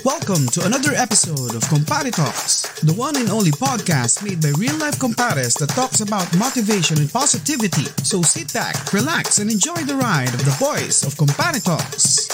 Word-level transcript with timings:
Welcome 0.00 0.46
to 0.56 0.64
another 0.64 0.96
episode 0.96 1.52
of 1.52 1.60
Compare 1.68 2.08
Talks, 2.10 2.64
the 2.80 2.94
one 2.96 3.16
and 3.20 3.28
only 3.28 3.50
podcast 3.52 4.24
made 4.24 4.40
by 4.40 4.48
real 4.56 4.72
life 4.80 4.96
compares 4.98 5.52
that 5.60 5.68
talks 5.76 6.00
about 6.00 6.24
motivation 6.40 6.96
and 6.96 7.10
positivity. 7.12 7.84
So 8.00 8.22
sit 8.22 8.48
back, 8.54 8.92
relax, 8.96 9.38
and 9.40 9.50
enjoy 9.50 9.84
the 9.84 9.96
ride 10.00 10.32
of 10.32 10.40
the 10.44 10.56
voice 10.56 11.04
of 11.04 11.16
Compare 11.20 11.60
Talks. 11.60 12.28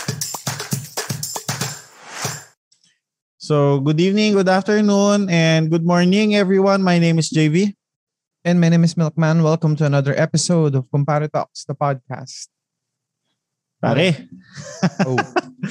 So, 3.39 3.81
good 3.81 3.99
evening, 4.01 4.35
good 4.35 4.49
afternoon, 4.49 5.27
and 5.31 5.71
good 5.71 5.85
morning, 5.87 6.35
everyone. 6.37 6.83
My 6.83 6.99
name 6.99 7.19
is 7.19 7.31
JV. 7.31 7.75
And 8.45 8.61
my 8.61 8.69
name 8.69 8.85
is 8.85 8.97
Milkman. 8.97 9.43
Welcome 9.43 9.75
to 9.83 9.87
another 9.87 10.15
episode 10.15 10.75
of 10.75 10.91
Compare 10.91 11.27
Talks, 11.29 11.65
the 11.65 11.75
podcast. 11.75 12.47
Pare, 13.83 14.29
Oh, 15.03 15.19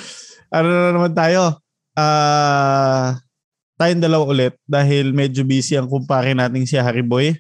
ano 0.56 0.68
na 0.70 0.90
naman 0.92 1.16
tayo? 1.16 1.65
Ah, 1.96 3.24
tayong 3.80 4.04
dalawa 4.04 4.28
ulit 4.28 4.54
dahil 4.68 5.16
medyo 5.16 5.48
busy 5.48 5.80
ang 5.80 5.88
kumpare 5.88 6.36
nating 6.36 6.68
si 6.68 6.76
Harry 6.76 7.04
Boy. 7.04 7.36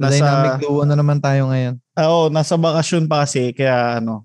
nasa... 0.00 0.24
Dynamic 0.24 0.64
duo 0.64 0.88
na 0.88 0.96
naman 0.96 1.20
tayo 1.20 1.52
ngayon. 1.52 1.76
ah, 1.92 2.08
Oo, 2.08 2.32
nasa 2.32 2.56
bakasyon 2.56 3.04
pa 3.04 3.28
kasi 3.28 3.52
kaya 3.52 4.00
ano, 4.00 4.24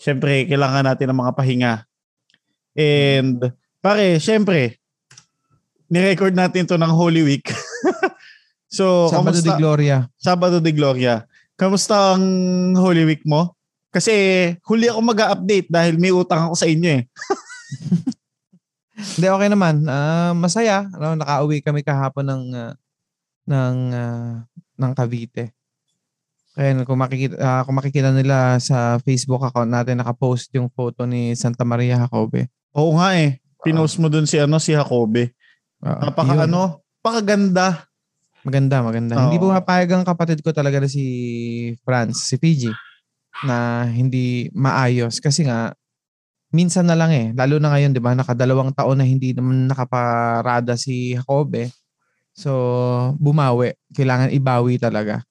syempre 0.00 0.48
kailangan 0.48 0.88
natin 0.88 1.12
ng 1.12 1.20
mga 1.20 1.32
pahinga. 1.36 1.74
And 2.72 3.52
pare, 3.84 4.16
syempre, 4.16 4.80
ni-record 5.90 6.32
natin 6.32 6.64
to 6.64 6.80
ng 6.80 6.94
Holy 6.94 7.20
Week. 7.20 7.44
so, 8.70 9.10
Sabado 9.10 9.36
kamusta? 9.36 9.44
de 9.44 9.52
Gloria. 9.60 9.96
Sabado 10.16 10.56
de 10.62 10.72
Gloria. 10.72 11.26
Kamusta 11.58 12.16
ang 12.16 12.24
Holy 12.78 13.04
Week 13.04 13.24
mo? 13.28 13.52
Kasi 13.90 14.14
huli 14.70 14.86
ako 14.86 15.02
mag-update 15.02 15.66
dahil 15.66 15.98
may 15.98 16.14
utang 16.14 16.46
ako 16.48 16.54
sa 16.54 16.70
inyo 16.70 17.02
eh. 17.02 17.04
Hindi, 19.00 19.26
okay 19.26 19.48
naman. 19.48 19.84
Ah, 19.88 20.32
masaya. 20.36 20.86
Ano, 20.92 21.16
nakauwi 21.16 21.64
kami 21.64 21.80
kahapon 21.80 22.26
ng 22.28 22.44
ah, 22.54 22.74
ng 23.48 23.76
ah, 23.92 24.32
ng 24.80 24.92
Cavite. 24.96 25.56
Kaya 26.54 26.82
kung 26.82 26.98
makikita, 26.98 27.36
ah, 27.38 27.62
kung 27.62 27.78
makikita 27.78 28.10
nila 28.10 28.58
sa 28.60 28.98
Facebook 29.00 29.40
account 29.46 29.70
natin, 29.70 30.02
nakapost 30.02 30.50
yung 30.52 30.68
photo 30.68 31.06
ni 31.06 31.32
Santa 31.38 31.62
Maria 31.64 31.96
Jacobe. 31.96 32.50
Oo 32.74 32.98
nga 32.98 33.16
eh. 33.16 33.38
Pinost 33.60 34.00
mo 34.00 34.08
dun 34.08 34.24
si 34.24 34.40
ano 34.40 34.58
si 34.58 34.72
Jacobe. 34.74 35.32
Ah, 35.80 36.10
Napaka 36.10 36.36
yun. 36.36 36.50
ano, 36.50 36.84
pakaganda. 37.00 37.88
Maganda, 38.40 38.80
maganda. 38.80 39.14
Oo. 39.16 39.22
Hindi 39.28 39.36
pumapayag 39.40 39.90
ang 39.92 40.04
kapatid 40.04 40.40
ko 40.40 40.52
talaga 40.52 40.80
na 40.80 40.88
si 40.88 41.04
Franz, 41.84 42.24
si 42.24 42.40
Fiji, 42.40 42.72
na 43.44 43.84
hindi 43.84 44.48
maayos. 44.56 45.20
Kasi 45.20 45.44
nga, 45.44 45.76
minsan 46.50 46.86
na 46.86 46.98
lang 46.98 47.10
eh. 47.14 47.26
Lalo 47.34 47.58
na 47.58 47.74
ngayon, 47.74 47.94
di 47.94 48.02
ba? 48.02 48.14
Nakadalawang 48.14 48.74
taon 48.74 48.98
na 48.98 49.06
hindi 49.06 49.34
naman 49.34 49.70
nakaparada 49.70 50.74
si 50.74 51.14
Jacobe. 51.14 51.70
So, 52.34 52.50
bumawi. 53.18 53.74
Kailangan 53.94 54.34
ibawi 54.34 54.78
talaga. 54.78 55.22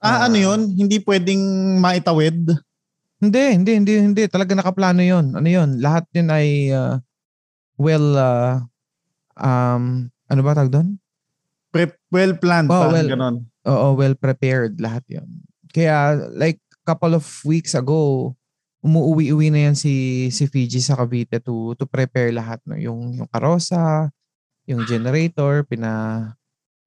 Ah, 0.00 0.24
Ah. 0.24 0.32
ano 0.32 0.36
yun? 0.40 0.60
Hindi 0.72 0.96
pwedeng 1.04 1.42
maitawid. 1.80 2.56
Hindi, 3.20 3.44
hindi, 3.52 3.72
hindi, 3.76 3.92
hindi. 4.00 4.22
Talaga 4.32 4.56
nakaplano 4.56 5.04
yon 5.04 5.36
Ano 5.36 5.44
yon 5.44 5.76
Lahat 5.76 6.08
yun 6.16 6.32
ay 6.32 6.72
uh, 6.72 6.96
well, 7.76 8.16
uh, 8.16 8.64
um, 9.36 10.08
ano 10.24 10.40
ba 10.40 10.56
tag 10.56 10.72
doon? 10.72 10.96
Pre- 11.68 12.00
well 12.08 12.32
planned. 12.40 12.72
Oh, 12.72 12.88
well, 12.88 13.04
ganon. 13.04 13.44
Oo, 13.68 13.92
well 13.92 14.16
prepared 14.16 14.80
lahat 14.80 15.04
'yon. 15.12 15.28
Kaya 15.68 16.16
like 16.32 16.58
couple 16.88 17.12
of 17.12 17.22
weeks 17.44 17.76
ago, 17.76 18.32
umuwi-uwi 18.80 19.52
na 19.52 19.70
yan 19.70 19.76
si 19.76 20.26
si 20.32 20.48
Fiji 20.48 20.80
sa 20.80 20.96
Cavite 20.96 21.40
to 21.44 21.76
to 21.76 21.84
prepare 21.84 22.32
lahat 22.32 22.60
no, 22.64 22.76
yung 22.80 23.12
yung 23.20 23.28
karosa, 23.28 24.08
yung 24.64 24.84
generator, 24.88 25.64
pina 25.68 26.24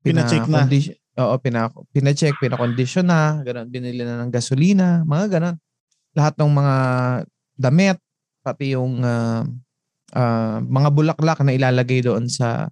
Pina-check 0.03 0.43
na. 0.51 0.67
condi- 0.67 0.99
Oo, 1.15 1.37
pina 1.39 1.69
pina-check, 1.93 2.35
pina-condition 2.41 3.05
na, 3.05 3.39
ganun, 3.45 3.69
binili 3.69 4.01
na 4.01 4.19
ng 4.25 4.33
gasolina, 4.33 5.05
mga 5.05 5.39
ganun. 5.39 5.55
Lahat 6.17 6.33
ng 6.35 6.51
mga 6.51 6.75
damit, 7.55 7.97
pati 8.43 8.73
yung 8.75 8.99
ah, 9.05 9.45
ah, 10.11 10.57
mga 10.59 10.89
bulaklak 10.91 11.39
na 11.45 11.53
ilalagay 11.55 12.01
doon 12.03 12.25
sa 12.27 12.67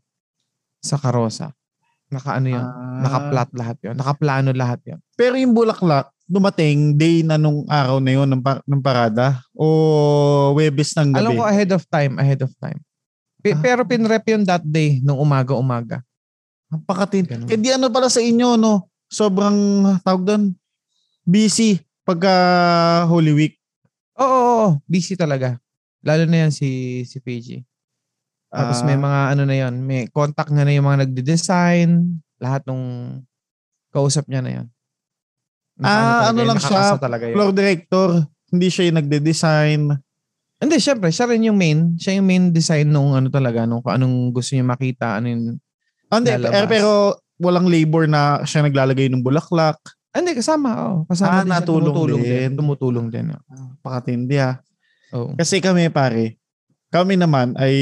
sa 0.81 0.97
karosa. 0.97 1.53
Naka 2.11 2.41
ano 2.41 2.47
yun? 2.51 2.65
Ah. 2.65 2.99
Naka-plot 3.07 3.49
lahat 3.55 3.77
yun. 3.85 3.95
Nakaplano 3.95 4.49
lahat 4.51 4.79
yun. 4.83 4.99
Pero 5.15 5.39
yung 5.39 5.53
bulaklak, 5.55 6.11
dumating 6.31 6.95
day 6.95 7.19
na 7.21 7.35
nung 7.35 7.67
araw 7.67 7.99
na 7.99 8.15
yun 8.15 8.23
ng, 8.25 8.39
par- 8.39 8.63
ng 8.63 8.79
parada 8.79 9.43
o 9.51 10.55
Webes 10.55 10.95
ng 10.95 11.11
gabi? 11.11 11.19
Alam 11.19 11.35
ko 11.35 11.43
ahead 11.43 11.71
of 11.75 11.83
time, 11.85 12.15
ahead 12.15 12.39
of 12.39 12.51
time. 12.55 12.79
Pe- 13.43 13.51
Ah. 13.51 13.59
Pero 13.59 13.83
pinrep 13.83 14.23
yun 14.23 14.47
that 14.47 14.63
day, 14.63 15.03
nung 15.03 15.19
umaga-umaga. 15.19 15.99
Napakatin. 16.71 17.27
Ganun. 17.27 17.47
Eh 17.51 17.59
di 17.59 17.67
ano 17.67 17.91
pala 17.91 18.07
sa 18.07 18.23
inyo, 18.23 18.55
no? 18.55 18.87
Sobrang, 19.11 19.83
tawag 20.07 20.23
doon, 20.23 20.43
busy 21.27 21.83
pagka 22.07 22.31
Holy 23.11 23.35
Week. 23.35 23.55
Oo, 24.15 24.23
oo, 24.23 24.51
oo, 24.55 24.69
busy 24.87 25.19
talaga. 25.19 25.59
Lalo 25.99 26.23
na 26.25 26.47
yan 26.47 26.51
si, 26.55 27.01
si 27.03 27.19
Fiji. 27.19 27.59
Tapos 28.47 28.83
may 28.83 28.95
Ah. 28.95 29.03
mga 29.03 29.19
ano 29.35 29.43
na 29.43 29.55
yun, 29.57 29.73
may 29.83 30.07
contact 30.07 30.51
na 30.51 30.63
na 30.63 30.71
yung 30.71 30.87
mga 30.87 31.03
nagde-design, 31.07 32.19
lahat 32.39 32.63
nung 32.63 33.19
kausap 33.91 34.25
niya 34.31 34.39
na 34.39 34.51
yun. 34.61 34.67
Ah, 35.81 36.29
ano 36.29 36.37
talaga 36.37 36.41
yun, 36.41 36.47
lang 36.47 36.59
siya, 36.61 36.83
talaga 36.97 37.23
yun. 37.27 37.35
Floor 37.35 37.51
director, 37.53 38.07
hindi 38.53 38.67
siya 38.69 38.83
yung 38.89 38.97
nagde-design. 39.01 39.81
Hindi, 40.61 40.75
syempre, 40.77 41.09
siya 41.09 41.25
rin 41.25 41.47
yung 41.49 41.57
main. 41.57 41.97
Siya 41.97 42.21
yung 42.21 42.27
main 42.29 42.45
design 42.53 42.93
nung 42.93 43.17
ano 43.17 43.33
talaga, 43.33 43.65
nung 43.65 43.81
anong 43.81 44.29
gusto 44.29 44.53
niya 44.53 44.65
makita, 44.65 45.17
ano 45.17 45.25
yung... 45.33 45.43
Ah, 46.13 46.21
Hindi, 46.21 46.37
eh, 46.37 46.67
pero 46.69 47.17
walang 47.41 47.65
labor 47.65 48.05
na 48.05 48.45
siya 48.45 48.61
naglalagay 48.61 49.09
ng 49.09 49.25
bulaklak. 49.25 49.81
Ah, 50.13 50.21
hindi, 50.21 50.37
kasama. 50.37 50.69
Oh, 50.91 50.97
kasama 51.09 51.31
Ah, 51.31 51.41
din 51.41 51.49
siya. 51.49 51.57
natulong 51.63 51.87
tumutulong 51.95 52.21
din. 52.21 52.49
Tumutulong 52.53 53.07
din. 53.09 53.25
Pakatindi 53.81 54.37
ha. 54.37 54.59
Oh. 55.15 55.33
Kasi 55.33 55.57
kami 55.63 55.89
pare, 55.89 56.37
kami 56.91 57.15
naman 57.15 57.55
ay 57.55 57.75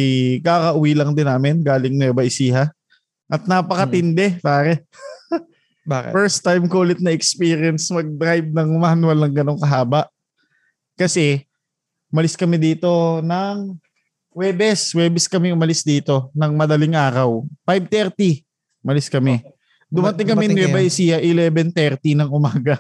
kakauwi 0.45 0.93
lang 0.93 1.11
din 1.17 1.25
namin 1.27 1.59
galing 1.65 1.97
Nueva 1.97 2.21
Ecija. 2.23 2.69
At 3.29 3.45
napakatindi 3.45 4.39
pare. 4.41 4.85
Bakit? 5.89 6.11
First 6.13 6.45
time 6.45 6.69
ko 6.69 6.85
ulit 6.85 7.01
na 7.01 7.09
experience 7.09 7.89
mag-drive 7.89 8.45
ng 8.45 8.69
manual 8.77 9.17
ng 9.25 9.33
ganong 9.33 9.57
kahaba. 9.57 10.05
Kasi 10.93 11.49
malis 12.13 12.37
kami 12.37 12.61
dito 12.61 13.17
ng 13.25 13.73
Webes. 14.29 14.93
Webes 14.93 15.25
kami 15.25 15.49
umalis 15.49 15.81
dito 15.81 16.29
ng 16.37 16.53
madaling 16.53 16.93
araw. 16.93 17.41
5.30 17.65 18.45
malis 18.85 19.09
kami. 19.09 19.41
Dumating 19.89 20.29
kami 20.29 20.45
Dumating 20.53 20.69
Nueva. 20.69 20.85
Ecija 20.85 21.17
11.30 21.17 22.21
ng 22.21 22.29
umaga. 22.29 22.77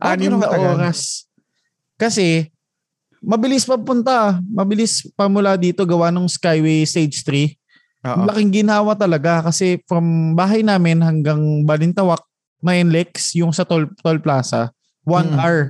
Ah, 0.00 0.16
Anim 0.16 0.40
na 0.40 0.48
oras. 0.48 1.28
Kasi 2.00 2.48
mabilis 3.20 3.68
pa 3.68 3.76
punta. 3.76 4.40
Mabilis 4.48 5.04
pa 5.12 5.28
mula 5.28 5.60
dito 5.60 5.84
gawa 5.84 6.08
ng 6.08 6.24
Skyway 6.24 6.88
Stage 6.88 7.20
3. 7.28 7.60
Oo. 8.08 8.24
Laking 8.32 8.64
ginawa 8.64 8.96
talaga 8.96 9.52
kasi 9.52 9.84
from 9.84 10.32
bahay 10.32 10.64
namin 10.64 11.04
hanggang 11.04 11.68
Balintawak 11.68 12.24
na 12.60 12.76
Lex, 12.84 13.34
yung 13.36 13.52
sa 13.52 13.64
toll, 13.64 13.88
toll 14.00 14.20
plaza, 14.20 14.72
one 15.04 15.32
Mm. 15.32 15.40
hour. 15.40 15.60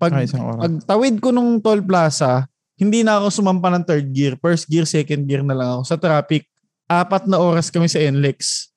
Pag, 0.00 0.12
oras. 0.16 0.32
pag 0.32 0.74
tawid 0.88 1.20
ko 1.20 1.28
nung 1.28 1.60
toll 1.60 1.84
plaza, 1.84 2.48
hindi 2.80 3.04
na 3.04 3.20
ako 3.20 3.28
sumampa 3.28 3.68
ng 3.68 3.84
third 3.84 4.08
gear. 4.16 4.34
First 4.40 4.64
gear, 4.72 4.88
second 4.88 5.28
gear 5.28 5.44
na 5.44 5.52
lang 5.52 5.68
ako. 5.76 5.82
Sa 5.84 6.00
traffic, 6.00 6.48
apat 6.88 7.28
na 7.28 7.36
oras 7.36 7.68
kami 7.68 7.86
sa 7.86 8.00
NLEX. 8.00 8.72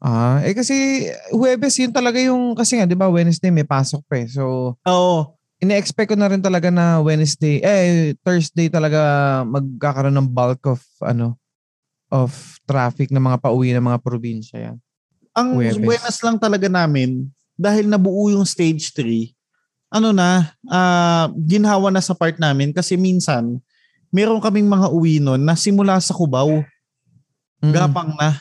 Ah, 0.00 0.40
eh 0.40 0.56
kasi 0.56 1.04
Huwebes 1.28 1.76
yun 1.76 1.92
talaga 1.92 2.16
yung 2.16 2.56
kasi 2.56 2.80
nga 2.80 2.88
'di 2.88 2.96
ba 2.96 3.12
Wednesday 3.12 3.52
may 3.52 3.68
pasok 3.68 4.00
pa 4.08 4.16
eh. 4.16 4.32
So 4.32 4.72
Oo. 4.80 5.36
ine-expect 5.60 6.08
ko 6.08 6.16
na 6.16 6.32
rin 6.32 6.40
talaga 6.40 6.72
na 6.72 7.04
Wednesday 7.04 7.60
eh 7.60 8.16
Thursday 8.24 8.72
talaga 8.72 8.96
magkakaroon 9.44 10.16
ng 10.16 10.32
bulk 10.32 10.64
of 10.72 10.80
ano 11.04 11.36
of 12.08 12.32
traffic 12.64 13.12
ng 13.12 13.20
mga 13.20 13.44
pauwi 13.44 13.76
ng 13.76 13.84
mga 13.84 14.00
probinsya 14.00 14.72
yan. 14.72 14.76
Ang 15.36 15.62
Huwebes. 15.62 15.78
buenas 15.78 16.16
lang 16.26 16.36
talaga 16.42 16.66
namin, 16.66 17.30
dahil 17.54 17.86
nabuo 17.86 18.34
yung 18.34 18.42
stage 18.42 18.90
3, 18.90 19.30
ano 19.90 20.10
na, 20.10 20.50
ah, 20.66 21.30
ginhawa 21.38 21.90
na 21.94 22.02
sa 22.02 22.14
part 22.14 22.34
namin 22.38 22.74
kasi 22.74 22.98
minsan, 22.98 23.58
meron 24.10 24.42
kaming 24.42 24.66
mga 24.66 24.90
uwi 24.90 25.22
nun 25.22 25.38
na 25.42 25.54
simula 25.54 25.98
sa 26.02 26.10
Cubao, 26.14 26.66
Mm. 27.60 27.72
gapang 27.76 28.10
na, 28.16 28.40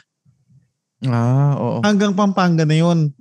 Ah, 1.06 1.54
oo. 1.60 1.80
hanggang 1.84 2.16
Pampanga 2.16 2.64
na 2.64 2.76
yun. 2.76 3.12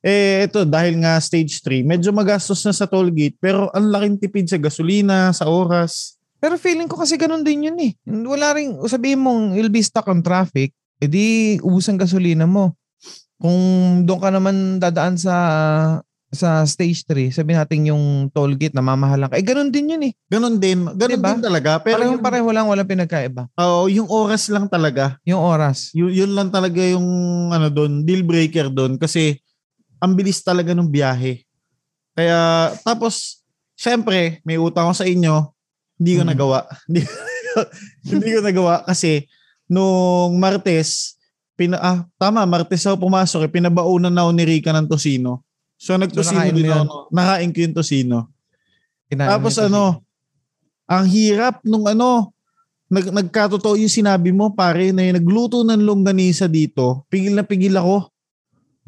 Eh, 0.00 0.48
ito, 0.48 0.64
dahil 0.64 0.96
nga 1.04 1.20
stage 1.20 1.60
3, 1.60 1.84
medyo 1.84 2.08
magastos 2.14 2.64
na 2.64 2.72
sa 2.72 2.88
toll 2.88 3.12
gate, 3.12 3.36
pero 3.36 3.68
ang 3.76 3.90
laking 3.92 4.16
tipid 4.16 4.46
sa 4.48 4.56
gasolina, 4.56 5.28
sa 5.36 5.44
oras. 5.44 6.16
Pero 6.40 6.56
feeling 6.56 6.88
ko 6.88 6.96
kasi 6.96 7.20
ganun 7.20 7.44
din 7.44 7.68
yun 7.68 7.76
eh. 7.84 7.92
Wala 8.08 8.56
rin, 8.56 8.80
sabihin 8.88 9.20
mong 9.20 9.52
you'll 9.60 9.68
be 9.68 9.84
stuck 9.84 10.08
on 10.08 10.24
traffic, 10.24 10.72
edi 10.96 11.60
ubus 11.60 11.90
ang 11.92 12.00
gasolina 12.00 12.48
mo. 12.48 12.72
Kung 13.40 13.58
doon 14.04 14.20
ka 14.20 14.28
naman 14.28 14.56
dadaan 14.76 15.16
sa 15.16 15.34
sa 16.30 16.62
stage 16.62 17.02
3, 17.08 17.34
sabi 17.34 17.58
natin 17.58 17.90
yung 17.90 18.04
toll 18.30 18.54
gate 18.54 18.70
na 18.70 18.84
mamahalan 18.84 19.26
ka. 19.26 19.34
Eh, 19.34 19.42
ganun 19.42 19.66
din 19.66 19.90
yun 19.90 20.02
eh. 20.06 20.12
Ganon 20.30 20.62
din. 20.62 20.86
Ganon 20.86 21.18
Diba? 21.18 21.34
din 21.34 21.42
talaga. 21.42 21.82
Pero 21.82 21.98
Parehong 21.98 22.14
yung, 22.14 22.22
pareho 22.22 22.48
lang, 22.54 22.70
walang 22.70 22.86
pinagkaiba. 22.86 23.50
oo, 23.50 23.90
yung 23.90 24.06
oras 24.06 24.46
lang 24.46 24.70
talaga. 24.70 25.18
Yung 25.26 25.42
oras. 25.42 25.90
Yun, 25.90 26.14
yun 26.14 26.30
lang 26.30 26.54
talaga 26.54 26.78
yung 26.86 27.02
ano 27.50 27.66
doon, 27.66 28.06
deal 28.06 28.22
breaker 28.22 28.70
doon 28.70 28.94
kasi 28.94 29.42
ang 29.98 30.14
bilis 30.14 30.38
talaga 30.38 30.70
ng 30.70 30.86
biyahe. 30.86 31.42
Kaya 32.14 32.38
tapos 32.86 33.42
syempre, 33.74 34.38
may 34.46 34.54
utang 34.54 34.86
ako 34.86 35.02
sa 35.02 35.08
inyo, 35.10 35.50
hindi 35.98 36.14
ko 36.14 36.22
Mm. 36.22 36.30
nagawa. 36.30 36.58
Hindi 38.06 38.28
ko 38.30 38.40
nagawa 38.40 38.86
kasi 38.86 39.26
nung 39.66 40.38
Martes, 40.38 41.18
pina, 41.60 41.76
ah, 41.76 42.08
tama, 42.16 42.48
Martes 42.48 42.88
ako 42.88 43.04
pumasok, 43.04 43.44
eh, 43.44 43.52
pinabaunan 43.52 44.08
na 44.08 44.24
ako 44.24 44.30
ni 44.32 44.44
Rica 44.48 44.72
ng 44.72 44.88
tosino. 44.88 45.44
So 45.76 46.00
nagtosino 46.00 46.40
mo 46.48 46.56
din 46.56 46.72
ako. 46.72 47.12
Nakain 47.12 47.52
ko 47.52 47.58
yung 47.60 47.76
tosino. 47.76 48.32
Kinain 49.12 49.28
Tapos 49.28 49.60
nito 49.60 49.68
ano, 49.68 49.84
ang 50.88 51.04
hirap 51.04 51.60
nung 51.64 51.84
ano, 51.84 52.32
nag, 52.88 53.12
nagkatotoo 53.12 53.76
yung 53.76 53.92
sinabi 53.92 54.32
mo, 54.32 54.56
pare, 54.56 54.90
na 54.90 55.04
yung 55.04 55.20
nagluto 55.20 55.60
ng 55.62 55.84
longganisa 55.84 56.48
dito, 56.48 57.04
pigil 57.12 57.36
na 57.36 57.44
pigil 57.44 57.76
ako. 57.76 58.08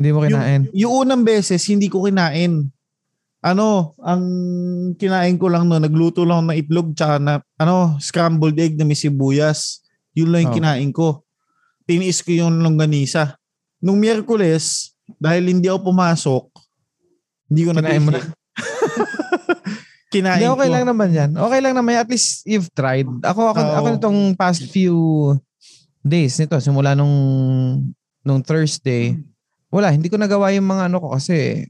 Hindi 0.01 0.09
mo 0.11 0.25
kinain. 0.25 0.67
Yung 0.73 1.07
unang 1.07 1.23
beses, 1.23 1.63
hindi 1.69 1.87
ko 1.87 2.09
kinain. 2.09 2.67
Ano, 3.43 3.95
ang 4.03 4.25
kinain 4.99 5.35
ko 5.39 5.51
lang 5.51 5.67
no, 5.67 5.79
nagluto 5.79 6.23
lang 6.27 6.47
ng 6.51 6.57
itlog 6.59 6.95
tsaka 6.95 7.19
na, 7.23 7.39
ano, 7.59 7.99
scrambled 8.03 8.59
egg 8.59 8.75
na 8.75 8.87
may 8.87 8.99
sibuyas. 8.99 9.83
Yun 10.15 10.31
lang 10.35 10.41
yung 10.47 10.55
Oh. 10.55 10.59
kinain 10.59 10.91
ko. 10.91 11.22
Tiniis 11.93 12.25
ko 12.25 12.33
yung 12.33 12.65
longganisa. 12.65 13.37
Nung 13.85 14.01
Miyerkules, 14.01 14.97
dahil 15.21 15.53
hindi 15.53 15.69
ako 15.69 15.93
pumasok, 15.93 16.45
hindi 17.53 17.63
ko 17.69 17.71
na 17.77 17.85
Kinain 17.85 18.01
mo 18.01 18.11
na. 18.17 18.21
kinain 20.13 20.41
Hindi, 20.41 20.49
okay 20.49 20.69
ko. 20.69 20.73
lang 20.73 20.85
naman 20.89 21.11
yan. 21.13 21.31
Okay 21.37 21.61
lang 21.61 21.75
naman. 21.77 22.01
At 22.01 22.09
least 22.09 22.49
you've 22.49 22.73
tried. 22.73 23.05
Ako, 23.21 23.53
ako, 23.53 23.61
Oo. 23.61 23.77
ako 23.77 23.87
nitong 23.93 24.21
past 24.41 24.65
few 24.73 24.97
days 26.01 26.41
nito, 26.41 26.57
simula 26.65 26.97
nung, 26.97 27.13
nung 28.25 28.41
Thursday, 28.41 29.21
wala, 29.69 29.93
hindi 29.93 30.09
ko 30.09 30.17
nagawa 30.17 30.49
yung 30.57 30.65
mga 30.65 30.89
ano 30.89 30.97
ko 30.97 31.13
kasi 31.13 31.69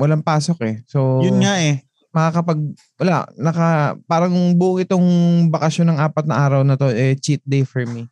walang 0.00 0.24
pasok 0.24 0.58
eh. 0.64 0.74
So, 0.88 1.20
Yun 1.20 1.44
nga 1.44 1.60
eh. 1.60 1.84
makakapag, 2.12 2.60
wala, 3.00 3.28
naka, 3.36 3.96
parang 4.08 4.32
buo 4.56 4.80
itong 4.80 5.04
bakasyon 5.52 5.92
ng 5.92 6.00
apat 6.00 6.24
na 6.24 6.36
araw 6.40 6.60
na 6.64 6.76
to, 6.80 6.88
eh, 6.88 7.12
cheat 7.20 7.44
day 7.44 7.64
for 7.64 7.84
me. 7.84 8.08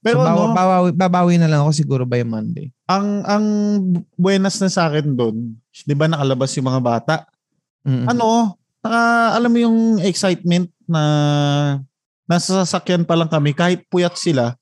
Pero 0.00 0.20
so, 0.20 0.24
bawa, 0.24 0.42
ano, 0.42 0.54
bawawi, 0.56 0.88
babawi 0.96 1.34
na 1.36 1.48
lang 1.48 1.60
ako 1.60 1.72
siguro 1.72 2.02
by 2.08 2.24
Monday. 2.24 2.72
ang 2.88 3.20
ang 3.22 3.44
buenas 4.16 4.56
na 4.58 4.72
sa 4.72 4.88
akin 4.88 5.12
doon, 5.12 5.54
'di 5.84 5.94
ba 5.94 6.08
nakalabas 6.08 6.56
yung 6.56 6.66
mga 6.66 6.80
bata? 6.80 7.14
Mm-mm. 7.84 8.08
Ano, 8.08 8.56
naka, 8.80 9.02
alam 9.36 9.50
mo 9.52 9.58
yung 9.60 9.78
excitement 10.00 10.66
na 10.84 11.02
nasa 12.24 12.64
sasakyan 12.64 13.04
pa 13.04 13.12
lang 13.14 13.28
kami 13.28 13.52
kahit 13.52 13.84
puyat 13.86 14.16
sila, 14.16 14.56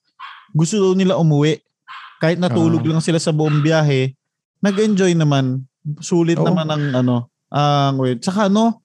gusto 0.51 0.75
daw 0.77 0.93
nila 0.93 1.15
umuwi. 1.17 1.63
Kahit 2.19 2.43
natulog 2.43 2.83
Ah. 2.83 2.89
lang 2.91 3.03
sila 3.03 3.23
sa 3.23 3.31
buong 3.31 3.63
biyahe, 3.63 4.11
nag-enjoy 4.59 5.15
naman. 5.15 5.63
Sulit 6.03 6.35
Oo. 6.35 6.47
naman 6.51 6.67
ang 6.67 6.85
ano, 6.97 7.17
ang 7.49 7.95
word. 7.95 8.19
Saka 8.21 8.51
ano, 8.51 8.83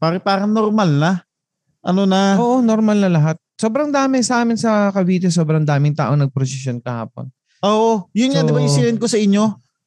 pare 0.00 0.16
parang 0.18 0.48
normal 0.48 0.88
na. 0.88 1.12
Ano 1.82 2.06
na, 2.08 2.38
Oo, 2.38 2.62
normal 2.62 2.96
na 2.96 3.10
lahat. 3.10 3.36
Sobrang 3.62 3.94
dami 3.94 4.18
sa 4.20 4.42
amin 4.42 4.58
sa 4.58 4.90
Cavite, 4.90 5.30
sobrang 5.30 5.62
daming 5.62 5.94
tao 5.94 6.10
nag-procession 6.12 6.82
kahapon. 6.82 7.30
Oo, 7.62 8.10
yun 8.10 8.34
nga, 8.34 8.42
So- 8.42 8.46
di 8.46 8.52
ba 8.52 8.58
yung 8.58 8.74
sinend 8.74 8.98
ko 8.98 9.06
sa 9.06 9.14
inyo? 9.16 9.44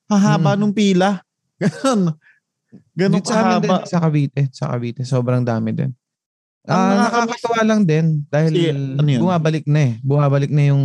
Hahaba 0.08 0.56
Mm. 0.56 0.60
nung 0.62 0.72
pila. 0.72 1.20
Ganon. 1.60 2.16
Ganon 2.96 3.20
Dito 3.20 3.28
sa 3.28 3.44
amin 3.44 3.60
din, 3.60 3.68
kahaba. 3.68 3.84
sa 3.84 3.98
Cavite, 4.00 4.42
sa 4.56 4.72
Cavite, 4.72 5.04
sobrang 5.04 5.44
dami 5.44 5.76
din. 5.76 5.92
Ah, 6.64 7.04
nakakamiss- 7.04 7.44
nakakatawa 7.44 7.62
lang 7.62 7.82
din 7.84 8.06
dahil 8.26 8.52
Si- 8.56 8.72
ano 8.72 9.10
bumabalik 9.22 9.66
na 9.68 9.80
eh. 9.84 9.94
Bumabalik 10.02 10.50
na 10.50 10.64
yung 10.66 10.84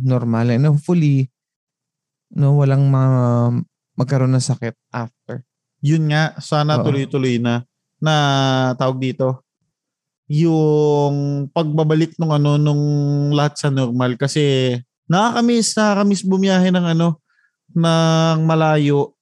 normal. 0.00 0.48
And 0.48 0.64
hopefully, 0.66 1.28
no, 2.30 2.56
walang 2.56 2.88
ma- 2.88 3.62
magkaroon 3.94 4.32
ng 4.32 4.42
sakit 4.42 4.74
after. 4.88 5.44
Yun 5.80 6.08
nga, 6.08 6.34
sana 6.40 6.80
Oo. 6.80 6.88
tuloy-tuloy 6.88 7.36
na 7.36 7.62
na 8.00 8.14
tawag 8.74 8.96
dito 8.98 9.44
yung 10.30 11.50
pagbabalik 11.50 12.14
nung 12.14 12.30
ano 12.30 12.54
nung 12.54 12.82
lahat 13.34 13.58
sa 13.58 13.68
normal. 13.74 14.14
Kasi 14.14 14.78
nakakamiss 15.10 15.74
nakakamiss 15.74 16.22
bumiyahe 16.22 16.70
ng 16.70 16.86
ano 16.94 17.18
ng 17.74 18.38
malayo. 18.46 19.18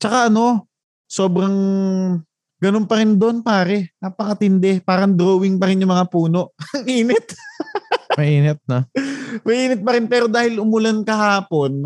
Tsaka 0.00 0.32
ano 0.32 0.64
sobrang 1.04 1.56
ganun 2.56 2.88
pa 2.88 3.04
rin 3.04 3.20
doon 3.20 3.44
pare. 3.44 3.92
Napakatindi. 4.00 4.80
Parang 4.80 5.12
drawing 5.12 5.60
pa 5.60 5.68
rin 5.68 5.84
yung 5.84 5.92
mga 5.92 6.08
puno. 6.08 6.56
Ang 6.76 6.88
init. 6.88 7.36
Mainit 8.16 8.60
na. 8.64 8.88
Mainit 9.44 9.84
pa 9.84 9.92
rin. 9.92 10.08
Pero 10.08 10.24
dahil 10.24 10.56
umulan 10.56 11.04
kahapon, 11.04 11.84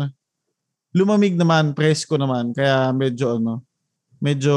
lumamig 0.95 1.35
naman, 1.35 1.75
presko 1.75 2.15
naman. 2.15 2.55
Kaya 2.55 2.95
medyo 2.95 3.35
ano, 3.35 3.67
medyo 4.23 4.55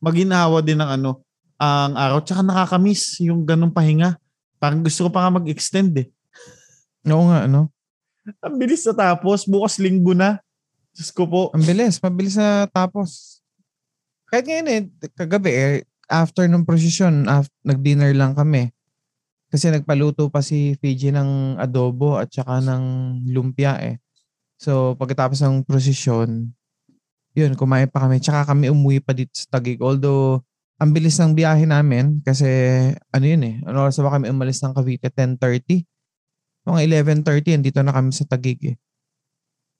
maginhawa 0.00 0.64
din 0.64 0.80
ng 0.80 0.90
ano, 1.00 1.24
ang 1.58 1.94
araw. 1.94 2.18
Tsaka 2.22 2.42
nakakamiss 2.42 3.20
yung 3.22 3.46
ganong 3.46 3.72
pahinga. 3.72 4.18
Parang 4.58 4.80
gusto 4.80 5.06
ko 5.06 5.10
pa 5.10 5.26
nga 5.26 5.38
mag-extend 5.38 5.92
eh. 6.00 6.08
Oo 7.10 7.28
nga, 7.28 7.44
ano? 7.46 7.68
Ang 8.40 8.56
bilis 8.56 8.84
na 8.88 8.94
tapos, 8.96 9.44
bukas 9.44 9.76
linggo 9.76 10.16
na. 10.16 10.40
Diyos 10.94 11.10
ko 11.12 11.28
po. 11.28 11.42
Ang 11.52 11.66
bilis. 11.66 12.00
Mabilis 12.00 12.38
na 12.38 12.64
tapos. 12.70 13.40
Kahit 14.30 14.48
ngayon 14.48 14.68
eh, 14.70 14.80
kagabi 15.12 15.50
eh, 15.52 15.74
after 16.08 16.48
ng 16.48 16.64
prosesyon, 16.64 17.28
af- 17.28 17.52
nag-dinner 17.66 18.14
lang 18.16 18.32
kami. 18.32 18.72
Kasi 19.52 19.70
nagpaluto 19.70 20.32
pa 20.32 20.42
si 20.42 20.74
Fiji 20.82 21.14
ng 21.14 21.60
adobo 21.62 22.18
at 22.18 22.32
saka 22.32 22.58
ng 22.58 22.84
lumpia 23.30 23.78
eh. 23.78 24.02
So 24.58 24.98
pagkatapos 24.98 25.38
ng 25.44 25.62
prosesyon, 25.62 26.50
yun, 27.34 27.52
kumain 27.58 27.90
pa 27.90 28.06
kami. 28.06 28.22
Tsaka 28.22 28.54
kami 28.54 28.70
umuwi 28.70 29.02
pa 29.02 29.10
dito 29.10 29.34
sa 29.34 29.58
Taguig. 29.58 29.82
Although, 29.82 30.42
ang 30.78 30.90
bilis 30.90 31.16
ng 31.22 31.38
biyahe 31.38 31.64
namin 31.64 32.18
kasi 32.26 32.46
ano 33.14 33.24
yun 33.24 33.42
eh, 33.46 33.56
ano 33.62 33.86
oras 33.86 33.98
ba 34.02 34.14
kami 34.14 34.30
umalis 34.30 34.60
ng 34.62 34.74
Cavite? 34.74 35.10
10.30? 35.10 35.86
Mga 36.64 36.80
11.30, 37.22 37.60
andito 37.60 37.80
na 37.84 37.92
kami 37.92 38.10
sa 38.10 38.24
Taguig 38.24 38.60
eh. 38.72 38.76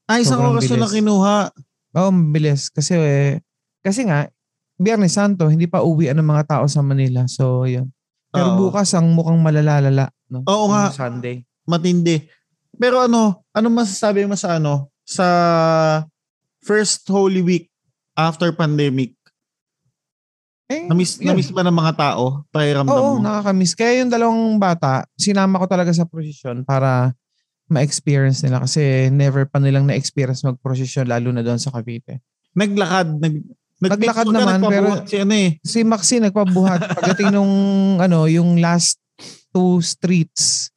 Ay, 0.04 0.20
isang 0.20 0.44
oras 0.44 0.68
na 0.68 0.84
kinuha. 0.84 1.48
Oo, 1.96 2.10
mabilis. 2.12 2.68
Kasi, 2.68 2.92
eh, 3.00 3.40
kasi 3.80 4.04
nga, 4.04 4.28
Biyernes 4.76 5.16
Santo, 5.16 5.48
hindi 5.48 5.64
pa 5.64 5.80
uwi 5.80 6.12
ang 6.12 6.20
mga 6.20 6.44
tao 6.44 6.64
sa 6.68 6.84
Manila. 6.84 7.24
So, 7.24 7.64
yun. 7.64 7.88
Pero 8.28 8.52
Oo. 8.52 8.68
bukas 8.68 8.92
ang 8.92 9.14
mukhang 9.16 9.40
malalalala. 9.40 10.12
No? 10.28 10.44
Oo 10.44 10.68
nga. 10.68 10.92
Sunday. 10.92 11.46
Matindi. 11.64 12.20
Pero 12.74 13.00
ano, 13.00 13.46
ano 13.54 13.66
masasabi 13.70 14.26
mo 14.26 14.34
sa 14.34 14.58
ano, 14.58 14.90
sa 15.06 15.26
first 16.60 17.06
Holy 17.06 17.40
Week 17.40 17.70
after 18.18 18.50
pandemic? 18.50 19.14
Eh, 20.64 20.88
Namiss, 20.88 21.20
yun. 21.20 21.28
namiss 21.28 21.52
ba 21.52 21.60
ng 21.60 21.74
mga 21.74 21.92
tao? 21.94 22.40
Pakiramdam 22.48 22.88
Oo, 22.90 23.10
mo? 23.14 23.20
nakakamiss. 23.20 23.76
Kaya 23.76 24.00
yung 24.00 24.08
dalawang 24.08 24.56
bata, 24.56 25.04
sinama 25.12 25.60
ko 25.60 25.68
talaga 25.68 25.92
sa 25.92 26.08
procession 26.08 26.64
para 26.64 27.12
ma-experience 27.66 28.40
nila 28.40 28.60
kasi 28.60 29.08
never 29.08 29.44
pa 29.44 29.56
nilang 29.56 29.84
na-experience 29.84 30.40
mag-procession 30.40 31.04
lalo 31.04 31.28
na 31.30 31.40
doon 31.40 31.56
sa 31.56 31.68
Cavite. 31.70 32.20
naglakad, 32.52 33.18
nag 33.18 33.34
Naglakad 33.76 34.24
nag- 34.24 34.32
naman, 34.32 34.58
pero- 34.64 35.04
si 35.04 35.16
ano 35.18 35.34
eh. 35.34 35.50
Si 35.60 35.82
Maxi 35.82 36.16
nagpabuhat 36.18 36.80
pagdating 36.96 37.28
nung 37.30 37.54
ano, 37.98 38.24
yung 38.24 38.56
last 38.56 38.96
two 39.50 39.76
streets 39.78 40.72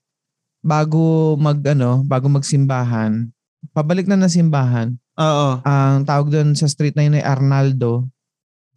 bago 0.59 1.35
mag 1.35 1.63
ano, 1.63 2.03
bago 2.03 2.27
magsimbahan. 2.27 3.29
Pabalik 3.71 4.03
na 4.05 4.17
ng 4.17 4.27
simbahan. 4.27 4.91
Oo. 5.15 5.61
Ang 5.61 6.03
tawag 6.03 6.27
doon 6.27 6.51
sa 6.53 6.67
street 6.67 6.93
na 6.93 7.03
yun 7.03 7.15
ay 7.15 7.23
Arnaldo 7.23 8.09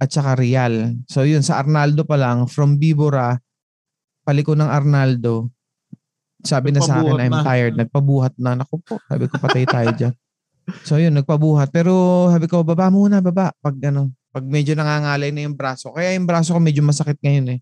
at 0.00 0.08
saka 0.08 0.40
Real. 0.40 0.96
So 1.06 1.28
yun, 1.28 1.44
sa 1.44 1.60
Arnaldo 1.60 2.08
pa 2.08 2.16
lang, 2.16 2.48
from 2.48 2.80
Bibora, 2.80 3.36
paliko 4.24 4.56
ng 4.56 4.66
Arnaldo, 4.66 5.52
sabi 6.40 6.72
na 6.72 6.80
sa 6.80 7.04
akin, 7.04 7.20
I'm 7.20 7.36
na." 7.36 7.44
tired. 7.44 7.76
Nagpabuhat 7.76 8.40
na. 8.40 8.56
Naku 8.56 8.80
po, 8.80 8.96
sabi 9.04 9.28
ko, 9.28 9.36
patay 9.36 9.68
tayo 9.68 9.92
dyan. 9.92 10.14
So 10.86 11.02
yun, 11.02 11.10
nagpabuhat. 11.18 11.74
Pero 11.74 12.26
sabi 12.30 12.46
ko, 12.46 12.62
baba 12.62 12.94
muna, 12.94 13.18
baba. 13.18 13.50
Pag 13.58 13.90
ano, 13.90 14.14
pag 14.30 14.46
medyo 14.46 14.78
nangangalay 14.78 15.34
na 15.34 15.42
yung 15.42 15.58
braso. 15.58 15.90
Kaya 15.90 16.14
yung 16.14 16.30
braso 16.30 16.54
ko 16.54 16.62
medyo 16.62 16.78
masakit 16.86 17.18
ngayon 17.18 17.58
eh. 17.58 17.60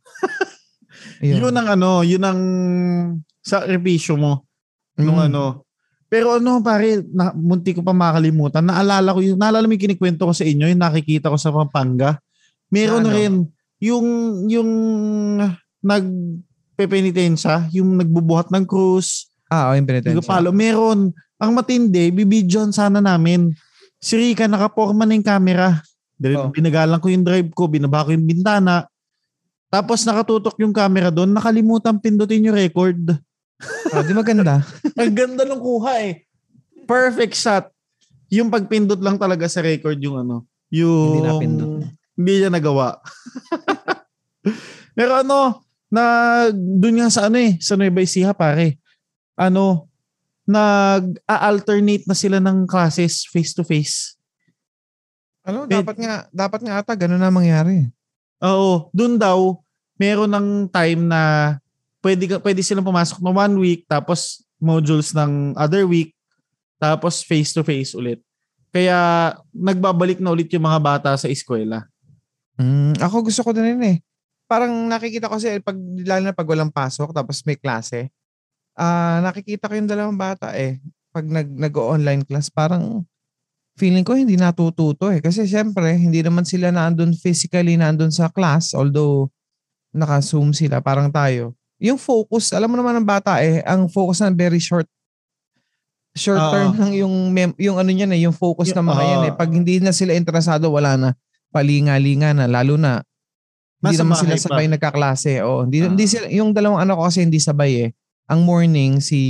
Yun 1.24 1.56
ang 1.56 1.72
ano, 1.72 2.02
yun 2.04 2.20
ang 2.20 2.40
sakripisyo 3.40 4.18
mo 4.20 4.44
nung 4.98 5.16
Mm. 5.16 5.26
ano. 5.32 5.64
Pero 6.08 6.36
ano 6.36 6.60
pare, 6.60 7.00
na, 7.08 7.32
munti 7.32 7.72
ko 7.72 7.80
pa 7.80 7.92
makalimutan. 7.96 8.64
Naalala 8.64 9.12
ko 9.16 9.20
yung, 9.24 9.40
naalala 9.40 9.64
mo 9.64 9.72
yung 9.72 9.84
kinikwento 9.88 10.24
ko 10.28 10.32
sa 10.32 10.44
inyo, 10.44 10.68
yung 10.68 10.80
nakikita 10.80 11.32
ko 11.32 11.36
sa 11.36 11.52
Pampanga. 11.52 12.16
Meron 12.68 13.04
Na 13.04 13.10
ano? 13.10 13.16
rin 13.16 13.34
yung, 13.78 14.06
yung 14.50 14.70
nagpepenitensya, 15.84 17.70
yung 17.72 17.96
nagbubuhat 17.96 18.50
ng 18.50 18.64
krus, 18.66 19.28
Ah, 19.48 19.72
oh, 19.72 19.74
yung 19.74 19.88
penitensya. 19.88 20.20
Nagpapalo. 20.20 20.52
Meron. 20.52 21.10
Ang 21.40 21.50
matindi, 21.56 22.12
bibidyohan 22.12 22.70
sana 22.70 23.00
namin. 23.00 23.56
Si 23.98 24.14
Rika 24.14 24.44
nakaporma 24.44 25.08
na 25.08 25.16
yung 25.16 25.26
camera. 25.26 25.80
Oh. 26.18 26.50
binagalan 26.50 26.98
ko 26.98 27.06
yung 27.08 27.22
drive 27.22 27.50
ko, 27.54 27.70
binaba 27.70 28.04
ko 28.04 28.10
yung 28.10 28.26
bintana. 28.26 28.90
Tapos 29.70 30.02
nakatutok 30.02 30.58
yung 30.58 30.74
camera 30.74 31.14
doon, 31.14 31.30
nakalimutan 31.30 31.94
pindutin 32.02 32.42
yung 32.42 32.58
record. 32.58 32.98
Oh, 33.94 34.02
di 34.02 34.12
maganda. 34.14 34.66
Ang 34.98 35.14
ganda 35.14 35.42
ng 35.46 35.62
kuha 35.62 35.92
eh. 36.02 36.26
Perfect 36.90 37.34
shot. 37.38 37.64
Yung 38.34 38.50
pagpindot 38.50 38.98
lang 38.98 39.14
talaga 39.18 39.46
sa 39.46 39.62
record 39.62 39.98
yung 39.98 40.26
ano. 40.26 40.46
Yung... 40.74 41.22
Hindi 41.22 41.26
napindot. 41.26 41.70
Hindi 42.18 42.42
niya 42.42 42.50
nagawa. 42.50 42.98
Pero 44.98 45.22
ano, 45.22 45.62
na 45.86 46.04
doon 46.52 46.98
nga 46.98 47.08
sa 47.14 47.30
ano 47.30 47.38
eh, 47.38 47.54
sa 47.62 47.78
Nueva 47.78 48.02
Ecija 48.02 48.34
pare. 48.34 48.82
Ano, 49.38 49.86
nag-alternate 50.48 52.10
na 52.10 52.16
sila 52.18 52.42
ng 52.42 52.66
classes 52.66 53.22
face 53.30 53.54
to 53.54 53.62
face. 53.62 54.18
Ano, 55.46 55.64
dapat 55.64 55.96
nga, 55.96 56.26
dapat 56.34 56.60
nga 56.66 56.82
ata 56.82 56.98
ganun 56.98 57.22
na 57.22 57.30
mangyari. 57.30 57.86
Oo, 58.42 58.90
doon 58.90 59.14
daw 59.14 59.56
meron 59.94 60.30
ng 60.30 60.48
time 60.68 61.06
na 61.06 61.54
pwede 62.02 62.38
pwede 62.38 62.60
silang 62.62 62.86
pumasok 62.86 63.18
ng 63.18 63.34
one 63.34 63.54
week 63.58 63.82
tapos 63.90 64.46
modules 64.62 65.10
ng 65.10 65.58
other 65.58 65.86
week 65.86 66.14
tapos 66.78 67.22
face 67.22 67.50
to 67.54 67.62
face 67.66 67.94
ulit. 67.94 68.22
Kaya 68.70 69.32
nagbabalik 69.50 70.22
na 70.22 70.30
ulit 70.30 70.52
yung 70.52 70.66
mga 70.68 70.80
bata 70.80 71.10
sa 71.18 71.26
eskwela. 71.26 71.88
Mm, 72.58 72.98
ako 72.98 73.30
gusto 73.30 73.40
ko 73.46 73.54
din 73.54 73.78
yun 73.78 73.84
eh. 73.86 73.96
Parang 74.50 74.70
nakikita 74.90 75.30
ko 75.30 75.38
kasi 75.38 75.62
pag, 75.62 75.78
lalo 76.02 76.22
na 76.26 76.34
pag 76.34 76.48
walang 76.48 76.74
pasok 76.74 77.14
tapos 77.14 77.46
may 77.46 77.54
klase, 77.54 78.10
ah 78.74 79.22
nakikita 79.22 79.70
ko 79.70 79.78
yung 79.78 79.88
dalawang 79.88 80.18
bata 80.18 80.52
eh. 80.58 80.82
Pag 81.14 81.24
nag, 81.30 81.48
nag-online 81.48 82.26
class, 82.26 82.50
parang 82.50 83.06
feeling 83.78 84.02
ko 84.02 84.18
hindi 84.18 84.34
natututo 84.34 85.08
eh. 85.14 85.22
Kasi 85.22 85.46
syempre, 85.46 85.94
hindi 85.94 86.18
naman 86.20 86.42
sila 86.42 86.74
naandun 86.74 87.14
physically 87.14 87.78
naandun 87.78 88.10
sa 88.10 88.26
class, 88.26 88.74
although 88.74 89.30
naka-zoom 89.94 90.50
sila, 90.50 90.82
parang 90.82 91.08
tayo. 91.08 91.54
Yung 91.78 91.96
focus, 91.96 92.50
alam 92.50 92.68
mo 92.68 92.76
naman 92.76 92.98
ng 92.98 93.06
bata 93.06 93.38
eh, 93.38 93.62
ang 93.62 93.86
focus 93.86 94.20
na 94.26 94.34
very 94.34 94.58
short 94.58 94.90
short 96.18 96.42
Oo. 96.42 96.50
term 96.50 96.74
lang 96.74 96.92
yung 96.98 97.30
mem- 97.30 97.54
yung 97.62 97.78
ano 97.78 97.94
niyan 97.94 98.10
eh, 98.18 98.26
yung 98.26 98.34
focus 98.34 98.74
Yung- 98.74 98.82
ng 98.82 98.88
mga 98.90 99.02
yan 99.06 99.22
eh. 99.30 99.32
Pag 99.38 99.50
hindi 99.54 99.78
na 99.78 99.94
sila 99.94 100.18
interesado, 100.18 100.66
wala 100.74 100.98
na 100.98 101.10
palinga-linga 101.50 102.32
na 102.32 102.46
lalo 102.46 102.76
na 102.76 103.00
hindi 103.78 103.94
Nasa 103.94 104.02
naman 104.02 104.16
sila 104.18 104.34
sabay 104.34 104.66
nagkaklase. 104.66 105.38
Oh, 105.46 105.62
hindi, 105.62 105.78
Ah. 105.80 105.86
hindi 105.86 106.04
sila, 106.04 106.26
yung 106.28 106.50
dalawang 106.50 106.82
anak 106.82 106.98
ko 106.98 107.02
kasi 107.06 107.22
hindi 107.22 107.38
sabay 107.38 107.72
eh. 107.86 107.90
Ang 108.26 108.42
morning 108.42 108.98
si 108.98 109.20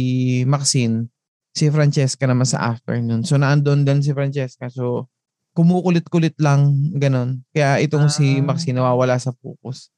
Maxine, 0.49 1.07
si 1.53 1.69
Francesca 1.69 2.25
naman 2.25 2.49
sa 2.49 2.73
afternoon. 2.73 3.23
So 3.23 3.37
naandun 3.37 3.85
din 3.85 4.01
si 4.01 4.11
Francesca. 4.11 4.67
So 4.73 5.07
kumukulit-kulit 5.53 6.39
lang 6.39 6.71
ganon. 6.97 7.43
Kaya 7.51 7.83
itong 7.83 8.09
si 8.09 8.39
Ah. 8.39 8.45
Maxine 8.47 8.79
nawawala 8.79 9.19
sa 9.19 9.35
focus. 9.35 9.91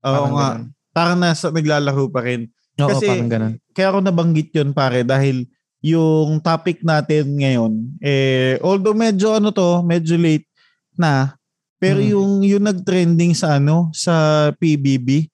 Oo 0.00 0.08
Parang 0.08 0.32
nga. 0.32 0.48
ganon. 0.56 0.62
Parang 0.90 1.18
nasa 1.18 1.46
naglalaro 1.50 2.06
pa 2.08 2.24
rin. 2.24 2.48
Oo, 2.80 2.88
Kasi- 2.88 3.06
parang 3.06 3.28
ganon. 3.28 3.54
Kaya 3.70 3.92
ako 3.92 3.98
nabanggit 4.00 4.48
yun 4.50 4.70
pare 4.72 5.04
dahil 5.04 5.44
yung 5.80 6.40
topic 6.40 6.80
natin 6.80 7.36
ngayon, 7.36 7.72
eh, 8.00 8.60
although 8.60 8.92
medyo 8.92 9.32
ano 9.32 9.48
to, 9.48 9.80
medyo 9.80 10.16
late 10.16 10.44
na, 10.92 11.32
pero 11.80 11.98
Mm. 11.98 12.08
yung 12.12 12.30
yung 12.44 12.62
nag-trending 12.62 13.32
sa 13.32 13.56
ano, 13.56 13.88
sa 13.90 14.14
PBB, 14.54 15.26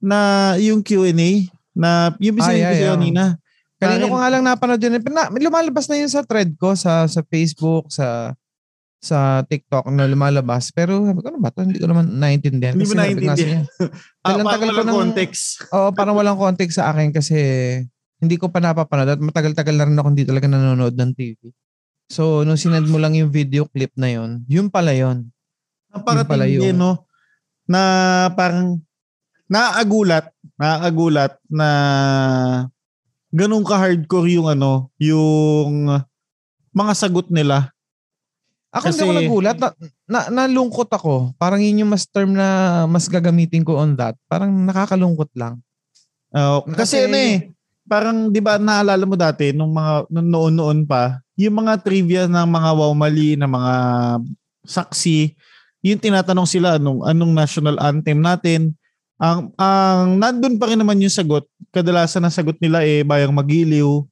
na 0.00 0.54
yung 0.56 0.80
Q&A, 0.80 1.50
na 1.74 2.14
yung 2.16 2.38
Ay, 2.38 2.38
bisaya 2.38 2.66
ay, 2.70 2.78
ko 2.78 2.84
ay. 2.86 2.90
kanina. 2.96 3.24
Kanino 3.76 4.04
ko 4.06 4.16
nga 4.16 4.28
lang 4.28 4.44
napanood 4.44 4.78
yun. 4.78 5.00
Na, 5.08 5.32
lumalabas 5.32 5.88
na 5.88 5.96
yun 5.96 6.08
sa 6.08 6.20
thread 6.22 6.52
ko, 6.54 6.76
sa 6.76 7.04
sa 7.04 7.20
Facebook, 7.24 7.88
sa 7.88 8.36
sa 9.00 9.40
TikTok 9.42 9.88
na 9.88 10.04
lumalabas. 10.04 10.68
Pero 10.70 11.00
sabi 11.02 11.24
ko, 11.24 11.32
ano 11.32 11.40
ba 11.40 11.48
to? 11.48 11.64
Hindi 11.64 11.80
ko 11.80 11.88
naman 11.88 12.20
naiintindihan. 12.20 12.76
Hindi 12.76 12.84
mo 12.84 13.00
inyo, 13.00 13.64
Ah, 14.24 14.36
parang 14.36 14.44
tagal 14.46 14.68
ko 14.68 14.72
walang 14.76 14.86
nang- 14.86 15.00
context. 15.08 15.44
Oo, 15.74 15.88
parang 15.96 16.16
walang 16.16 16.36
context 16.36 16.76
sa 16.76 16.92
akin 16.92 17.08
kasi 17.08 17.36
hindi 18.20 18.36
ko 18.36 18.52
pa 18.52 18.60
napapanood 18.60 19.16
at 19.16 19.20
matagal-tagal 19.20 19.72
na 19.72 19.88
rin 19.88 19.96
ako 19.96 20.08
hindi 20.12 20.28
talaga 20.28 20.44
nanonood 20.44 20.92
ng 20.92 21.12
TV. 21.16 21.48
So, 22.12 22.44
nung 22.44 22.60
sinend 22.60 22.84
mo 22.92 23.00
lang 23.00 23.16
yung 23.16 23.32
video 23.32 23.64
clip 23.64 23.96
na 23.96 24.12
yon, 24.12 24.44
yun 24.44 24.68
pala 24.68 24.92
yun. 24.92 25.32
Napakatindi, 25.90 26.70
yun. 26.70 26.78
no? 26.78 27.04
Na 27.66 27.80
parang 28.34 28.78
naaagulat, 29.50 30.30
naaagulat 30.54 31.34
na 31.50 31.68
ganun 33.30 33.66
ka-hardcore 33.66 34.30
yung 34.30 34.48
ano, 34.50 34.90
yung 34.98 35.90
mga 36.70 36.92
sagot 36.94 37.30
nila. 37.30 37.70
Ako 38.70 38.86
hindi 38.86 38.94
Kasi- 38.94 39.02
ako 39.02 39.12
nagulat. 39.18 39.56
Na, 39.58 39.68
na, 40.06 40.20
nalungkot 40.30 40.86
ako. 40.94 41.34
Parang 41.34 41.58
yun 41.58 41.82
yung 41.82 41.90
mas 41.90 42.06
term 42.06 42.30
na 42.38 42.82
mas 42.86 43.10
gagamitin 43.10 43.66
ko 43.66 43.74
on 43.82 43.98
that. 43.98 44.14
Parang 44.30 44.54
nakakalungkot 44.62 45.30
lang. 45.34 45.58
Oo, 46.30 46.62
kasi, 46.78 47.02
Kasi- 47.02 47.04
ano 47.10 47.16
eh, 47.18 47.34
parang 47.90 48.30
'di 48.30 48.38
ba 48.38 48.54
naalala 48.62 49.02
mo 49.02 49.18
dati 49.18 49.50
nung 49.50 49.74
mga 49.74 50.06
noon-noon 50.14 50.86
pa, 50.86 51.18
yung 51.34 51.58
mga 51.58 51.82
trivia 51.82 52.22
ng 52.30 52.46
mga 52.46 52.70
wow 52.78 52.94
mali 52.94 53.34
na 53.34 53.50
mga 53.50 53.74
saksi, 54.62 55.34
yung 55.80 56.00
tinatanong 56.00 56.48
sila 56.48 56.76
anong 56.76 57.04
anong 57.08 57.32
national 57.32 57.76
anthem 57.80 58.20
natin. 58.20 58.76
Ang 59.20 59.52
ang 59.60 60.16
nandun 60.16 60.56
pa 60.56 60.72
rin 60.72 60.80
naman 60.80 61.00
yung 61.00 61.12
sagot. 61.12 61.44
Kadalasan 61.72 62.24
ang 62.24 62.32
sagot 62.32 62.56
nila 62.60 62.84
eh 62.84 63.04
bayang 63.04 63.36
magiliw, 63.36 64.04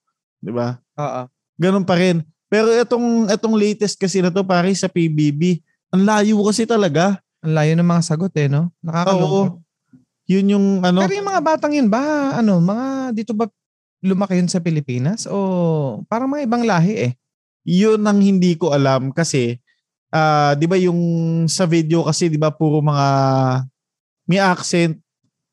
'di 0.45 0.53
ba? 0.53 0.81
Oo. 1.01 1.23
Ganun 1.57 1.85
pa 1.85 1.97
rin. 1.97 2.25
Pero 2.49 2.69
itong 2.73 3.29
itong 3.29 3.57
latest 3.57 3.97
kasi 4.01 4.25
na 4.25 4.33
to 4.33 4.45
pare 4.45 4.73
sa 4.77 4.89
PBB, 4.89 5.61
ang 5.93 6.05
layo 6.05 6.41
kasi 6.45 6.65
talaga. 6.65 7.21
Ang 7.45 7.53
layo 7.55 7.73
ng 7.77 7.89
mga 7.89 8.03
sagot 8.05 8.33
eh, 8.37 8.49
no? 8.51 8.73
Nakakalungkot. 8.83 9.61
Oo. 9.61 9.63
Yun 10.29 10.53
yung 10.53 10.67
ano, 10.85 11.01
Pero 11.07 11.17
yung 11.17 11.29
mga 11.31 11.41
batang 11.45 11.73
yun 11.73 11.89
ba, 11.89 12.37
ano, 12.37 12.61
mga 12.61 13.17
dito 13.17 13.33
ba 13.33 13.49
lumaki 14.05 14.37
yun 14.37 14.51
sa 14.51 14.61
Pilipinas? 14.61 15.25
O 15.25 16.05
parang 16.05 16.29
mga 16.29 16.45
ibang 16.45 16.65
lahi 16.69 16.95
eh? 17.09 17.13
yun 17.69 18.01
ang 18.01 18.25
hindi 18.25 18.57
ko 18.57 18.73
alam 18.73 19.13
kasi 19.13 19.61
ah 20.09 20.57
'di 20.57 20.67
ba 20.67 20.77
yung 20.77 21.01
sa 21.47 21.65
video 21.65 22.05
kasi 22.05 22.29
'di 22.29 22.41
ba 22.41 22.49
puro 22.51 22.81
mga 22.81 23.07
may 24.29 24.41
accent. 24.41 24.97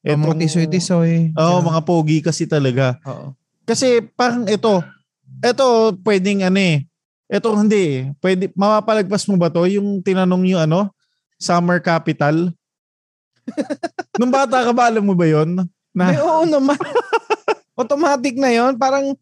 O 0.05 0.13
mga 0.13 0.21
Etong- 0.21 0.41
tisoy-tisoy. 0.45 1.33
Oo, 1.33 1.57
Ganun. 1.59 1.67
mga 1.73 1.81
pogi 1.81 2.19
kasi 2.21 2.45
talaga. 2.45 2.99
Oo. 3.09 3.33
Kasi 3.65 4.05
parang 4.13 4.45
ito, 4.45 4.83
ito 5.41 5.65
pwedeng 6.05 6.45
ano 6.45 6.59
eh. 6.61 6.85
Ito 7.25 7.57
hindi 7.57 7.81
eh. 7.81 7.99
Pwede, 8.21 8.53
mapapalagpas 8.53 9.25
mo 9.25 9.33
ba 9.33 9.49
to 9.49 9.65
yung 9.65 10.05
tinanong 10.05 10.45
yung 10.45 10.61
ano, 10.61 10.93
summer 11.41 11.81
capital? 11.81 12.53
Nung 14.21 14.29
bata 14.29 14.61
ka 14.61 14.71
ba, 14.77 14.93
alam 14.93 15.01
mo 15.01 15.17
ba 15.17 15.25
yon? 15.25 15.65
Na, 15.89 16.13
Ay, 16.13 16.21
oo 16.21 16.45
naman. 16.45 16.77
Automatic 17.81 18.37
na 18.37 18.53
yon 18.53 18.77
Parang, 18.77 19.17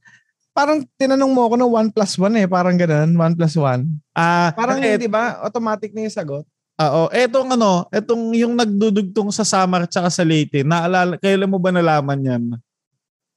parang 0.53 0.85
tinanong 0.95 1.33
mo 1.33 1.49
ako 1.49 1.55
ng 1.57 1.71
1 1.89 1.95
plus 1.95 2.13
1 2.15 2.41
eh. 2.41 2.47
Parang 2.47 2.77
ganun, 2.77 3.09
1 3.17 3.37
plus 3.37 3.53
1. 3.57 3.83
ah, 4.13 4.53
Parang 4.53 4.79
et- 4.79 5.01
di 5.01 5.09
ba 5.09 5.41
automatic 5.41 5.91
na 5.91 6.05
yung 6.05 6.13
sagot. 6.13 6.45
Oo, 6.73 7.05
etong 7.13 7.53
ano, 7.53 7.85
etong 7.93 8.33
yung 8.33 8.57
nagdudugtong 8.57 9.29
sa 9.29 9.45
Samar 9.45 9.85
tsaka 9.85 10.09
sa 10.09 10.25
Leyte, 10.25 10.65
naalala, 10.65 11.21
kailan 11.21 11.45
mo 11.45 11.61
ba 11.61 11.69
nalaman 11.69 12.17
yan? 12.17 12.43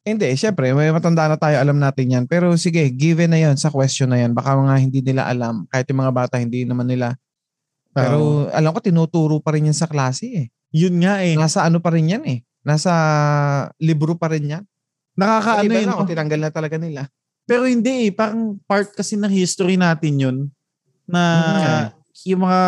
Hindi, 0.07 0.33
syempre, 0.39 0.71
may 0.73 0.89
matanda 0.89 1.27
na 1.27 1.35
tayo, 1.37 1.59
alam 1.59 1.77
natin 1.77 2.07
yan. 2.07 2.25
Pero 2.31 2.55
sige, 2.55 2.87
given 2.95 3.27
na 3.35 3.43
yon 3.43 3.59
sa 3.59 3.75
question 3.75 4.07
na 4.07 4.23
yan. 4.23 4.33
Baka 4.33 4.55
mga 4.55 4.75
hindi 4.79 5.03
nila 5.03 5.27
alam. 5.27 5.67
Kahit 5.67 5.91
yung 5.91 5.99
mga 5.99 6.15
bata, 6.15 6.39
hindi 6.39 6.63
naman 6.63 6.87
nila. 6.87 7.19
Pero 7.91 8.47
alam 8.55 8.71
ko, 8.71 8.79
tinuturo 8.79 9.43
pa 9.43 9.51
rin 9.59 9.67
yan 9.67 9.75
sa 9.75 9.91
klase 9.91 10.25
eh. 10.31 10.47
yun 10.71 10.95
nga 11.03 11.27
eh. 11.27 11.35
Nasa 11.35 11.67
ano 11.67 11.83
pa 11.83 11.91
rin 11.91 12.07
yan 12.07 12.23
eh. 12.23 12.39
Nasa 12.63 12.93
libro 13.83 14.15
pa 14.15 14.31
rin 14.31 14.47
yan. 14.47 14.65
Nakakaano 15.17 15.73
yun. 15.73 15.87
na, 15.89 15.97
kung 15.97 16.11
tinanggal 16.13 16.41
na 16.41 16.51
talaga 16.53 16.77
nila. 16.77 17.03
Pero 17.47 17.65
hindi 17.65 18.09
eh, 18.09 18.13
parang 18.13 18.59
part 18.67 18.93
kasi 18.93 19.15
ng 19.17 19.31
history 19.31 19.79
natin 19.79 20.15
yun 20.19 20.37
na 21.07 21.23
Mm. 21.23 21.87
yung 22.27 22.43
mga 22.43 22.63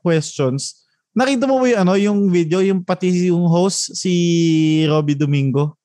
questions. 0.00 0.82
Nakita 1.14 1.46
mo 1.46 1.60
ba 1.62 1.68
yung 1.70 1.80
ano, 1.86 1.92
yung 1.94 2.20
video, 2.26 2.58
yung 2.58 2.82
pati 2.82 3.30
yung 3.30 3.46
host, 3.46 3.94
si 3.94 4.12
Robbie 4.88 5.14
Domingo? 5.14 5.76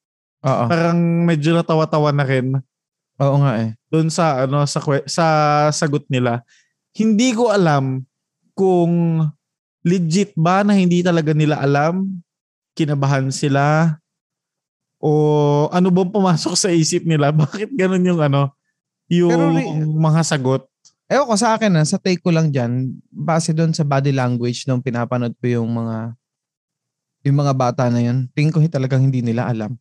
Oo. 0.42 0.66
Parang 0.66 0.98
medyo 1.28 1.52
natawa-tawa 1.54 2.10
na 2.16 2.24
rin 2.24 2.56
Oo 3.20 3.36
nga 3.44 3.60
eh. 3.60 3.76
doon 3.92 4.08
sa 4.08 4.48
ano 4.48 4.64
sa 4.64 4.80
sa 5.06 5.26
sagot 5.70 6.08
nila. 6.08 6.42
Hindi 6.96 7.36
ko 7.36 7.52
alam 7.52 8.08
kung 8.56 9.20
legit 9.84 10.32
ba 10.34 10.64
na 10.64 10.80
hindi 10.80 11.04
talaga 11.04 11.36
nila 11.36 11.60
alam, 11.60 12.24
kinabahan 12.74 13.28
sila 13.30 13.99
o 15.00 15.10
ano 15.72 15.88
bang 15.90 16.12
pumasok 16.12 16.54
sa 16.60 16.70
isip 16.70 17.08
nila? 17.08 17.32
Bakit 17.42 17.72
ganun 17.74 18.04
yung 18.04 18.22
ano 18.22 18.54
yung 19.10 19.32
Pero 19.34 19.44
mga 19.98 20.22
sagot? 20.22 20.64
Ewan 21.10 21.26
ko 21.26 21.36
sa 21.42 21.58
akin 21.58 21.74
na, 21.74 21.82
sa 21.82 21.98
take 21.98 22.22
ko 22.22 22.30
lang 22.30 22.54
dyan, 22.54 22.94
base 23.10 23.50
doon 23.50 23.74
sa 23.74 23.82
body 23.82 24.14
language 24.14 24.70
nung 24.70 24.86
pinapanood 24.86 25.34
ko 25.42 25.50
yung 25.50 25.66
mga 25.66 26.14
yung 27.26 27.38
mga 27.42 27.54
bata 27.58 27.90
na 27.90 28.00
yun, 28.00 28.30
tingin 28.32 28.54
ko 28.54 28.62
talagang 28.70 29.10
hindi 29.10 29.26
nila 29.26 29.50
alam. 29.50 29.74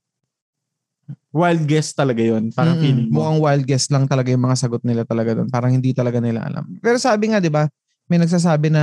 Wild 1.28 1.68
guess 1.68 1.92
talaga 1.92 2.24
yun. 2.24 2.48
Parang 2.52 2.80
Mm-mm. 2.80 2.84
feeling 2.84 3.08
mo. 3.12 3.20
Mukhang 3.20 3.38
wild 3.44 3.64
guess 3.68 3.92
lang 3.92 4.08
talaga 4.08 4.32
yung 4.32 4.44
mga 4.44 4.56
sagot 4.56 4.82
nila 4.84 5.04
talaga 5.04 5.36
doon. 5.36 5.48
Parang 5.52 5.72
hindi 5.72 5.92
talaga 5.92 6.18
nila 6.18 6.48
alam. 6.48 6.64
Pero 6.80 6.96
sabi 6.96 7.28
nga, 7.32 7.38
di 7.40 7.52
ba, 7.52 7.68
may 8.08 8.16
nagsasabi 8.16 8.72
na 8.72 8.82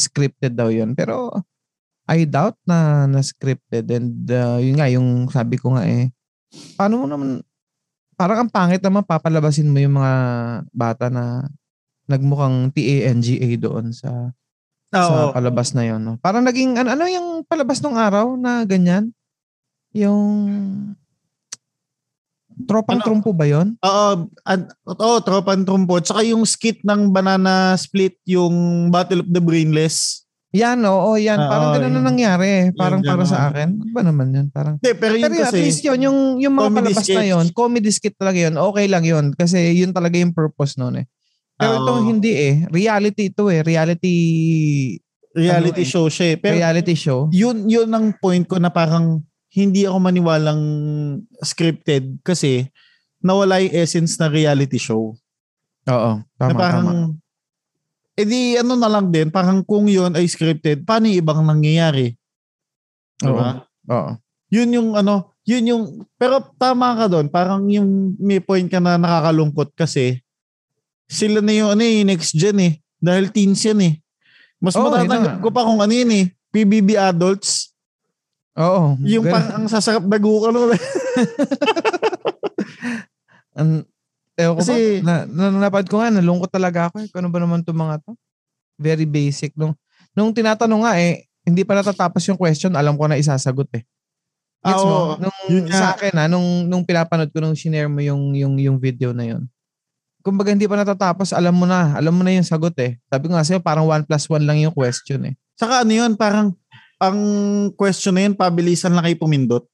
scripted 0.00 0.56
daw 0.56 0.72
yun. 0.72 0.96
Pero 0.96 1.32
I 2.10 2.26
doubt 2.26 2.58
na 2.66 3.06
na 3.06 3.22
scripted 3.22 3.86
and 3.90 4.26
uh, 4.30 4.58
yun 4.58 4.76
nga 4.78 4.90
yung 4.90 5.30
sabi 5.30 5.56
ko 5.56 5.78
nga 5.78 5.86
eh 5.86 6.10
paano 6.74 7.04
mo 7.04 7.06
naman 7.08 7.30
parang 8.18 8.46
ang 8.46 8.50
pangit 8.52 8.82
naman 8.82 9.06
papalabasin 9.06 9.70
mo 9.70 9.78
yung 9.78 9.96
mga 9.98 10.14
bata 10.74 11.06
na 11.08 11.46
nagmukhang 12.10 12.74
TANGA 12.74 13.50
doon 13.56 13.94
sa 13.94 14.34
sa 14.92 15.08
Oo. 15.08 15.32
palabas 15.32 15.72
na 15.72 15.88
yon. 15.88 16.04
No? 16.04 16.20
Parang 16.20 16.44
naging 16.44 16.76
ano, 16.76 16.92
ano 16.92 17.08
yung 17.08 17.48
palabas 17.48 17.80
nung 17.80 17.96
araw 17.96 18.36
na 18.36 18.68
ganyan? 18.68 19.08
Yung 19.96 20.44
Tropang 22.68 23.00
Ano? 23.00 23.04
Trumpo 23.08 23.32
ba 23.32 23.48
yon? 23.48 23.80
Oo, 23.80 24.28
ad, 24.44 24.62
oo, 24.84 25.16
tropan 25.24 25.64
trumpo. 25.64 25.98
Tsaka 26.04 26.20
yung 26.20 26.44
skit 26.44 26.84
ng 26.84 27.08
Banana 27.08 27.72
Split, 27.80 28.20
yung 28.28 28.88
Battle 28.92 29.24
of 29.24 29.32
the 29.32 29.40
Brainless. 29.40 30.21
Yan, 30.52 30.84
oo, 30.84 31.16
yan. 31.16 31.40
Ah, 31.40 31.48
Parang 31.48 31.68
oo, 31.68 31.74
ganun 31.74 31.88
na 31.88 31.96
yun. 31.96 32.06
nangyari. 32.06 32.46
eh. 32.46 32.64
Parang 32.76 33.00
Yun, 33.00 33.08
para 33.08 33.24
sa 33.24 33.48
akin. 33.48 33.68
Ano 33.72 33.88
ba 33.88 34.02
naman 34.04 34.28
yan? 34.30 34.46
Parang 34.52 34.76
Hindi, 34.76 34.92
pero 34.94 35.16
yun 35.16 35.24
Pero 35.24 35.34
yun, 35.34 35.42
at 35.42 35.48
kasi, 35.48 35.60
least 35.64 35.80
yun, 35.80 36.00
yung, 36.04 36.18
yung 36.38 36.54
mga 36.54 36.70
palabas 36.70 36.92
na 36.94 37.02
sketch. 37.02 37.30
yun, 37.32 37.46
comedy 37.50 37.88
skit 37.88 38.14
talaga 38.14 38.38
yun, 38.38 38.54
okay 38.54 38.84
lang 38.84 39.04
yun. 39.04 39.26
Kasi 39.32 39.72
yun 39.72 39.90
talaga 39.90 40.20
yung 40.20 40.36
purpose 40.36 40.76
nun 40.76 41.00
eh. 41.00 41.06
Pero 41.56 41.72
Oo. 41.72 41.80
ito 41.80 41.92
hindi 42.04 42.32
eh. 42.36 42.54
Reality 42.68 43.32
ito 43.32 43.48
eh. 43.48 43.64
Reality 43.64 44.14
reality 45.32 45.80
ano 45.80 45.88
eh, 45.88 45.88
show 45.88 46.06
siya 46.12 46.26
eh. 46.26 46.36
Pero 46.36 46.60
reality 46.60 46.92
show. 46.92 47.32
yun, 47.32 47.64
yun 47.64 47.88
ang 47.88 48.12
point 48.20 48.44
ko 48.44 48.60
na 48.60 48.68
parang 48.68 49.24
hindi 49.48 49.84
ako 49.84 49.98
maniwalang 50.00 50.62
scripted 51.40 52.20
kasi 52.20 52.68
nawala 53.20 53.60
yung 53.60 53.72
essence 53.72 54.16
na 54.16 54.28
reality 54.28 54.76
show. 54.76 55.16
Oo. 55.82 56.12
Tama, 56.36 56.50
na 56.50 56.56
parang, 56.56 56.84
tama. 56.84 57.21
Eh 58.12 58.26
di 58.28 58.60
ano 58.60 58.76
na 58.76 58.88
lang 58.88 59.08
din, 59.08 59.32
parang 59.32 59.64
kung 59.64 59.88
yun 59.88 60.12
ay 60.12 60.28
scripted, 60.28 60.84
paano 60.84 61.08
yung 61.08 61.20
ibang 61.20 61.40
nangyayari? 61.40 62.12
Diba? 63.16 63.64
Oo. 63.88 64.10
Yun 64.52 64.68
yung 64.76 64.88
ano, 64.92 65.32
yun 65.48 65.64
yung, 65.64 65.82
pero 66.20 66.44
tama 66.60 66.92
ka 66.92 67.08
doon, 67.08 67.32
parang 67.32 67.64
yung 67.72 68.12
may 68.20 68.38
point 68.38 68.68
ka 68.68 68.78
na 68.78 69.00
nakakalungkot 69.00 69.72
kasi 69.72 70.20
sila 71.08 71.40
na 71.40 71.52
yung 71.52 71.70
ano 71.72 71.82
eh, 71.84 72.04
next 72.04 72.36
gen 72.36 72.58
eh. 72.60 72.72
Dahil 73.02 73.28
teens 73.34 73.60
yan 73.64 73.80
eh. 73.82 73.94
Mas 74.62 74.78
yun 74.78 74.86
matatanggap 74.86 75.42
ko 75.42 75.48
pa 75.50 75.66
kung 75.66 75.82
ano 75.82 75.92
yun 75.92 76.12
eh. 76.14 76.24
PBB 76.54 76.94
adults. 76.94 77.74
Oo. 78.56 78.96
Yung 79.02 79.24
Ganun. 79.26 79.34
parang 79.34 79.52
ang 79.58 79.66
sasarap 79.68 80.04
na 80.04 80.18
gukalo. 80.20 80.70
An, 83.58 83.84
ewan 84.42 84.54
ko 84.58 84.62
Kasi- 84.66 85.00
ba? 85.00 85.06
Na, 85.06 85.14
na, 85.50 85.70
napad 85.70 85.86
ko 85.86 86.02
nga, 86.02 86.10
nalungkot 86.10 86.50
talaga 86.50 86.90
ako. 86.90 87.06
Eh. 87.06 87.08
Ano 87.14 87.28
ba 87.30 87.38
naman 87.38 87.62
itong 87.62 87.78
mga 87.78 87.94
to? 88.02 88.12
Very 88.76 89.06
basic. 89.06 89.54
Nung, 89.54 89.72
nung 90.12 90.34
tinatanong 90.34 90.82
nga 90.82 90.98
eh, 90.98 91.24
hindi 91.42 91.62
pa 91.62 91.78
natatapos 91.78 92.22
yung 92.26 92.38
question, 92.38 92.74
alam 92.74 92.98
ko 92.98 93.06
na 93.06 93.18
isasagot 93.18 93.70
eh. 93.74 93.82
Gets 94.62 94.78
Ah, 94.78 94.86
mo? 94.86 94.94
oo. 94.94 95.12
Nung, 95.18 95.36
Yun 95.50 95.64
sa 95.70 95.94
akin 95.94 96.14
ha, 96.14 96.26
nung, 96.30 96.66
nung 96.66 96.86
pinapanood 96.86 97.30
ko, 97.30 97.42
nung 97.42 97.58
shinare 97.58 97.90
mo 97.90 97.98
yung, 97.98 98.30
yung, 98.34 98.54
yung 98.58 98.78
video 98.78 99.10
na 99.10 99.26
yun. 99.26 99.42
Kumbaga 100.22 100.54
hindi 100.54 100.70
pa 100.70 100.78
natatapos, 100.78 101.34
alam 101.34 101.50
mo 101.50 101.66
na. 101.66 101.98
Alam 101.98 102.14
mo 102.14 102.22
na 102.22 102.30
yung 102.30 102.46
sagot 102.46 102.78
eh. 102.78 102.94
Sabi 103.10 103.26
ko 103.26 103.34
nga 103.34 103.42
sa'yo, 103.42 103.58
parang 103.58 103.90
1 103.90 104.06
plus 104.06 104.30
1 104.30 104.46
lang 104.46 104.62
yung 104.62 104.70
question 104.70 105.26
eh. 105.26 105.34
Saka 105.58 105.82
ano 105.82 105.90
yun, 105.90 106.14
parang 106.14 106.54
ang 107.02 107.18
question 107.74 108.14
na 108.14 108.22
yun, 108.30 108.38
pabilisan 108.38 108.94
lang 108.94 109.02
kayo 109.02 109.18
pumindot. 109.18 109.66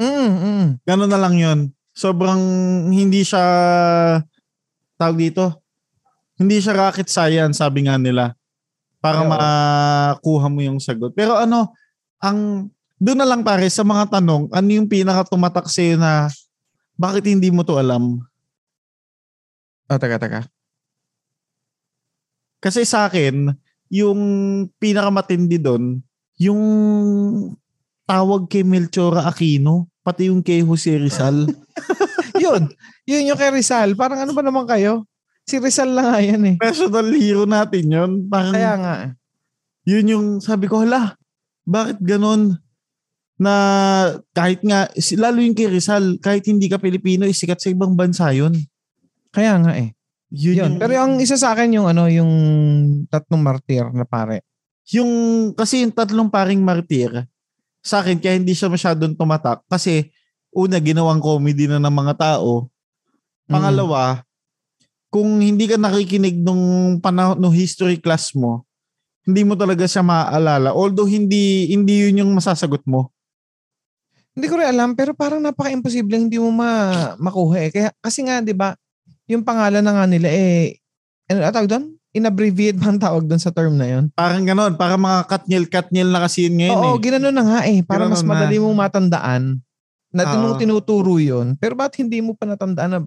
Mm, 0.00 0.32
mm. 0.40 0.66
Ganun 0.88 1.10
na 1.12 1.20
lang 1.20 1.36
yun. 1.36 1.58
Sobrang 1.94 2.42
hindi 2.90 3.22
siya, 3.22 3.44
tawag 4.98 5.16
dito, 5.16 5.62
hindi 6.34 6.58
siya 6.58 6.74
rocket 6.74 7.06
science, 7.06 7.62
sabi 7.62 7.86
nga 7.86 7.94
nila. 7.94 8.34
Para 8.98 9.22
Oo. 9.22 9.30
makuha 9.30 10.46
mo 10.50 10.58
yung 10.58 10.82
sagot. 10.82 11.14
Pero 11.14 11.38
ano, 11.38 11.70
ang, 12.18 12.66
doon 12.98 13.18
na 13.22 13.28
lang 13.28 13.46
pare, 13.46 13.70
sa 13.70 13.86
mga 13.86 14.18
tanong, 14.18 14.50
ano 14.50 14.68
yung 14.74 14.90
pinaka 14.90 15.30
tumatak 15.30 15.70
sa'yo 15.70 15.94
na, 15.94 16.26
bakit 16.98 17.30
hindi 17.30 17.54
mo 17.54 17.62
to 17.62 17.78
alam? 17.78 18.18
Oh, 19.86 19.98
taga, 20.00 20.18
taga. 20.18 20.40
Kasi 22.58 22.82
sa 22.82 23.06
akin, 23.06 23.54
yung 23.92 24.20
pinakamatindi 24.82 25.62
doon, 25.62 26.02
yung 26.40 26.62
tawag 28.08 28.50
kay 28.50 28.66
Melchora 28.66 29.28
Aquino, 29.28 29.86
pati 30.04 30.28
yung 30.28 30.44
kay 30.44 30.60
Jose 30.60 30.92
Rizal. 30.94 31.48
yun. 32.44 32.68
Yun 33.04 33.28
yung 33.32 33.40
kay 33.40 33.50
Rizal. 33.50 33.96
Parang 33.96 34.20
ano 34.20 34.30
ba 34.30 34.44
naman 34.44 34.68
kayo? 34.68 35.08
Si 35.42 35.56
Rizal 35.56 35.92
lang 35.92 36.12
nga 36.12 36.20
yan 36.20 36.42
eh. 36.44 36.56
Personal 36.56 37.08
hero 37.10 37.44
natin 37.44 37.84
yun. 37.88 38.10
Parang 38.28 38.52
Kaya 38.52 38.72
nga. 38.76 38.94
eh. 39.02 39.10
yun 39.84 40.06
yung 40.08 40.26
sabi 40.38 40.64
ko, 40.64 40.80
hala, 40.80 41.16
bakit 41.62 42.00
ganun? 42.00 42.56
Na 43.34 43.52
kahit 44.30 44.62
nga, 44.62 44.88
lalo 45.16 45.40
yung 45.40 45.52
kay 45.52 45.68
Rizal, 45.68 46.16
kahit 46.20 46.44
hindi 46.46 46.68
ka 46.68 46.78
Pilipino, 46.78 47.24
eh, 47.24 47.34
sikat 47.34 47.58
sa 47.58 47.68
ibang 47.68 47.92
bansa 47.92 48.30
yun. 48.30 48.52
Kaya 49.28 49.58
nga 49.58 49.72
eh. 49.74 49.92
Yun, 50.30 50.54
Yun. 50.56 50.56
yung, 50.56 50.74
Pero 50.80 50.92
ang 50.96 51.14
isa 51.18 51.36
sa 51.36 51.52
akin 51.52 51.74
yung 51.74 51.86
ano, 51.86 52.08
yung 52.08 52.32
tatlong 53.08 53.42
martir 53.42 53.84
na 53.92 54.04
pare. 54.04 54.42
yung, 54.90 55.10
kasi 55.52 55.80
yung 55.80 55.92
tatlong 55.92 56.28
paring 56.28 56.60
martir, 56.60 57.10
sa 57.84 58.00
akin, 58.00 58.16
kaya 58.16 58.40
hindi 58.40 58.56
siya 58.56 58.72
masyadong 58.72 59.12
tumatak. 59.12 59.60
Kasi, 59.68 60.08
una, 60.48 60.80
ginawang 60.80 61.20
comedy 61.20 61.68
na 61.68 61.76
ng 61.76 61.92
mga 61.92 62.14
tao. 62.16 62.72
Mm. 63.46 63.52
Pangalawa, 63.52 64.02
kung 65.12 65.38
hindi 65.38 65.68
ka 65.68 65.76
nakikinig 65.76 66.40
nung 66.40 66.96
panahon, 66.98 67.36
nung 67.36 67.52
history 67.52 68.00
class 68.00 68.32
mo, 68.32 68.64
hindi 69.28 69.44
mo 69.44 69.54
talaga 69.54 69.84
siya 69.84 70.02
maaalala. 70.02 70.72
Although 70.72 71.06
hindi 71.06 71.70
hindi 71.70 72.08
yun 72.08 72.24
yung 72.24 72.32
masasagot 72.34 72.82
mo. 72.88 73.12
Hindi 74.34 74.50
ko 74.50 74.58
rin 74.58 74.74
alam, 74.74 74.98
pero 74.98 75.14
parang 75.14 75.38
napaka-imposible 75.38 76.18
hindi 76.18 76.42
mo 76.42 76.50
ma 76.50 77.14
makuha 77.22 77.56
eh. 77.62 77.70
Kaya, 77.70 77.88
kasi 78.02 78.26
nga, 78.26 78.42
di 78.42 78.50
ba, 78.50 78.74
yung 79.30 79.46
pangalan 79.46 79.86
na 79.86 79.94
nga 79.94 80.04
nila 80.10 80.26
eh, 80.26 80.82
ano 81.30 81.46
tawag 81.54 81.70
doon? 81.70 81.93
In-abbreviate 82.14 82.78
ba 82.78 82.94
ang 82.94 83.02
tawag 83.02 83.26
doon 83.26 83.42
sa 83.42 83.50
term 83.50 83.74
na 83.74 83.90
yun? 83.90 84.04
Parang 84.14 84.46
ganon, 84.46 84.78
para 84.78 84.94
mga 84.94 85.26
katnyel-katnyel 85.26 86.08
na 86.08 86.22
kasi 86.22 86.46
yun 86.46 86.62
ngayon 86.62 86.78
Oo, 86.78 86.94
eh. 86.94 87.02
ginanon 87.02 87.34
na 87.34 87.42
nga 87.42 87.60
eh. 87.66 87.82
Para 87.82 88.06
mas 88.06 88.22
na. 88.22 88.30
madali 88.30 88.62
mong 88.62 88.78
matandaan 88.78 89.42
na 90.14 90.22
Oo. 90.22 90.30
tinung 90.30 90.54
tinuturo 90.56 91.18
yun. 91.18 91.58
Pero 91.58 91.74
ba't 91.74 91.90
hindi 91.98 92.22
mo 92.22 92.38
pa 92.38 92.46
natandaan 92.46 92.90
na, 92.94 92.98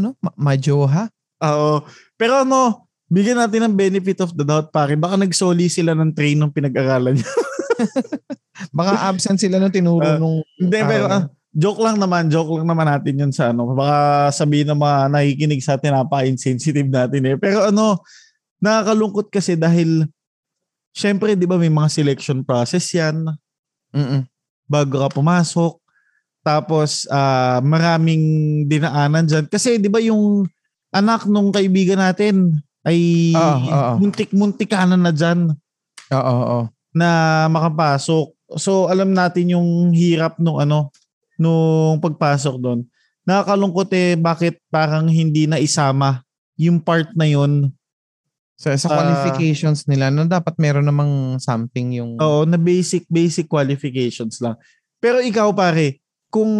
ano, 0.00 0.16
ma- 0.16 0.32
majoha? 0.40 1.12
Oo. 1.44 1.84
Pero 2.16 2.40
ano, 2.40 2.88
bigyan 3.06 3.36
natin 3.36 3.68
ng 3.68 3.76
benefit 3.76 4.24
of 4.24 4.32
the 4.32 4.42
doubt 4.42 4.72
pare. 4.72 4.96
Baka 4.96 5.20
nagsoli 5.20 5.68
sila 5.68 5.92
ng 5.92 6.16
train 6.16 6.40
nung 6.40 6.48
pinag-aralan 6.48 7.20
niya. 7.20 7.28
Baka 8.72 9.12
absent 9.12 9.36
sila 9.36 9.60
nung 9.60 9.74
tinuro 9.74 10.02
Ah, 10.02 10.16
nung... 10.16 10.40
Hindi, 10.56 10.78
pero 10.80 11.04
araw. 11.04 11.16
ah, 11.20 11.24
joke 11.52 11.80
lang 11.84 12.00
naman, 12.00 12.32
joke 12.32 12.48
lang 12.56 12.64
naman 12.64 12.88
natin 12.88 13.14
yun 13.20 13.32
sa 13.34 13.52
ano. 13.52 13.76
Baka 13.76 13.96
sabihin 14.32 14.72
ng 14.72 14.80
mga 14.80 14.98
nakikinig 15.12 15.60
sa 15.60 15.76
atin, 15.76 15.92
napaka-insensitive 15.94 16.88
natin 16.88 17.22
eh. 17.28 17.36
Pero 17.36 17.68
ano, 17.68 18.00
nakakalungkot 18.64 19.28
kasi 19.28 19.60
dahil, 19.60 20.08
syempre, 20.96 21.36
di 21.36 21.44
ba 21.44 21.60
may 21.60 21.68
mga 21.68 21.92
selection 21.92 22.40
process 22.40 22.88
yan 22.96 23.28
Mm-mm. 23.92 24.24
bago 24.64 25.04
ka 25.04 25.12
pumasok. 25.12 25.76
Tapos, 26.40 27.04
ah, 27.12 27.60
maraming 27.60 28.64
dinaanan 28.64 29.28
dyan. 29.28 29.44
Kasi, 29.48 29.76
di 29.76 29.92
ba 29.92 30.00
yung 30.00 30.48
anak 30.94 31.28
nung 31.28 31.52
kaibigan 31.52 32.00
natin 32.00 32.56
ay 32.84 33.32
Oo, 33.32 33.58
oo. 33.66 33.92
muntik-muntik 33.98 34.70
kanan 34.70 35.02
na 35.02 35.10
dyan 35.10 35.56
Oo, 36.12 36.34
oo. 36.44 36.60
na 36.94 37.08
makapasok. 37.50 38.30
So 38.60 38.86
alam 38.86 39.16
natin 39.16 39.56
yung 39.56 39.90
hirap 39.90 40.38
nung 40.38 40.60
ano 40.60 40.92
nung 41.40 41.98
pagpasok 41.98 42.54
doon. 42.60 42.80
Nakakalungkot 43.24 43.88
eh 43.96 44.14
bakit 44.14 44.60
parang 44.68 45.08
hindi 45.08 45.48
na 45.48 45.58
isama 45.58 46.22
yung 46.60 46.78
part 46.78 47.10
na 47.16 47.26
yun. 47.26 47.72
Sa, 48.54 48.70
sa 48.78 48.86
Ah. 48.86 48.94
qualifications 48.94 49.82
nila, 49.84 50.08
no, 50.08 50.24
dapat 50.24 50.54
meron 50.56 50.86
namang 50.86 51.36
something 51.38 51.98
yung... 51.98 52.14
Oo, 52.16 52.46
na 52.46 52.54
basic 52.54 53.02
basic 53.10 53.50
qualifications 53.50 54.38
lang. 54.38 54.54
Pero 54.98 55.18
ikaw 55.18 55.50
pare, 55.50 55.98
kung 56.30 56.50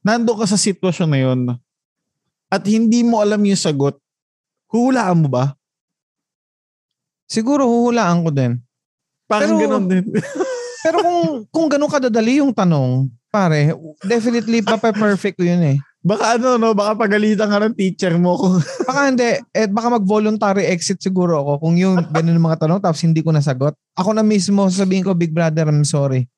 nando 0.00 0.32
ka 0.34 0.44
sa 0.44 0.58
sitwasyon 0.58 1.08
na 1.08 1.18
yun 1.18 1.40
at 2.50 2.62
hindi 2.66 3.00
mo 3.00 3.22
alam 3.22 3.40
yung 3.40 3.56
sagot, 3.56 3.96
huhulaan 4.68 5.22
mo 5.22 5.28
ba? 5.30 5.54
Siguro 7.24 7.64
huhulaan 7.64 8.22
ko 8.22 8.30
din. 8.30 8.60
Parang 9.24 9.56
Pero- 9.56 9.62
ganun 9.62 9.86
din. 9.88 10.04
Pero 10.84 11.00
kung 11.00 11.20
kung 11.48 11.66
ganun 11.72 11.88
kadadali 11.88 12.44
yung 12.44 12.52
tanong, 12.52 13.08
pare, 13.32 13.72
definitely 14.04 14.60
pape-perfect 14.60 15.40
ko 15.40 15.44
yun 15.46 15.62
eh. 15.64 15.78
Baka 16.04 16.36
ano 16.36 16.54
no, 16.54 16.76
baka 16.76 17.00
pagalitan 17.00 17.48
ka 17.48 17.58
ng 17.58 17.74
teacher 17.74 18.12
mo 18.14 18.36
kung 18.36 18.60
Baka 18.88 19.08
hindi, 19.08 19.24
eh, 19.50 19.64
baka 19.66 19.88
mag-voluntary 19.90 20.68
exit 20.68 21.00
siguro 21.00 21.40
ako 21.40 21.52
kung 21.58 21.74
yung 21.74 21.96
ganun 22.12 22.36
mga 22.38 22.60
tanong 22.60 22.78
tapos 22.78 23.00
hindi 23.00 23.18
ko 23.18 23.32
nasagot. 23.32 23.72
Ako 23.96 24.12
na 24.12 24.20
mismo 24.20 24.68
sabihin 24.68 25.00
ko, 25.00 25.16
Big 25.16 25.32
Brother, 25.32 25.64
I'm 25.64 25.82
sorry. 25.82 26.28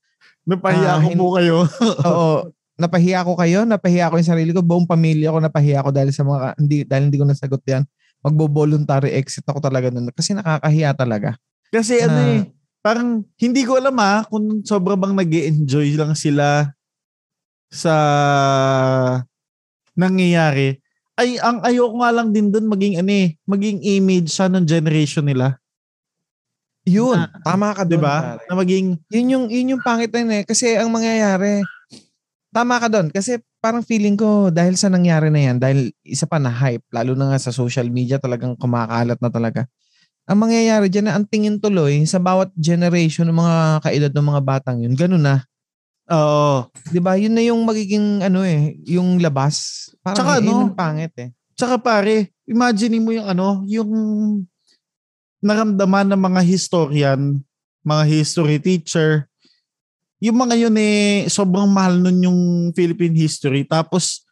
napahiya 0.46 0.86
Ah, 0.88 0.98
ko 0.98 1.08
hin- 1.10 1.18
po 1.18 1.34
kayo. 1.34 1.56
Oo, 2.08 2.46
napahiya 2.78 3.26
ko 3.26 3.34
kayo, 3.34 3.66
napahiya 3.66 4.06
ko 4.06 4.14
yung 4.16 4.30
sarili 4.30 4.50
ko, 4.50 4.62
buong 4.62 4.86
pamilya 4.86 5.34
ko 5.34 5.42
napahiya 5.42 5.82
ko 5.82 5.90
dahil 5.90 6.14
sa 6.14 6.22
mga, 6.22 6.54
hindi, 6.56 6.86
dahil 6.86 7.02
hindi 7.10 7.18
ko 7.18 7.26
nasagot 7.26 7.62
yan. 7.66 7.82
magbo-voluntary 8.22 9.14
exit 9.14 9.46
ako 9.46 9.58
talaga 9.60 9.86
nun. 9.86 10.10
Kasi 10.10 10.34
nakakahiya 10.34 10.94
talaga. 10.94 11.38
Kasi 11.70 11.98
ano 12.00 12.14
Na- 12.14 12.26
eh, 12.32 12.40
parang 12.78 13.22
hindi 13.36 13.62
ko 13.62 13.78
alam 13.78 13.94
ah 13.98 14.22
kung 14.22 14.62
sobra 14.62 14.94
bang 14.94 15.14
nag 15.14 15.30
enjoy 15.30 15.94
lang 15.94 16.14
sila 16.14 16.70
sa 17.66 17.94
nangyayari. 19.96 20.78
Ay, 21.16 21.40
ang 21.40 21.64
ayoko 21.64 21.96
nga 22.04 22.12
lang 22.12 22.28
din 22.30 22.52
dun 22.52 22.68
maging 22.68 23.00
ano 23.00 23.08
eh, 23.10 23.40
maging 23.48 23.80
image 23.80 24.28
siya 24.30 24.52
ng 24.52 24.68
generation 24.68 25.24
nila. 25.24 25.56
Yun, 26.86 27.18
Ah, 27.18 27.26
tama 27.42 27.74
ka 27.74 27.82
Di 27.82 27.98
doon. 27.98 28.04
ba? 28.04 28.38
Na 28.46 28.54
maging, 28.54 28.94
Yun 29.10 29.26
yung, 29.32 29.44
yun 29.50 29.72
yung 29.74 29.82
pangit 29.82 30.12
na 30.14 30.22
yun 30.22 30.32
eh. 30.38 30.42
Kasi 30.46 30.78
ang 30.78 30.86
mangyayari, 30.92 31.66
tama 32.54 32.78
ka 32.78 32.86
doon. 32.86 33.10
Kasi 33.10 33.42
parang 33.58 33.82
feeling 33.82 34.14
ko 34.14 34.54
dahil 34.54 34.78
sa 34.78 34.86
nangyari 34.86 35.26
na 35.32 35.40
yan, 35.50 35.56
dahil 35.58 35.90
isa 36.06 36.30
pa 36.30 36.38
na 36.38 36.52
hype, 36.52 36.86
lalo 36.94 37.18
na 37.18 37.34
nga 37.34 37.38
sa 37.42 37.50
social 37.50 37.90
media 37.90 38.22
talagang 38.22 38.54
kumakalat 38.54 39.18
na 39.18 39.30
talaga. 39.32 39.66
Ang 40.30 40.46
mangyayari 40.46 40.86
dyan 40.90 41.10
na 41.10 41.14
ang 41.18 41.26
tingin 41.26 41.58
tuloy 41.58 42.02
sa 42.06 42.22
bawat 42.22 42.54
generation 42.54 43.26
ng 43.26 43.38
mga 43.38 43.56
kaedad 43.82 44.12
ng 44.14 44.26
mga 44.30 44.42
batang 44.46 44.78
yun, 44.82 44.94
ganun 44.94 45.22
na. 45.26 45.42
Oo. 46.10 46.70
'Di 46.90 47.00
ba? 47.02 47.18
Yun 47.18 47.34
na 47.34 47.42
yung 47.42 47.62
magiging 47.66 48.22
ano 48.22 48.42
eh, 48.46 48.78
yung 48.86 49.18
labas. 49.18 49.88
Parang 50.02 50.18
Tsaka 50.18 50.32
yun 50.38 50.54
ano, 50.54 50.62
yung 50.70 50.76
pangit 50.78 51.14
eh. 51.18 51.30
Tsaka 51.56 51.80
pare, 51.80 52.36
imagine 52.44 53.00
mo 53.00 53.10
yung 53.10 53.26
ano, 53.26 53.64
yung 53.64 53.90
naramdaman 55.40 56.10
ng 56.12 56.20
mga 56.20 56.40
historian, 56.44 57.20
mga 57.86 58.04
history 58.06 58.58
teacher, 58.58 59.30
yung 60.20 60.36
mga 60.36 60.54
yun 60.56 60.76
eh, 60.80 61.28
sobrang 61.28 61.68
mahal 61.68 62.00
nun 62.00 62.18
yung 62.24 62.40
Philippine 62.72 63.14
history. 63.14 63.68
Tapos, 63.68 64.24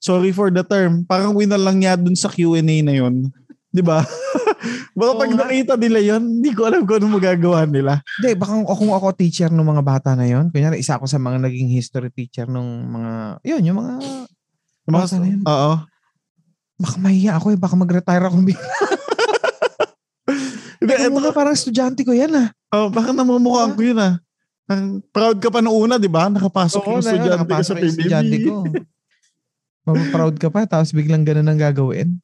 sorry 0.00 0.32
for 0.32 0.48
the 0.48 0.64
term, 0.64 1.04
parang 1.04 1.36
winal 1.36 1.60
lang 1.60 1.78
niya 1.78 2.00
dun 2.00 2.16
sa 2.16 2.32
Q&A 2.32 2.62
na 2.62 2.94
yun. 2.96 3.28
Di 3.68 3.84
ba? 3.84 4.00
Baka 4.92 5.10
Oo 5.14 5.18
pag 5.18 5.30
nakita 5.30 5.74
nila 5.78 5.98
yun, 6.02 6.22
hindi 6.40 6.50
ko 6.50 6.66
alam 6.66 6.82
kung 6.82 6.98
ano 6.98 7.14
magagawa 7.14 7.62
nila. 7.62 8.02
Hindi, 8.18 8.34
baka 8.34 8.52
kung 8.66 8.90
ako 8.90 9.14
teacher 9.14 9.48
ng 9.48 9.62
mga 9.62 9.82
bata 9.86 10.18
na 10.18 10.26
yon, 10.26 10.50
kunyari 10.50 10.82
isa 10.82 10.98
ako 10.98 11.06
sa 11.06 11.22
mga 11.22 11.38
naging 11.46 11.70
history 11.70 12.10
teacher 12.10 12.50
nung 12.50 12.66
mga, 12.90 13.38
yun, 13.46 13.62
yung 13.70 13.78
mga, 13.78 13.92
Yung 14.84 14.92
mga, 14.92 15.04
Baka 15.06 15.16
na 15.16 15.26
yun. 15.28 15.42
oo. 15.46 15.72
baka 16.78 16.96
mahiya 16.96 17.32
ako 17.36 17.46
eh, 17.50 17.58
baka 17.58 17.74
mag-retire 17.74 18.24
ako. 18.24 18.36
Hindi, 20.78 20.94
Teka 20.94 21.10
muna, 21.10 21.34
parang 21.34 21.54
estudyante 21.54 22.06
ko 22.06 22.14
yan 22.14 22.30
ah. 22.34 22.48
oh, 22.70 22.86
baka 22.88 23.10
namumukhaan 23.10 23.74
ko 23.74 23.82
yun 23.82 23.98
ah. 23.98 24.14
Ang 24.68 25.00
proud 25.10 25.40
ka 25.40 25.48
pa 25.48 25.58
noong 25.58 25.88
una, 25.88 25.94
di 25.96 26.06
ba? 26.06 26.28
Nakapasok 26.28 26.82
yung 26.84 27.00
na 27.00 27.12
yun, 27.14 27.18
estudyante 27.24 27.50
ka 27.50 27.62
sa 27.62 27.72
yung 27.72 27.80
PBB. 27.80 27.88
estudyante 27.90 28.36
ko. 28.44 28.54
Mapaproud 29.88 30.36
ka 30.36 30.48
pa, 30.52 30.68
tapos 30.68 30.92
biglang 30.92 31.24
ganun 31.24 31.48
ang 31.48 31.56
gagawin. 31.56 32.20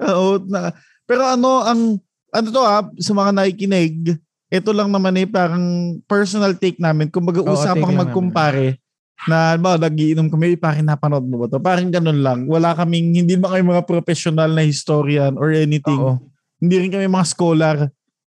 Oo. 0.00 0.40
Na, 0.48 0.72
pero 1.12 1.28
ano, 1.28 1.60
ang, 1.60 2.00
ano 2.32 2.46
to 2.48 2.64
ah, 2.64 2.88
sa 2.96 3.12
mga 3.12 3.36
nakikinig, 3.36 4.16
ito 4.48 4.70
lang 4.72 4.88
naman 4.88 5.12
eh, 5.20 5.28
parang 5.28 5.96
personal 6.08 6.56
take 6.56 6.80
namin. 6.80 7.12
Kung 7.12 7.28
mag-uusapang 7.28 7.92
magkumpare, 7.92 8.80
na 9.28 9.54
ba 9.54 9.78
nagiinom 9.78 10.26
kami, 10.32 10.58
parang 10.58 10.82
napanood 10.82 11.26
mo 11.28 11.44
ba 11.44 11.46
to? 11.46 11.62
Parang 11.62 11.92
ganun 11.92 12.24
lang. 12.24 12.48
Wala 12.50 12.74
kaming, 12.74 13.22
hindi 13.22 13.38
ba 13.38 13.54
kayo 13.54 13.62
mga 13.62 13.86
professional 13.86 14.50
na 14.50 14.66
historian 14.66 15.38
or 15.38 15.54
anything. 15.54 16.00
Oo. 16.00 16.18
Hindi 16.58 16.74
rin 16.86 16.90
kami 16.90 17.06
mga 17.06 17.28
scholar. 17.28 17.76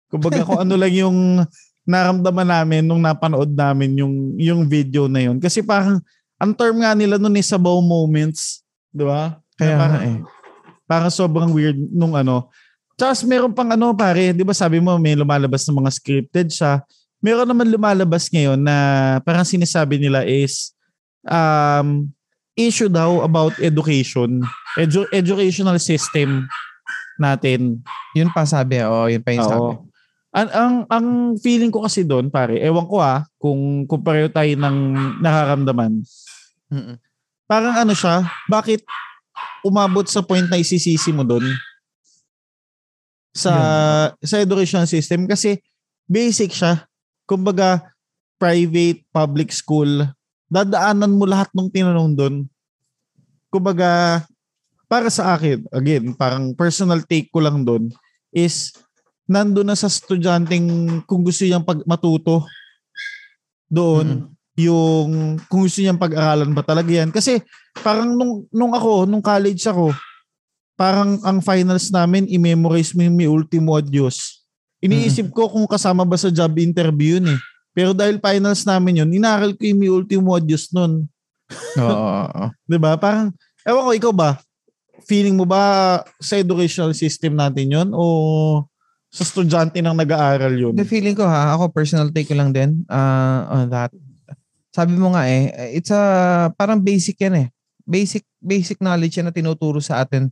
Kumbaga 0.07 0.47
kung 0.47 0.63
ano 0.63 0.75
lang 0.79 0.95
yung 0.95 1.19
naramdaman 1.91 2.47
namin 2.51 2.83
nung 2.83 2.99
napanood 2.99 3.55
namin 3.55 3.95
yung 3.95 4.15
yung 4.39 4.67
video 4.67 5.07
na 5.07 5.23
yun. 5.23 5.39
Kasi 5.39 5.63
parang 5.63 6.03
ang 6.35 6.53
term 6.55 6.83
nga 6.83 6.99
nila 6.99 7.15
nun 7.19 7.39
is 7.39 7.47
sabaw 7.47 7.79
moments, 7.79 8.67
'di 8.91 9.07
ba? 9.07 9.39
Kaya 9.55 9.75
parang, 9.79 9.95
nga 9.95 10.03
eh. 10.03 10.19
parang 10.87 11.13
sobrang 11.15 11.51
weird 11.55 11.79
nung 11.95 12.19
ano. 12.19 12.51
Tapos 12.97 13.21
meron 13.29 13.53
pang 13.53 13.69
ano 13.69 13.93
pare, 13.93 14.33
'di 14.33 14.41
ba 14.41 14.57
sabi 14.57 14.81
mo 14.81 14.97
may 14.97 15.13
lumalabas 15.13 15.69
ng 15.69 15.77
mga 15.85 15.91
scripted 15.93 16.49
siya. 16.49 16.81
Meron 17.21 17.45
naman 17.45 17.69
lumalabas 17.69 18.33
ngayon 18.33 18.57
na 18.57 18.77
parang 19.21 19.45
sinasabi 19.45 20.01
nila 20.01 20.25
is 20.25 20.73
um 21.29 22.09
issue 22.57 22.89
daw 22.89 23.21
about 23.21 23.53
education, 23.61 24.41
edu- 24.81 25.09
educational 25.13 25.77
system 25.77 26.49
natin. 27.21 27.85
Yun 28.17 28.33
pa 28.33 28.49
sabi, 28.49 28.81
oo, 28.81 29.13
yun 29.13 29.21
pa 29.21 29.37
yung 29.37 29.45
sabi. 29.45 29.73
Ang, 30.37 30.49
ang, 30.53 30.75
ang 30.89 31.07
feeling 31.41 31.73
ko 31.73 31.85
kasi 31.85 32.05
doon, 32.05 32.33
pare, 32.33 32.61
ewan 32.61 32.89
ko 32.89 33.01
ah, 33.01 33.25
kung, 33.41 33.85
kung 33.89 34.01
pareho 34.05 34.29
tayo 34.29 34.49
ng 34.57 34.77
nakaramdaman. 35.21 36.01
Mm-mm. 36.73 36.97
Parang 37.49 37.77
ano 37.77 37.93
siya, 37.97 38.25
bakit 38.49 38.85
umabot 39.65 40.05
sa 40.09 40.21
point 40.21 40.45
na 40.49 40.61
isisisi 40.61 41.13
mo 41.13 41.25
doon 41.25 41.45
sa 43.37 43.53
sa 44.17 44.37
education 44.41 44.89
system 44.89 45.29
kasi 45.29 45.61
basic 46.09 46.57
siya. 46.57 46.89
Kumbaga 47.29 47.85
private 48.41 49.05
public 49.13 49.53
school, 49.53 50.09
dadaanan 50.49 51.13
mo 51.13 51.29
lahat 51.29 51.53
ng 51.53 51.69
tinanong 51.69 52.17
doon. 52.17 52.37
Kumbaga 53.53 54.25
para 54.87 55.11
sa 55.11 55.35
akin, 55.35 55.67
again, 55.75 56.15
parang 56.15 56.55
personal 56.55 57.03
take 57.05 57.29
ko 57.35 57.43
lang 57.43 57.67
doon 57.67 57.91
is 58.31 58.71
nando 59.27 59.67
na 59.67 59.75
sa 59.75 59.91
estudyanteng 59.91 61.03
kung 61.05 61.27
gusto 61.27 61.43
niyang 61.43 61.67
pag 61.67 61.83
matuto 61.83 62.47
doon 63.67 64.31
yung 64.55 65.37
kung 65.51 65.67
gusto 65.67 65.83
niyang 65.83 65.99
pag-aralan 65.99 66.55
ba 66.55 66.63
talaga 66.63 66.89
yan 66.89 67.11
kasi 67.11 67.43
parang 67.83 68.15
nung 68.15 68.47
nung 68.55 68.71
ako 68.71 69.05
nung 69.05 69.21
college 69.21 69.67
ako 69.67 69.91
parang 70.77 71.19
ang 71.25 71.41
finals 71.41 71.89
namin 71.89 72.29
i-memorize 72.29 72.93
mo 72.93 73.03
yung 73.03 73.17
mi 73.17 73.27
ultimo 73.27 73.75
adios 73.75 74.45
iniisip 74.79 75.33
ko 75.33 75.49
kung 75.49 75.65
kasama 75.67 76.05
ba 76.05 76.21
sa 76.21 76.29
job 76.29 76.53
interview 76.61 77.19
yun 77.19 77.33
eh 77.35 77.41
pero 77.77 77.93
dahil 77.93 78.21
finals 78.21 78.65
namin 78.65 79.03
yun 79.05 79.11
inaral 79.11 79.57
ko 79.57 79.65
yung 79.65 79.81
mi 79.81 79.89
ultimo 79.89 80.37
adios 80.37 80.69
nun 80.71 81.09
Oo, 81.79 81.83
oo, 81.83 82.25
oo. 82.29 82.47
'di 82.69 82.77
ba 82.77 82.95
parang 83.01 83.33
ewan 83.65 83.83
ko 83.89 83.91
ikaw 83.97 84.13
ba 84.13 84.31
feeling 85.07 85.39
mo 85.39 85.47
ba 85.47 86.03
sa 86.19 86.37
educational 86.37 86.91
system 86.93 87.39
natin 87.39 87.71
yun 87.71 87.89
o 87.95 88.05
sa 89.07 89.23
estudyante 89.23 89.79
nang 89.81 89.97
nag-aaral 89.97 90.53
yun 90.53 90.75
The 90.75 90.85
feeling 90.85 91.15
ko 91.15 91.25
ha, 91.25 91.55
ako 91.55 91.71
personal 91.73 92.11
take 92.11 92.29
ko 92.29 92.35
lang 92.37 92.51
din 92.53 92.85
uh, 92.91 93.49
on 93.49 93.71
that. 93.71 93.95
Sabi 94.75 94.93
mo 94.99 95.15
nga 95.17 95.25
eh, 95.25 95.73
it's 95.73 95.89
a 95.89 96.03
parang 96.53 96.83
basic 96.83 97.17
yan 97.17 97.47
eh. 97.47 97.49
Basic 97.87 98.27
basic 98.43 98.77
knowledge 98.83 99.17
yan 99.17 99.31
na 99.31 99.33
tinuturo 99.33 99.81
sa 99.81 100.05
atin. 100.05 100.29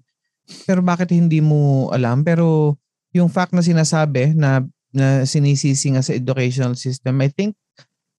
Pero 0.69 0.85
bakit 0.85 1.13
hindi 1.13 1.41
mo 1.41 1.89
alam? 1.91 2.21
Pero 2.23 2.77
yung 3.15 3.31
fact 3.33 3.55
na 3.55 3.65
sinasabi 3.65 4.37
na, 4.37 4.65
na 4.93 5.25
sinisisi 5.25 5.95
nga 5.95 6.05
sa 6.05 6.13
educational 6.13 6.77
system, 6.77 7.21
I 7.23 7.31
think 7.31 7.55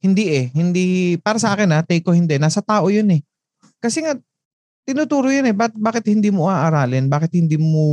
hindi 0.05 0.29
eh. 0.29 0.45
Hindi, 0.53 1.17
para 1.21 1.41
sa 1.41 1.57
akin 1.57 1.73
ha, 1.73 1.81
take 1.81 2.05
ko 2.05 2.13
hindi. 2.13 2.37
Nasa 2.37 2.61
tao 2.61 2.89
yun 2.93 3.09
eh. 3.09 3.21
Kasi 3.81 4.05
nga, 4.05 4.13
tinuturo 4.85 5.33
yun 5.33 5.49
eh. 5.49 5.55
Ba't, 5.55 5.73
bakit 5.73 6.05
hindi 6.13 6.29
mo 6.29 6.45
aaralin? 6.45 7.09
Bakit 7.09 7.31
hindi 7.41 7.57
mo 7.57 7.83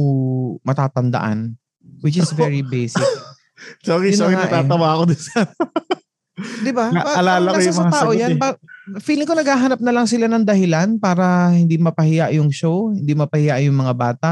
matatandaan? 0.61 1.57
Which 2.05 2.21
is 2.21 2.33
very 2.41 2.61
basic. 2.61 3.05
sorry 3.87 4.11
yun 4.11 4.19
na 4.19 4.23
sorry 4.27 4.35
nga 4.35 4.43
eh. 4.43 4.51
natatawa 4.51 4.87
ako 4.99 5.03
dun 5.15 5.23
sa 5.23 5.39
'Di 6.39 6.73
ba? 6.73 6.89
Naalala 6.89 7.53
ko 7.53 7.61
yung 7.61 7.81
mga 7.85 7.93
tao 7.93 8.11
yan. 8.17 8.31
eh. 8.35 8.41
Ba- 8.41 8.59
feeling 9.05 9.29
ko 9.29 9.37
naghahanap 9.37 9.81
na 9.85 9.93
lang 9.93 10.07
sila 10.09 10.27
ng 10.27 10.45
dahilan 10.49 10.97
para 10.97 11.53
hindi 11.53 11.77
mapahiya 11.77 12.33
yung 12.35 12.49
show, 12.49 12.91
hindi 12.91 13.13
mapahiya 13.13 13.61
yung 13.69 13.77
mga 13.77 13.95
bata. 13.95 14.31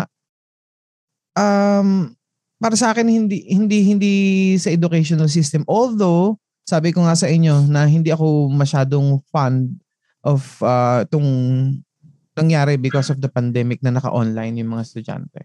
Um, 1.37 2.13
para 2.61 2.75
sa 2.77 2.93
akin 2.93 3.07
hindi 3.09 3.47
hindi 3.49 3.79
hindi 3.87 4.15
sa 4.57 4.73
educational 4.73 5.29
system. 5.29 5.63
Although 5.69 6.41
sabi 6.65 6.93
ko 6.93 7.05
nga 7.05 7.17
sa 7.17 7.29
inyo 7.29 7.69
na 7.69 7.85
hindi 7.89 8.13
ako 8.13 8.53
masyadong 8.53 9.21
fond 9.33 9.77
of 10.25 10.45
uh, 10.61 11.05
itong 11.05 11.29
nangyari 12.37 12.77
because 12.77 13.09
of 13.13 13.19
the 13.21 13.29
pandemic 13.29 13.81
na 13.85 13.93
naka-online 13.93 14.61
yung 14.61 14.77
mga 14.77 14.85
estudyante. 14.87 15.45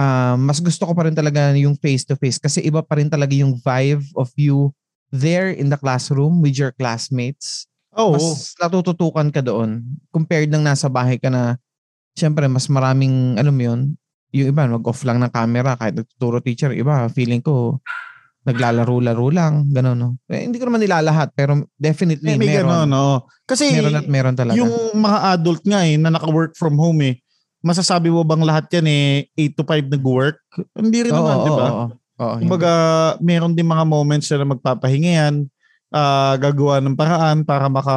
Ah, 0.00 0.32
mas 0.40 0.64
gusto 0.64 0.88
ko 0.88 0.92
pa 0.96 1.04
rin 1.04 1.14
talaga 1.16 1.52
yung 1.60 1.76
face-to-face 1.76 2.40
kasi 2.40 2.58
iba 2.64 2.80
pa 2.80 2.96
rin 2.96 3.12
talaga 3.12 3.36
yung 3.36 3.52
vibe 3.60 4.00
of 4.16 4.32
you 4.32 4.72
there 5.10 5.50
in 5.50 5.68
the 5.70 5.78
classroom 5.78 6.38
with 6.42 6.54
your 6.56 6.70
classmates. 6.74 7.66
Oo. 7.98 8.14
Mas 8.14 8.54
natututukan 8.58 9.28
ka 9.34 9.42
doon 9.42 9.82
compared 10.14 10.46
nang 10.50 10.62
nasa 10.62 10.86
bahay 10.86 11.18
ka 11.18 11.26
na 11.30 11.58
syempre 12.14 12.46
mas 12.46 12.70
maraming 12.70 13.34
alam 13.38 13.54
mo 13.54 13.62
yun, 13.66 13.80
yung 14.30 14.48
iba 14.54 14.66
mag-off 14.70 15.02
lang 15.02 15.18
ng 15.18 15.32
camera 15.34 15.74
kahit 15.74 15.98
nagtuturo 15.98 16.38
teacher, 16.38 16.70
iba 16.70 17.10
feeling 17.10 17.42
ko 17.42 17.82
naglalaro-laro 18.46 19.28
lang, 19.28 19.68
gano'n 19.68 19.98
no. 20.00 20.10
Eh, 20.32 20.48
hindi 20.48 20.56
ko 20.56 20.64
naman 20.70 20.80
nilalahat 20.80 21.36
pero 21.36 21.60
may, 21.60 21.68
definitely 21.76 22.40
may 22.40 22.48
meron. 22.56 22.72
gano'n, 22.72 22.88
no? 22.88 23.28
Kasi 23.44 23.68
Meron 23.74 23.98
at 24.00 24.06
meron 24.08 24.34
talaga. 24.38 24.56
yung 24.56 24.72
mga 24.96 25.18
adult 25.36 25.62
nga 25.66 25.84
eh, 25.84 26.00
na 26.00 26.08
naka-work 26.08 26.56
from 26.56 26.80
home 26.80 27.04
eh, 27.04 27.14
masasabi 27.60 28.08
mo 28.08 28.24
bang 28.24 28.40
lahat 28.40 28.64
yan 28.72 28.86
eh, 28.88 29.28
8 29.36 29.52
to 29.60 29.64
5 29.68 29.86
nag-work? 29.92 30.40
Hindi 30.72 30.98
rin 31.04 31.12
Oo, 31.12 31.20
naman, 31.20 31.36
di 31.44 31.52
ba? 31.52 31.66
oo, 31.68 31.84
oo. 32.20 32.36
Hindi. 32.36 32.44
Kumbaga, 32.44 32.72
meron 33.24 33.56
din 33.56 33.66
mga 33.66 33.84
moments 33.88 34.28
na 34.28 34.44
magpapahinga 34.44 35.12
yan, 35.24 35.34
ah, 35.90 36.36
gagawa 36.36 36.78
ng 36.84 36.94
paraan 36.94 37.42
para 37.42 37.66
maka 37.72 37.96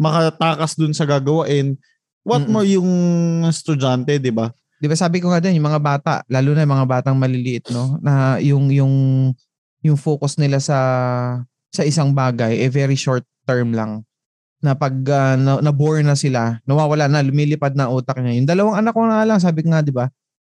makatakas 0.00 0.74
dun 0.80 0.96
sa 0.96 1.04
gagawain. 1.04 1.76
What 2.24 2.48
Mm-mm. 2.48 2.52
more 2.52 2.68
yung 2.68 2.90
estudyante, 3.44 4.16
di 4.16 4.32
ba? 4.32 4.48
'Di 4.80 4.88
ba 4.88 4.96
sabi 4.96 5.20
ko 5.20 5.28
nga 5.28 5.44
din 5.44 5.60
yung 5.60 5.68
mga 5.68 5.80
bata, 5.80 6.14
lalo 6.32 6.56
na 6.56 6.64
yung 6.64 6.72
mga 6.72 6.88
batang 6.88 7.16
maliliit, 7.20 7.68
no, 7.68 8.00
na 8.00 8.40
yung 8.40 8.72
yung 8.72 8.94
yung 9.84 9.96
focus 10.00 10.40
nila 10.40 10.56
sa 10.56 10.78
sa 11.68 11.84
isang 11.84 12.16
bagay 12.16 12.64
eh 12.64 12.72
very 12.72 12.96
short 12.96 13.24
term 13.44 13.76
lang. 13.76 14.04
Na 14.60 14.76
pag 14.76 14.92
uh, 14.92 15.36
na, 15.40 15.60
na-bore 15.64 16.04
na 16.04 16.12
sila, 16.12 16.60
nawawala 16.68 17.08
na, 17.08 17.24
lumilipad 17.24 17.72
na 17.72 17.88
utak 17.88 18.20
niya. 18.20 18.36
Yung 18.36 18.48
dalawang 18.48 18.76
anak 18.76 18.92
ko 18.92 19.04
na 19.08 19.24
lang, 19.24 19.40
sabi 19.40 19.64
ko 19.64 19.72
nga, 19.72 19.80
'di 19.84 19.92
ba? 19.92 20.08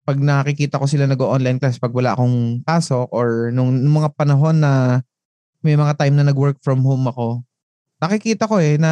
Pag 0.08 0.24
nakikita 0.24 0.80
ko 0.80 0.88
sila 0.88 1.04
nag-online 1.04 1.60
class 1.60 1.76
pag 1.76 1.92
wala 1.92 2.16
akong 2.16 2.64
pasok 2.64 3.12
or 3.12 3.52
nung, 3.52 3.76
nung 3.76 4.00
mga 4.00 4.16
panahon 4.16 4.56
na 4.56 5.04
may 5.60 5.76
mga 5.76 6.00
time 6.00 6.16
na 6.16 6.24
nag-work 6.24 6.56
from 6.64 6.80
home 6.80 7.04
ako, 7.12 7.44
nakikita 8.00 8.48
ko 8.48 8.56
eh 8.56 8.80
na 8.80 8.88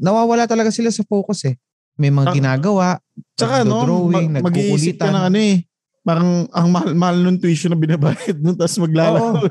nawawala 0.00 0.48
talaga 0.48 0.72
sila 0.72 0.88
sa 0.88 1.04
focus 1.04 1.52
eh. 1.52 1.60
May 2.00 2.08
mga 2.08 2.32
Tsaka- 2.32 2.38
ginagawa, 2.40 2.86
Tsaka 3.36 3.56
no, 3.68 3.84
drawing, 3.84 4.40
mag- 4.40 4.48
mag-iisip 4.48 4.96
ka 4.96 5.12
ng 5.12 5.24
ano 5.28 5.36
eh. 5.36 5.68
Parang 6.00 6.48
ang 6.48 6.68
mahal-mahal 6.72 7.20
nung 7.20 7.36
tuition 7.36 7.68
na 7.68 7.76
binabayad 7.76 8.40
mo 8.40 8.56
tapos 8.56 8.80
maglalaro. 8.80 9.44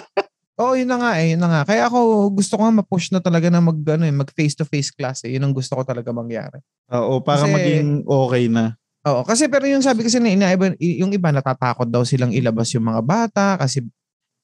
Oo, 0.64 0.74
yun 0.74 0.88
na 0.88 0.96
nga 0.96 1.12
eh, 1.20 1.36
yun 1.36 1.44
na 1.44 1.48
nga. 1.52 1.62
Kaya 1.68 1.92
ako 1.92 2.32
gusto 2.32 2.56
ko 2.56 2.64
nga 2.64 2.80
ma-push 2.80 3.12
na 3.12 3.20
talaga 3.20 3.52
na 3.52 3.60
mag, 3.60 3.76
ano, 3.84 4.08
eh, 4.08 4.14
mag 4.16 4.32
face-to-face 4.32 4.96
class 4.96 5.28
eh. 5.28 5.36
Yun 5.36 5.44
ang 5.44 5.52
gusto 5.54 5.76
ko 5.76 5.84
talaga 5.84 6.08
mangyari. 6.08 6.58
Oo, 6.88 7.20
para 7.20 7.44
Kasi- 7.44 7.52
maging 7.52 7.88
okay 8.08 8.48
na. 8.48 8.74
Oo, 9.08 9.20
kasi 9.24 9.48
pero 9.48 9.64
yung 9.64 9.80
sabi 9.80 10.04
kasi 10.04 10.20
na 10.20 10.28
inaiba, 10.28 10.76
yung 10.76 11.10
iba 11.16 11.32
natatakot 11.32 11.88
daw 11.88 12.04
silang 12.04 12.30
ilabas 12.36 12.68
yung 12.76 12.84
mga 12.84 13.00
bata 13.00 13.46
kasi 13.56 13.80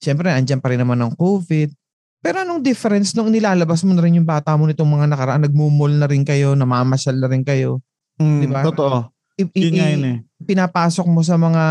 syempre 0.01 0.33
andyan 0.33 0.57
pa 0.59 0.73
rin 0.73 0.81
naman 0.81 0.97
ng 0.97 1.13
COVID. 1.13 1.69
Pero 2.25 2.41
anong 2.41 2.65
difference 2.65 3.13
nung 3.13 3.29
nilalabas 3.29 3.85
mo 3.85 3.93
na 3.93 4.01
rin 4.01 4.17
yung 4.17 4.25
bata 4.25 4.57
mo 4.57 4.65
nitong 4.65 4.89
mga 4.89 5.05
nakaraan, 5.13 5.45
nagmumol 5.45 5.93
na 5.93 6.09
rin 6.09 6.25
kayo, 6.25 6.57
namamasyal 6.57 7.21
na 7.21 7.29
rin 7.29 7.45
kayo. 7.45 7.85
Mm, 8.17 8.39
Diba? 8.41 8.61
Totoo. 8.65 9.13
I- 9.37 9.51
i- 9.53 9.63
Yun 9.69 9.73
nga 9.77 9.87
yun 9.93 10.05
eh. 10.09 10.17
pinapasok 10.41 11.05
mo 11.05 11.21
sa 11.21 11.37
mga 11.37 11.63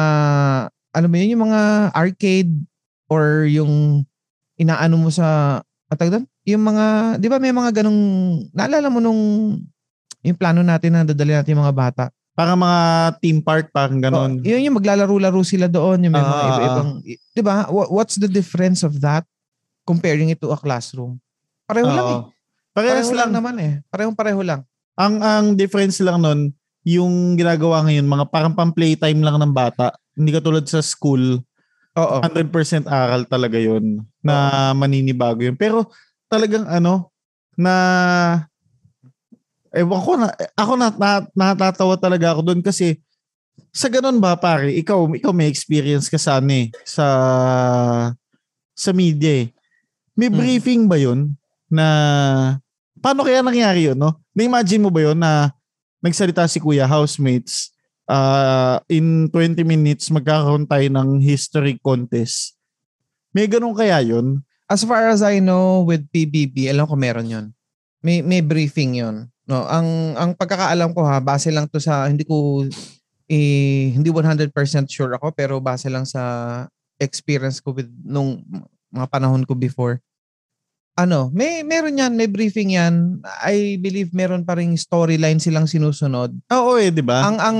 ano 0.94 1.06
ba 1.10 1.14
yun, 1.18 1.34
yung 1.34 1.44
mga 1.50 1.60
arcade 1.90 2.52
or 3.10 3.50
yung 3.50 4.06
inaano 4.54 4.94
mo 4.94 5.10
sa 5.10 5.58
atag 5.90 6.14
doon? 6.14 6.24
Yung 6.46 6.62
mga, 6.62 7.16
di 7.18 7.26
ba 7.26 7.42
may 7.42 7.50
mga 7.50 7.82
ganong, 7.82 8.00
naalala 8.54 8.88
mo 8.92 9.02
nung 9.02 9.22
yung 10.24 10.38
plano 10.38 10.62
natin 10.64 10.90
na 10.94 11.02
dadali 11.04 11.34
natin 11.34 11.58
yung 11.58 11.64
mga 11.66 11.76
bata. 11.76 12.04
Parang 12.34 12.58
mga 12.58 12.80
theme 13.18 13.38
park, 13.38 13.70
parang 13.70 14.02
ganon. 14.02 14.32
Oh, 14.36 14.42
yun 14.42 14.66
yung 14.66 14.76
maglalaro-laro 14.76 15.38
sila 15.40 15.70
doon, 15.70 16.02
yung 16.02 16.10
may 16.10 16.18
mga 16.18 16.34
Ah, 16.34 16.48
iba-ibang, 16.50 16.88
di 17.06 17.42
ba? 17.42 17.70
Wha- 17.70 17.86
What's 17.88 18.18
the 18.18 18.26
difference 18.26 18.82
of 18.82 18.98
that 18.98 19.22
comparing 19.82 20.28
it 20.28 20.42
to 20.42 20.50
a 20.50 20.58
classroom? 20.58 21.22
Pareho 21.64 21.86
lang 21.86 22.06
eh. 22.08 22.18
Oo. 22.20 22.30
Parehas 22.74 23.06
Pareho 23.06 23.14
lang 23.14 23.30
lang. 23.30 23.32
naman 23.32 23.54
eh. 23.56 23.72
Parehong 23.86 24.18
pareho 24.18 24.42
lang. 24.42 24.66
Ang 24.94 25.22
ang 25.22 25.46
difference 25.54 26.02
lang 26.02 26.18
nun, 26.18 26.50
yung 26.82 27.38
ginagawa 27.38 27.86
ngayon, 27.86 28.02
mga 28.04 28.24
parang 28.28 28.52
pang 28.52 28.74
playtime 28.74 29.22
lang 29.22 29.38
ng 29.38 29.54
bata. 29.54 29.94
Hindi 30.12 30.34
katulad 30.34 30.66
sa 30.66 30.82
school, 30.82 31.38
Oo. 31.94 32.16
100% 32.18 32.50
aral 32.84 33.24
talaga 33.24 33.54
yun 33.56 34.02
na 34.18 34.34
maninibago 34.72 35.38
yun. 35.38 35.54
Pero 35.54 35.86
talagang 36.26 36.66
ano, 36.66 37.14
na 37.54 37.74
ewan 39.74 40.00
ko 40.00 40.12
na, 40.16 40.28
ako 40.54 40.72
na, 40.78 40.88
na 40.94 41.10
natatawa 41.34 41.98
talaga 41.98 42.32
ako 42.32 42.40
doon 42.46 42.62
kasi 42.62 43.02
sa 43.74 43.90
ganun 43.90 44.22
ba 44.22 44.38
pare, 44.38 44.70
ikaw, 44.70 45.10
ikaw 45.14 45.34
may 45.34 45.50
experience 45.50 46.06
ka 46.06 46.18
sa 46.18 46.38
ano 46.38 46.54
eh, 46.54 46.70
sa, 46.86 47.06
sa 48.74 48.90
media 48.94 49.46
eh. 49.46 49.46
May 50.14 50.30
Hmm. 50.30 50.38
briefing 50.38 50.82
ba 50.86 50.94
yun 50.94 51.34
na 51.66 51.86
paano 53.02 53.26
kaya 53.26 53.42
nangyari 53.42 53.90
yun, 53.90 53.98
no? 53.98 54.14
Na-imagine 54.30 54.82
mo 54.82 54.90
ba 54.94 55.10
yun 55.10 55.18
na 55.18 55.50
nagsalita 55.98 56.46
si 56.46 56.62
Kuya 56.62 56.86
Housemates 56.86 57.74
uh, 58.06 58.78
in 58.86 59.26
20 59.32 59.58
minutes 59.66 60.06
magkakaroon 60.14 60.70
tayo 60.70 60.86
ng 60.86 61.18
history 61.18 61.76
contest. 61.82 62.54
May 63.34 63.50
ganun 63.50 63.74
kaya 63.74 63.98
yun? 64.06 64.38
As 64.70 64.86
far 64.86 65.10
as 65.10 65.20
I 65.20 65.42
know 65.42 65.82
with 65.82 66.06
PBB, 66.14 66.70
alam 66.70 66.86
ko 66.86 66.94
meron 66.94 67.28
'yon. 67.28 67.46
May 68.00 68.22
may 68.22 68.40
briefing 68.40 69.02
'yon. 69.02 69.28
No, 69.44 69.68
ang 69.68 70.16
ang 70.16 70.30
pagkakaalam 70.32 70.96
ko 70.96 71.04
ha, 71.04 71.20
base 71.20 71.52
lang 71.52 71.68
to 71.68 71.76
sa 71.76 72.08
hindi 72.08 72.24
ko 72.24 72.64
eh, 73.28 73.92
hindi 73.92 74.08
100% 74.08 74.52
sure 74.88 75.12
ako 75.16 75.32
pero 75.32 75.60
base 75.60 75.88
lang 75.88 76.04
sa 76.04 76.22
experience 76.96 77.60
ko 77.60 77.72
with 77.72 77.88
nung 78.04 78.40
mga 78.88 79.06
panahon 79.10 79.44
ko 79.44 79.52
before. 79.52 80.00
Ano, 80.94 81.26
may 81.34 81.66
meron 81.66 81.98
'yan, 81.98 82.14
may 82.14 82.30
briefing 82.30 82.78
'yan. 82.78 83.18
I 83.42 83.76
believe 83.82 84.14
meron 84.14 84.46
pa 84.46 84.54
ring 84.54 84.78
storyline 84.78 85.42
silang 85.42 85.66
sinusunod. 85.66 86.30
Oo 86.54 86.78
eh, 86.78 86.94
di 86.94 87.02
ba? 87.02 87.26
Ang 87.26 87.36
ang 87.36 87.58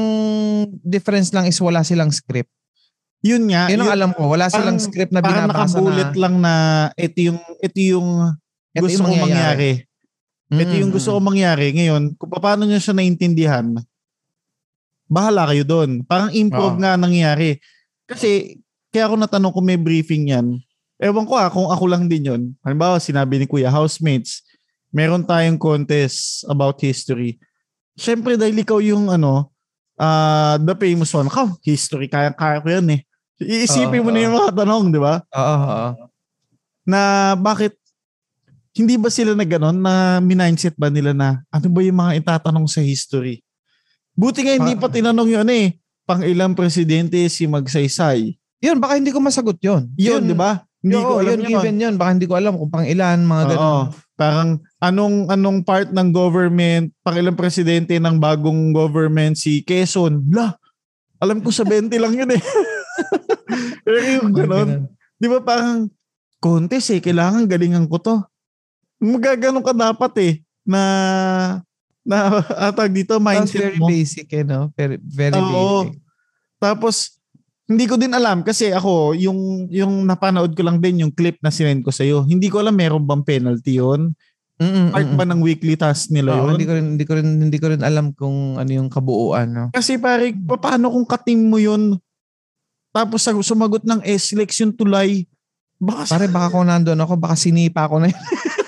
difference 0.81 1.35
lang 1.35 1.44
is 1.44 1.59
wala 1.59 1.83
silang 1.83 2.14
script. 2.14 2.49
Yun 3.25 3.49
nga. 3.51 3.66
Yun 3.73 3.83
ang 3.83 3.88
yun- 3.90 3.97
alam 3.97 4.11
ko, 4.12 4.29
wala 4.31 4.47
silang 4.47 4.77
parang- 4.77 4.85
script 4.85 5.11
na 5.11 5.18
parang 5.18 5.49
binabasa 5.49 5.81
nakabulit 5.81 6.12
na. 6.12 6.20
lang 6.20 6.35
na 6.38 6.55
ito 6.94 7.18
yung, 7.25 7.40
ito 7.59 7.79
yung 7.81 8.09
Ito 8.70 8.85
gusto 8.85 9.01
yung 9.01 9.07
kong 9.09 9.23
mangyari. 9.27 9.70
Ito 10.61 10.75
yung 10.79 10.90
Mm, 10.93 10.97
gusto 10.97 11.09
mm. 11.11 11.14
kong 11.19 11.29
mangyari. 11.35 11.67
Ngayon, 11.75 12.03
kung 12.19 12.31
paano 12.31 12.62
nyo 12.64 12.79
siya 12.79 12.95
naintindihan, 12.95 13.67
bahala 15.09 15.51
kayo 15.53 15.64
doon. 15.67 16.03
Parang 16.05 16.31
improv 16.33 16.77
Oo. 16.77 16.81
nga 16.81 16.97
nangyari. 16.97 17.59
Kasi, 18.05 18.61
kaya 18.90 19.09
ako 19.11 19.14
natanong 19.19 19.53
kung 19.53 19.67
may 19.67 19.81
briefing 19.81 20.31
yan. 20.31 20.61
Ewan 21.01 21.27
ko 21.27 21.35
ah, 21.35 21.51
kung 21.51 21.67
ako 21.69 21.85
lang 21.90 22.07
din 22.07 22.31
yun. 22.31 22.43
Halimbawa, 22.62 23.03
sinabi 23.03 23.43
ni 23.43 23.47
Kuya, 23.51 23.69
housemates, 23.69 24.40
meron 24.95 25.27
tayong 25.27 25.59
contest 25.59 26.47
about 26.47 26.79
history. 26.79 27.37
Siyempre, 27.99 28.38
dahil 28.38 28.55
ikaw 28.62 28.79
yung 28.79 29.11
ano, 29.11 29.51
ah 29.99 30.59
the 30.59 30.75
famous 30.75 31.11
one. 31.14 31.31
Ka, 31.31 31.51
history, 31.62 32.07
kaya-kaya 32.07 32.62
ko 32.62 32.69
yan 32.71 32.87
eh. 32.95 33.01
Iisipin 33.43 34.03
Oo, 34.03 34.07
mo 34.07 34.11
na 34.14 34.21
yung 34.23 34.35
mga 34.38 34.51
tanong, 34.55 34.85
di 34.95 35.01
ba? 35.03 35.19
Oo, 35.35 35.57
oo. 35.67 35.88
na 36.87 37.33
bakit 37.35 37.75
hindi 38.75 38.99
ba 38.99 39.07
sila 39.07 39.39
na 39.39 39.47
gano'n 39.47 39.79
na 39.79 40.19
mindset 40.19 40.75
ba 40.75 40.91
nila 40.91 41.15
na 41.15 41.41
ano 41.49 41.67
ba 41.71 41.81
yung 41.81 41.99
mga 41.99 42.13
itatanong 42.19 42.67
sa 42.67 42.83
history? 42.83 43.41
Buti 44.15 44.43
nga 44.43 44.59
hindi 44.59 44.75
pa 44.75 44.91
tinanong 44.91 45.31
yun 45.31 45.49
eh. 45.51 45.79
Pang 46.05 46.21
ilang 46.27 46.53
presidente 46.59 47.17
si 47.31 47.47
Magsaysay. 47.47 48.35
Yun, 48.61 48.77
baka 48.83 48.99
hindi 48.99 49.15
ko 49.15 49.23
masagot 49.23 49.57
yun. 49.63 49.89
Yun, 49.97 50.27
di 50.27 50.37
ba? 50.37 50.63
Hindi 50.85 51.01
Hindi 51.01 51.07
ko 51.07 51.13
alam 51.17 51.33
yun, 51.33 51.41
yun. 51.41 51.51
given 51.51 51.77
yun. 51.81 51.95
Baka 51.97 52.11
hindi 52.13 52.27
ko 52.29 52.35
alam 52.37 52.55
kung 52.61 52.71
pang 52.71 52.85
ilan, 52.85 53.19
mga 53.25 53.43
Oo. 53.43 53.49
ganun. 53.49 53.85
Parang 54.15 54.51
anong 54.79 55.17
anong 55.33 55.59
part 55.65 55.89
ng 55.91 56.09
government, 56.13 56.93
pang 57.01 57.17
ilang 57.17 57.35
presidente 57.35 57.97
ng 57.97 58.17
bagong 58.21 58.71
government 58.71 59.35
si 59.35 59.65
Quezon. 59.65 60.21
Blah! 60.23 60.55
Alam 61.25 61.41
ko 61.41 61.49
sa 61.49 61.65
20 61.65 61.89
lang 61.97 62.15
yun 62.15 62.31
eh. 62.37 62.43
Pero 63.87 63.99
yung 64.21 64.31
gano'n, 64.35 64.71
Di 65.15 65.31
ba 65.31 65.41
parang 65.41 65.89
contest 66.37 66.93
eh, 66.93 67.01
kailangan 67.01 67.49
galingan 67.49 67.89
ko 67.89 67.97
to. 67.97 68.17
Magaganon 69.05 69.61
ka 69.61 69.77
dapat 69.77 70.12
eh, 70.25 70.33
na, 70.64 70.81
na 72.01 72.40
atag 72.73 72.97
dito, 72.97 73.21
Sounds 73.21 73.25
mindset 73.29 73.61
very 73.69 73.79
mo. 73.79 73.87
basic, 73.93 74.27
eh, 74.33 74.45
no? 74.45 74.73
Very, 74.73 74.97
very 75.05 75.37
Oo. 75.37 75.85
basic. 75.85 76.01
Tapos, 76.57 77.21
hindi 77.69 77.85
ko 77.85 77.97
din 78.01 78.12
alam 78.12 78.45
kasi 78.45 78.73
ako, 78.73 79.12
yung, 79.17 79.69
yung 79.69 80.05
napanood 80.09 80.57
ko 80.57 80.64
lang 80.64 80.81
din 80.81 81.05
yung 81.05 81.12
clip 81.12 81.37
na 81.40 81.53
sinend 81.53 81.85
ko 81.85 81.93
sa'yo. 81.93 82.25
Hindi 82.25 82.49
ko 82.49 82.61
alam 82.61 82.77
meron 82.77 83.05
bang 83.05 83.25
penalty. 83.25 83.81
Mm-mm, 83.81 84.95
Part 84.95 85.09
mm-mm. 85.11 85.19
ba 85.19 85.25
ng 85.27 85.40
weekly 85.43 85.75
task 85.75 86.14
nila 86.14 86.38
Oo, 86.38 86.47
yun? 86.47 86.51
hindi 86.55 86.67
ko 86.69 86.73
rin 86.79 86.87
hindi 86.95 87.05
ko 87.05 87.12
rin 87.19 87.29
hindi 87.43 87.59
ko 87.59 87.67
rin 87.75 87.83
alam 87.83 88.14
kung 88.14 88.55
ano 88.55 88.71
yung 88.71 88.87
kabuuan, 88.87 89.49
no. 89.51 89.67
Kasi 89.75 89.99
pare, 89.99 90.31
paano 90.47 90.95
kung 90.95 91.09
katim 91.09 91.40
mo 91.43 91.59
yun? 91.59 91.99
Tapos 92.95 93.27
sumagot 93.27 93.83
ng 93.83 94.07
S-Lex 94.07 94.62
yung 94.62 94.77
tulay. 94.79 95.27
Baka 95.83 96.07
Pare 96.07 96.31
baka 96.31 96.55
kung 96.55 96.71
nandoon 96.71 97.03
ako, 97.03 97.19
baka 97.19 97.35
sinipa 97.35 97.90
ko 97.90 97.99
na 97.99 98.07
yun. 98.12 98.23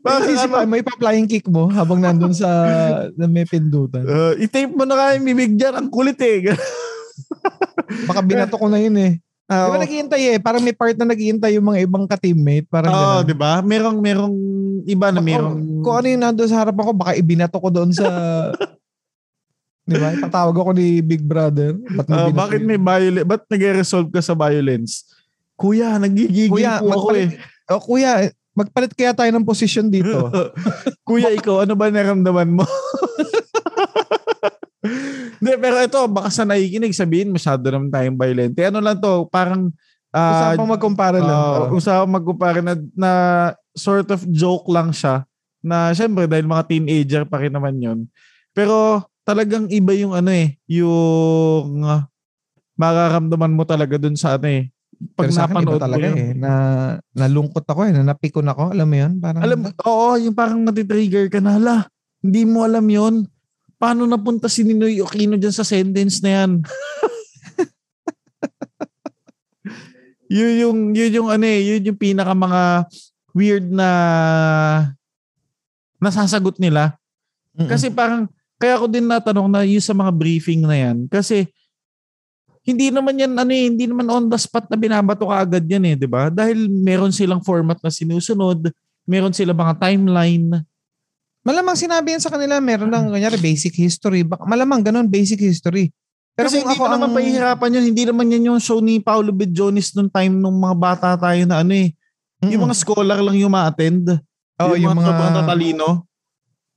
Baka 0.00 0.30
Baka 0.30 0.62
ano, 0.62 0.70
mo 0.70 0.74
ipa-flying 0.78 1.26
kick 1.26 1.46
mo 1.50 1.66
habang 1.74 1.98
nandoon 1.98 2.30
sa 2.30 2.48
na 3.18 3.26
may 3.26 3.42
pindutan. 3.42 4.06
Uh, 4.06 4.38
i-tape 4.38 4.70
mo 4.70 4.86
na 4.86 4.94
kaya 4.94 5.18
yung 5.18 5.26
bibig 5.26 5.58
dyan. 5.58 5.74
Ang 5.74 5.90
kulit 5.90 6.18
eh. 6.22 6.54
Baka 8.08 8.20
binato 8.22 8.54
ko 8.54 8.70
na 8.70 8.78
yun 8.78 8.94
eh. 8.94 9.18
Di 9.46 9.54
ba 9.54 9.78
Oo, 9.78 9.82
naghihintay 9.82 10.22
eh? 10.34 10.38
Parang 10.42 10.62
may 10.62 10.74
part 10.74 10.94
na 10.98 11.06
naghihintay 11.06 11.54
yung 11.54 11.66
mga 11.70 11.86
ibang 11.86 12.06
ka-teammate. 12.06 12.66
Parang 12.66 12.90
Oo, 12.90 13.02
ganun. 13.22 13.26
di 13.30 13.34
ba? 13.34 13.52
Merong, 13.62 13.98
merong 14.02 14.36
iba 14.86 15.06
na 15.14 15.22
merong... 15.22 15.82
Kung 15.86 15.94
ano 16.02 16.06
yung 16.10 16.22
nandun 16.22 16.50
sa 16.50 16.66
harapan 16.66 16.84
ko, 16.86 16.92
baka 16.94 17.12
ibinato 17.14 17.58
ko 17.58 17.70
doon 17.70 17.90
sa... 17.94 18.06
di 19.90 19.94
ba? 19.98 20.14
Itatawag 20.18 20.54
ako 20.54 20.70
ni 20.74 20.98
Big 20.98 21.22
Brother. 21.22 21.78
Ba't 21.78 22.06
binato 22.10 22.34
bakit 22.34 22.60
yun? 22.62 22.66
may 22.70 22.80
violence? 22.82 23.26
Ba't 23.26 23.42
nag-resolve 23.46 24.10
ka 24.10 24.18
sa 24.22 24.34
violence? 24.34 25.06
Kuya, 25.54 25.94
nagigigil 25.98 26.50
Kuya, 26.50 26.82
po 26.82 26.90
ako 26.90 27.08
eh. 27.14 27.30
Oh, 27.70 27.80
kuya, 27.82 28.30
magpalit 28.56 28.92
kaya 28.96 29.12
tayo 29.12 29.30
ng 29.34 29.44
posisyon 29.44 29.92
dito. 29.92 30.32
Kuya, 31.06 31.28
ikaw, 31.28 31.68
ano 31.68 31.76
ba 31.76 31.92
naramdaman 31.92 32.56
mo? 32.56 32.64
Hindi, 35.36 35.52
pero 35.60 35.76
ito, 35.84 36.00
baka 36.08 36.32
sa 36.32 36.48
nakikinig, 36.48 36.96
sabihin, 36.96 37.34
masyado 37.34 37.68
naman 37.68 37.92
tayong 37.92 38.16
violente. 38.16 38.64
Ano 38.64 38.80
lang 38.80 38.96
to, 38.96 39.28
parang... 39.28 39.68
ah, 40.14 40.56
Usapang 40.56 40.72
magkumpara 40.72 41.18
lang. 41.20 41.36
Uh, 41.36 41.76
usapang 41.76 42.12
magkumpara 42.16 42.60
na, 42.64 42.74
na 42.96 43.10
sort 43.76 44.08
of 44.08 44.24
joke 44.32 44.64
lang 44.72 44.88
siya 44.88 45.28
na 45.60 45.92
syempre 45.92 46.24
dahil 46.24 46.48
mga 46.48 46.64
teenager 46.70 47.22
pa 47.28 47.42
rin 47.42 47.52
naman 47.52 47.76
yun. 47.76 47.98
Pero 48.56 49.04
talagang 49.26 49.68
iba 49.68 49.92
yung 49.92 50.14
ano 50.16 50.30
eh, 50.32 50.56
yung 50.70 51.82
uh, 51.84 52.06
mararamdaman 52.78 53.52
mo 53.52 53.66
talaga 53.68 53.98
dun 54.00 54.16
sa 54.16 54.40
ano 54.40 54.48
eh. 54.48 54.70
Pag 55.12 55.28
Pero 55.28 55.36
sa 55.36 55.44
akin, 55.44 55.60
iba 55.60 55.76
talaga 55.76 56.08
yun. 56.08 56.16
eh. 56.16 56.32
Na, 56.32 56.52
nalungkot 57.12 57.68
ako 57.68 57.84
eh. 57.84 57.92
Na 57.92 58.12
napikon 58.12 58.48
ako. 58.48 58.72
Alam 58.72 58.88
mo 58.88 58.96
yun? 58.96 59.12
Parang, 59.20 59.44
Alam 59.44 59.58
mo, 59.60 59.66
oo, 59.84 60.16
yung 60.16 60.32
parang 60.32 60.64
natitrigger 60.64 61.28
ka 61.28 61.44
na, 61.44 61.60
hala, 61.60 61.76
hindi 62.24 62.48
mo 62.48 62.64
alam 62.64 62.88
yon 62.88 63.28
Paano 63.76 64.08
napunta 64.08 64.48
si 64.48 64.64
Ninoy 64.64 65.04
Aquino 65.04 65.36
dyan 65.36 65.52
sa 65.52 65.60
sentence 65.60 66.24
na 66.24 66.30
yan? 66.32 66.64
yun 70.32 70.52
yung, 70.64 70.78
yun 70.96 71.12
yung 71.12 71.28
ano 71.28 71.44
eh, 71.44 71.60
yun 71.60 71.92
yung 71.92 72.00
pinaka 72.00 72.32
mga 72.32 72.88
weird 73.36 73.68
na 73.68 73.88
nasasagot 76.00 76.56
nila. 76.56 76.96
Mm-mm. 77.52 77.68
Kasi 77.68 77.92
parang, 77.92 78.32
kaya 78.56 78.80
ko 78.80 78.88
din 78.88 79.04
natanong 79.04 79.48
na 79.52 79.60
yung 79.68 79.84
sa 79.84 79.92
mga 79.92 80.12
briefing 80.16 80.64
na 80.64 80.76
yan. 80.76 81.04
Kasi, 81.12 81.44
hindi 82.66 82.90
naman 82.90 83.14
yan, 83.14 83.32
ano 83.32 83.52
eh, 83.54 83.70
hindi 83.70 83.86
naman 83.86 84.10
on 84.10 84.26
the 84.26 84.34
spot 84.34 84.66
na 84.66 84.74
binabato 84.74 85.30
ka 85.30 85.46
agad 85.46 85.62
yan 85.62 85.86
eh, 85.86 85.94
di 85.94 86.10
ba? 86.10 86.26
Dahil 86.26 86.66
meron 86.66 87.14
silang 87.14 87.38
format 87.38 87.78
na 87.78 87.94
sinusunod, 87.94 88.74
meron 89.06 89.30
sila 89.30 89.54
mga 89.54 89.78
timeline. 89.78 90.66
Malamang 91.46 91.78
sinabi 91.78 92.18
yan 92.18 92.22
sa 92.22 92.34
kanila, 92.34 92.58
meron 92.58 92.90
ng 92.90 93.14
kanyari 93.14 93.38
basic 93.38 93.78
history. 93.78 94.26
Baka, 94.26 94.42
malamang 94.50 94.82
ganun, 94.82 95.06
basic 95.06 95.38
history. 95.38 95.94
Pero 96.34 96.50
Kasi 96.50 96.58
kung 96.58 96.68
hindi 96.68 96.76
ako 96.76 96.84
ko 96.84 96.90
naman 96.90 97.06
ang- 97.08 97.16
pahihirapan 97.16 97.74
yun. 97.78 97.84
Hindi 97.86 98.02
naman 98.02 98.26
yan 98.34 98.42
yung 98.52 98.60
show 98.60 98.82
ni 98.82 98.98
Paolo 98.98 99.30
Bedjonis 99.30 99.94
nung 99.94 100.10
time 100.10 100.34
nung 100.36 100.58
mga 100.58 100.76
bata 100.76 101.08
tayo 101.16 101.42
na 101.46 101.62
ano 101.62 101.72
eh. 101.72 101.94
Yung 102.44 102.60
Mm. 102.60 102.66
mga 102.68 102.76
scholar 102.76 103.18
lang 103.22 103.36
yung 103.38 103.54
ma-attend. 103.54 104.20
Oo, 104.60 104.74
yung, 104.76 104.92
mga, 104.92 105.06
sobrang 105.06 105.32
mga... 105.32 105.38
tatalino. 105.40 105.88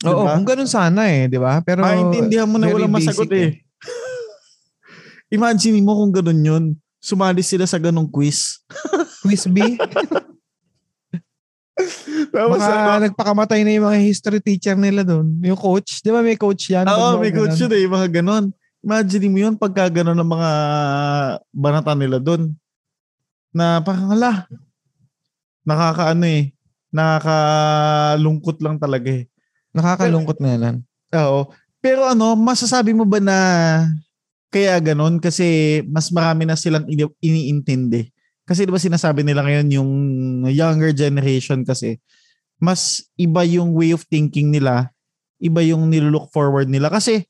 Oo, 0.05 0.21
diba? 0.23 0.31
kung 0.37 0.47
ganun 0.47 0.69
sana 0.69 1.01
eh, 1.11 1.27
di 1.27 1.35
ba? 1.35 1.59
Pero 1.59 1.83
Maintindihan 1.83 2.47
mo 2.47 2.55
na 2.55 2.71
walang 2.71 2.93
masagot 2.93 3.27
eh. 3.35 3.59
Imagine 5.29 5.81
mo 5.81 5.93
kung 6.01 6.13
ganun 6.13 6.41
yun. 6.41 6.63
Sumali 6.99 7.45
sila 7.45 7.63
sa 7.63 7.79
ganung 7.79 8.09
quiz. 8.09 8.59
Quiz 9.23 9.45
B. 9.47 9.61
Tapos 12.35 12.59
Baka 12.59 12.99
ano, 12.99 13.03
nagpakamatay 13.07 13.63
na 13.63 13.71
yung 13.71 13.87
mga 13.87 13.99
history 14.03 14.39
teacher 14.43 14.75
nila 14.75 15.07
doon. 15.07 15.39
Yung 15.39 15.55
coach. 15.59 16.03
Di 16.03 16.11
ba 16.11 16.19
may 16.19 16.35
coach 16.35 16.71
yan? 16.71 16.83
Oo, 16.87 17.15
Pag 17.15 17.23
may 17.23 17.31
mga 17.31 17.39
coach 17.39 17.55
ganun. 17.55 17.63
yun 17.63 17.71
eh, 17.71 17.87
mga 17.87 18.07
ganon. 18.19 18.45
Imagine 18.79 19.27
mo 19.31 19.37
yun 19.39 19.55
pagka 19.55 19.87
ganon 19.91 20.15
ng 20.19 20.27
mga 20.27 20.51
banata 21.51 21.93
nila 21.95 22.19
doon. 22.19 22.51
Na 23.55 23.79
parang 23.79 24.11
hala, 24.11 24.45
nakakaano 25.63 26.25
eh, 26.27 26.51
nakakalungkot 26.91 28.57
lang 28.61 28.75
talaga 28.77 29.09
eh. 29.09 29.25
Nakakalungkot 29.71 30.37
na 30.43 30.47
yan. 30.55 30.75
Oo. 31.15 31.49
Pero 31.79 32.03
ano, 32.07 32.35
masasabi 32.35 32.91
mo 32.91 33.07
ba 33.07 33.23
na 33.23 33.37
kaya 34.49 34.77
ganon? 34.81 35.21
Kasi 35.21 35.79
mas 35.85 36.09
marami 36.09 36.45
na 36.45 36.57
silang 36.57 36.85
ini- 36.89 37.17
iniintindi. 37.21 38.09
Kasi 38.43 38.65
di 38.65 38.73
ba 38.73 38.81
sinasabi 38.81 39.21
nila 39.21 39.45
ngayon 39.45 39.67
yung 39.77 39.91
younger 40.49 40.89
generation 40.89 41.61
kasi 41.61 42.01
mas 42.57 43.05
iba 43.13 43.45
yung 43.45 43.71
way 43.77 43.93
of 43.93 44.03
thinking 44.09 44.49
nila, 44.49 44.89
iba 45.37 45.61
yung 45.61 45.87
nilook 45.87 46.33
forward 46.33 46.65
nila. 46.67 46.89
Kasi 46.89 47.23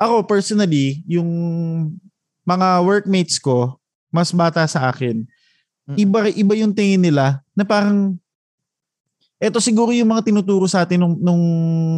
ako 0.00 0.24
personally, 0.24 1.04
yung 1.06 1.28
mga 2.42 2.82
workmates 2.82 3.36
ko, 3.38 3.76
mas 4.10 4.32
bata 4.32 4.64
sa 4.66 4.88
akin, 4.90 5.24
Mm. 5.86 5.96
iba, 6.02 6.18
iba 6.34 6.54
yung 6.58 6.74
tingin 6.74 6.98
nila 6.98 7.46
na 7.54 7.62
parang 7.62 8.18
eto 9.38 9.62
siguro 9.62 9.94
yung 9.94 10.10
mga 10.10 10.26
tinuturo 10.26 10.66
sa 10.66 10.82
atin 10.82 10.98
nung, 10.98 11.14
nung 11.22 11.44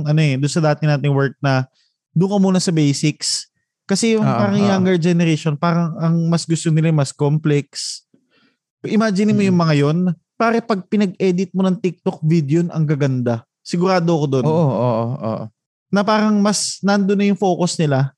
ano 0.04 0.20
eh, 0.20 0.36
doon 0.36 0.52
sa 0.52 0.60
dati 0.60 0.84
nating 0.84 1.08
work 1.14 1.32
na 1.40 1.64
doon 2.12 2.36
ka 2.36 2.38
muna 2.42 2.60
sa 2.60 2.68
basics. 2.68 3.47
Kasi 3.88 4.20
yung 4.20 4.26
Oo, 4.28 4.36
parang 4.36 4.60
oo. 4.60 4.68
younger 4.68 4.96
generation, 5.00 5.56
parang 5.56 5.96
ang 5.96 6.28
mas 6.28 6.44
gusto 6.44 6.68
nila 6.68 6.92
mas 6.92 7.08
complex. 7.08 8.04
Imagine 8.84 9.32
mo 9.32 9.40
Mm. 9.40 9.48
yung 9.48 9.58
mga 9.58 9.74
yon 9.80 9.98
pare 10.38 10.60
pag 10.60 10.84
pinag-edit 10.86 11.50
mo 11.50 11.66
ng 11.66 11.80
TikTok 11.80 12.20
video, 12.22 12.62
ang 12.70 12.84
gaganda. 12.84 13.42
Sigurado 13.64 14.06
ako 14.12 14.26
doon. 14.28 14.44
Oo, 14.46 14.68
oo, 14.70 15.06
oo. 15.18 15.44
Na 15.88 16.04
parang 16.04 16.36
mas 16.38 16.78
nando 16.84 17.16
na 17.16 17.26
yung 17.26 17.40
focus 17.40 17.74
nila. 17.80 18.12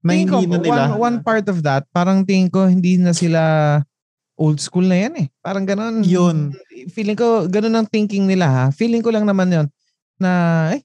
Na 0.00 0.14
Tingin 0.14 0.30
ko, 0.30 0.38
hindi 0.40 0.50
na 0.50 0.58
nila. 0.62 0.82
One, 0.94 0.98
one 0.98 1.18
part 1.20 1.46
of 1.50 1.58
that, 1.62 1.84
parang 1.90 2.22
tingin 2.24 2.48
ko 2.48 2.64
hindi 2.64 2.96
na 2.96 3.12
sila 3.12 3.42
old 4.34 4.58
school 4.58 4.86
na 4.88 4.98
yan 4.98 5.14
eh. 5.20 5.26
Parang 5.38 5.62
ganun. 5.62 6.02
Yun. 6.02 6.56
Feeling 6.90 7.14
ko, 7.14 7.44
ganun 7.46 7.76
ang 7.76 7.86
thinking 7.86 8.24
nila 8.26 8.46
ha. 8.48 8.64
Feeling 8.72 9.02
ko 9.04 9.12
lang 9.12 9.26
naman 9.28 9.52
yon 9.52 9.66
na, 10.18 10.30
eh, 10.74 10.80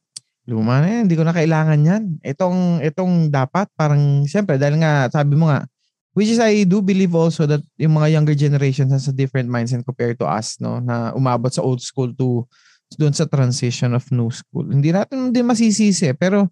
luma 0.48 0.80
na 0.80 0.88
yan, 0.88 1.02
hindi 1.06 1.20
ko 1.20 1.28
na 1.28 1.36
kailangan 1.36 1.80
yan. 1.84 2.04
Itong, 2.24 2.80
itong 2.80 3.28
dapat, 3.28 3.68
parang, 3.76 4.24
siyempre, 4.24 4.56
dahil 4.56 4.80
nga, 4.80 5.12
sabi 5.12 5.36
mo 5.36 5.52
nga, 5.52 5.68
which 6.16 6.32
is 6.32 6.40
I 6.42 6.66
do 6.66 6.82
believe 6.82 7.14
also 7.14 7.46
that 7.46 7.62
yung 7.78 8.00
mga 8.00 8.18
younger 8.18 8.34
generations 8.34 8.90
has 8.90 9.06
a 9.06 9.14
different 9.14 9.52
mindset 9.52 9.86
compared 9.86 10.18
to 10.18 10.26
us, 10.26 10.58
no? 10.58 10.82
Na 10.82 11.14
umabot 11.14 11.52
sa 11.52 11.62
old 11.62 11.84
school 11.84 12.10
to 12.16 12.48
doon 12.96 13.12
sa 13.12 13.28
transition 13.28 13.92
of 13.92 14.08
new 14.10 14.32
school. 14.32 14.66
Hindi 14.66 14.96
natin 14.96 15.36
din 15.36 15.46
masisisi, 15.46 16.16
pero 16.16 16.48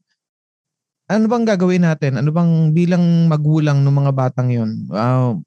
ano 1.07 1.25
bang 1.31 1.45
gagawin 1.47 1.87
natin? 1.87 2.19
Ano 2.19 2.29
bang 2.35 2.75
bilang 2.75 3.31
magulang 3.31 3.79
ng 3.81 3.95
mga 3.95 4.11
batang 4.11 4.51
yon? 4.51 4.85
Wow. 4.91 5.39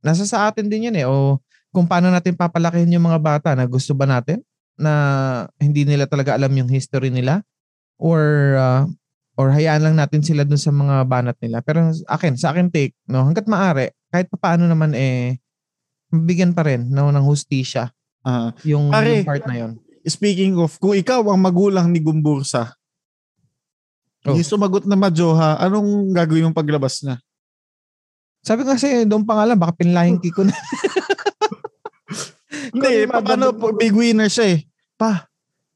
Nasa 0.00 0.22
sa 0.24 0.46
atin 0.46 0.70
din 0.70 0.88
yun 0.88 0.96
eh. 0.96 1.04
O 1.04 1.42
kung 1.74 1.90
paano 1.90 2.08
natin 2.08 2.38
papalakihin 2.38 2.94
yung 2.96 3.10
mga 3.10 3.20
bata 3.20 3.50
na 3.52 3.66
gusto 3.68 3.92
ba 3.92 4.06
natin 4.08 4.40
na 4.78 4.92
hindi 5.58 5.82
nila 5.82 6.06
talaga 6.06 6.38
alam 6.38 6.54
yung 6.54 6.70
history 6.70 7.10
nila 7.10 7.42
or 7.98 8.22
uh, 8.56 8.82
or 9.38 9.54
hayaan 9.54 9.82
lang 9.86 9.96
natin 9.98 10.22
sila 10.22 10.42
dun 10.42 10.58
sa 10.58 10.74
mga 10.74 11.06
banat 11.06 11.38
nila. 11.38 11.62
Pero 11.62 11.94
akin, 11.94 12.34
sa 12.34 12.50
akin 12.50 12.74
take, 12.74 12.94
no, 13.06 13.22
hangga't 13.22 13.46
maaari, 13.46 13.94
kahit 14.10 14.26
papaano 14.30 14.66
naman 14.66 14.94
eh 14.98 15.38
mabigyan 16.10 16.56
pa 16.56 16.66
rin 16.66 16.88
no, 16.88 17.12
ng 17.12 17.22
hustisya 17.22 17.92
Ah, 18.26 18.50
yung, 18.66 18.90
Pare. 18.90 19.22
yung 19.22 19.28
part 19.28 19.46
na 19.46 19.56
yon. 19.56 19.72
speaking 20.04 20.58
of, 20.58 20.74
kung 20.82 20.92
ikaw 20.92 21.22
ang 21.22 21.40
magulang 21.40 21.88
ni 21.88 22.02
Gumbursa, 22.02 22.74
Oh. 24.26 24.34
yung 24.34 24.44
sumagot 24.44 24.84
na 24.84 24.98
Majoha, 24.98 25.56
anong 25.62 26.12
gagawin 26.12 26.50
mong 26.50 26.58
paglabas 26.58 27.00
na? 27.06 27.22
Sabi 28.42 28.66
ko 28.66 28.74
kasi 28.74 29.06
doon 29.06 29.24
pa 29.24 29.38
nga 29.38 29.46
lang, 29.48 29.56
baka 29.56 29.78
pinlaying 29.78 30.18
ko 30.34 30.42
na. 30.42 30.52
Hindi, 32.74 33.06
paano 33.08 33.54
big 33.78 33.94
winner 33.94 34.28
siya 34.28 34.58
eh. 34.58 34.60
Pa, 34.98 35.30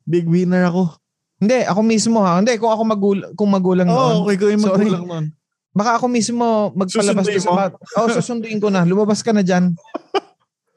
big 0.05 0.27
winner 0.27 0.69
ako. 0.69 0.99
Hindi, 1.43 1.59
ako 1.67 1.81
mismo 1.83 2.23
ha. 2.23 2.39
Hindi, 2.39 2.55
kung 2.55 2.71
ako 2.71 2.83
magul- 2.87 3.29
kung 3.35 3.51
magulang 3.51 3.91
Oo, 3.91 3.99
noon. 3.99 4.15
okay 4.23 4.37
ko 4.39 4.47
yung 4.47 4.63
magulang 4.63 5.05
nun. 5.05 5.25
Baka 5.73 5.99
ako 5.99 6.07
mismo 6.07 6.45
magpalabas 6.71 7.25
Susunduin 7.25 7.43
sa 7.43 7.51
mo? 7.51 7.57
bat. 7.59 7.73
Oo, 7.97 8.07
susunduin 8.09 8.61
ko 8.61 8.69
na. 8.69 8.85
Lumabas 8.85 9.21
ka 9.21 9.33
na 9.33 9.43
dyan. 9.43 9.73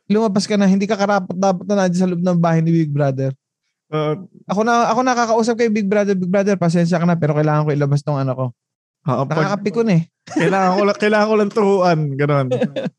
Lumabas 0.06 0.46
ka 0.46 0.56
na. 0.56 0.66
Hindi 0.66 0.86
ka 0.86 0.96
karapat 0.96 1.34
dapat 1.34 1.66
na 1.66 1.76
nandiyan 1.80 2.00
sa 2.00 2.08
loob 2.08 2.22
ng 2.22 2.38
bahay 2.38 2.62
ni 2.62 2.72
Big 2.72 2.90
Brother. 2.90 3.34
Uh, 3.86 4.18
Ako 4.46 4.62
na 4.62 4.90
ako 4.90 5.00
nakakausap 5.02 5.56
kay 5.56 5.70
Big 5.70 5.86
Brother. 5.86 6.14
Big 6.14 6.30
Brother, 6.30 6.56
pasensya 6.56 6.98
ka 6.98 7.06
na 7.06 7.14
pero 7.14 7.34
kailangan 7.34 7.66
ko 7.66 7.72
ilabas 7.72 8.02
tong 8.02 8.18
ano 8.18 8.34
ko. 8.34 8.46
ah, 9.04 9.22
pag, 9.22 9.38
Nakakapikon 9.38 9.90
eh. 9.92 10.02
kailangan 10.28 10.72
ko 10.72 10.82
lang, 10.84 10.98
kailangan 10.98 11.28
ko 11.28 11.36
lang 11.36 11.52
turuan, 11.52 12.00
gano'n. 12.16 12.48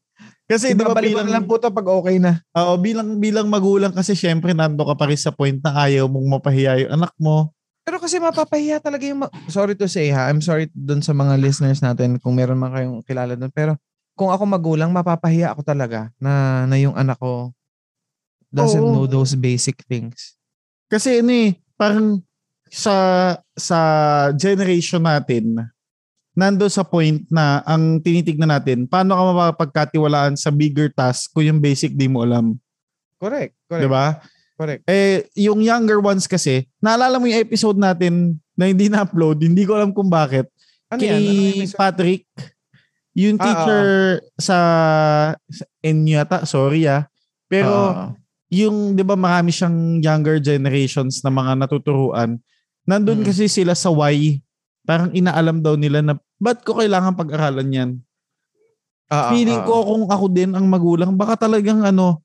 Kasi 0.46 0.70
di 0.70 0.79
ba 0.79 0.94
Ibabalik 0.94 1.11
ko 1.11 1.18
bilang, 1.18 1.31
lang 1.33 1.44
po 1.44 1.59
to 1.59 1.74
pag 1.74 1.83
okay 1.85 2.22
na. 2.22 2.38
oo, 2.55 2.79
bilang, 2.79 3.18
bilang 3.18 3.50
magulang 3.50 3.90
kasi 3.90 4.14
syempre 4.14 4.55
nando 4.55 4.87
ka 4.87 4.94
pa 4.94 5.11
rin 5.11 5.18
sa 5.18 5.35
point 5.35 5.59
na 5.59 5.74
ayaw 5.83 6.07
mong 6.07 6.38
mapahiya 6.38 6.87
yung 6.87 6.92
anak 6.94 7.11
mo. 7.18 7.50
Pero 7.87 8.03
kasi 8.03 8.18
mapapahiya 8.18 8.83
talaga 8.83 9.07
yung... 9.07 9.22
ma- 9.22 9.33
sorry 9.46 9.79
to 9.79 9.87
say 9.87 10.11
ha. 10.11 10.27
I'm 10.27 10.42
sorry 10.42 10.66
dun 10.75 11.07
sa 11.07 11.14
mga 11.14 11.38
listeners 11.38 11.79
natin 11.79 12.18
kung 12.18 12.35
meron 12.35 12.59
man 12.59 12.75
kayong 12.75 13.07
kilala 13.07 13.38
dun. 13.38 13.55
Pero 13.55 13.79
kung 14.18 14.35
ako 14.35 14.42
magulang, 14.42 14.90
mapapahiya 14.90 15.55
ako 15.55 15.62
talaga 15.62 16.11
na, 16.18 16.66
na 16.66 16.75
yung 16.83 16.99
anak 16.99 17.14
ko 17.22 17.55
doesn't 18.51 18.83
Oo. 18.83 18.90
know 18.90 19.07
those 19.07 19.38
basic 19.38 19.87
things. 19.87 20.35
Kasi 20.90 21.22
ano 21.22 21.31
eh, 21.31 21.55
parang 21.79 22.18
sa 22.66 22.94
sa 23.55 23.79
generation 24.35 25.07
natin, 25.07 25.71
nando 26.35 26.67
sa 26.67 26.83
point 26.83 27.23
na 27.31 27.63
ang 27.63 28.02
tinitignan 28.02 28.50
natin, 28.50 28.90
paano 28.90 29.15
ka 29.15 29.23
mapapagkatiwalaan 29.31 30.35
sa 30.35 30.50
bigger 30.50 30.90
task 30.90 31.31
kung 31.31 31.46
yung 31.46 31.60
basic 31.63 31.94
di 31.94 32.10
mo 32.10 32.27
alam. 32.27 32.58
Correct. 33.21 33.54
Correct. 33.71 33.83
Di 33.85 33.88
ba? 33.90 34.19
Correct. 34.57 34.83
Eh, 34.88 35.29
yung 35.37 35.61
younger 35.61 36.00
ones 36.00 36.25
kasi, 36.25 36.65
naalala 36.81 37.21
mo 37.21 37.29
yung 37.29 37.44
episode 37.44 37.77
natin 37.77 38.40
na 38.57 38.73
hindi 38.73 38.88
na-upload, 38.88 39.44
hindi 39.44 39.69
ko 39.69 39.77
alam 39.77 39.92
kung 39.92 40.09
bakit. 40.09 40.48
Ano 40.88 41.00
kay 41.04 41.09
yan? 41.13 41.21
Ano 41.21 41.31
yung? 41.61 41.73
Patrick, 41.77 42.23
yung 43.13 43.37
Ah, 43.37 43.44
teacher 43.44 43.87
sa, 44.40 44.59
sa 45.44 45.65
NU 45.85 46.17
yata, 46.17 46.48
sorry 46.48 46.88
ah. 46.88 47.04
Pero 47.48 47.73
Oo. 47.73 48.04
yung 48.48 48.96
'di 48.96 49.02
ba 49.04 49.15
marami 49.15 49.50
siyang 49.52 50.00
younger 50.00 50.38
generations 50.40 51.21
na 51.21 51.31
mga 51.31 51.52
natuturuan. 51.67 52.38
Nandun 52.87 53.23
Mm. 53.23 53.27
kasi 53.27 53.46
sila 53.50 53.75
sa 53.75 53.90
why. 53.90 54.40
Parang 54.87 55.11
inaalam 55.13 55.61
daw 55.61 55.75
nila 55.75 56.00
na 56.00 56.15
ba't 56.38 56.63
ko 56.63 56.79
kailangan 56.79 57.15
pag-aralan 57.19 57.69
'yan. 57.71 57.90
Oo, 59.11 59.29
Feeling 59.33 59.63
oo. 59.63 59.69
ko 59.69 59.75
kung 59.87 60.04
ako 60.11 60.27
din 60.31 60.50
ang 60.54 60.67
magulang, 60.67 61.15
baka 61.15 61.46
talagang 61.46 61.83
ano 61.83 62.21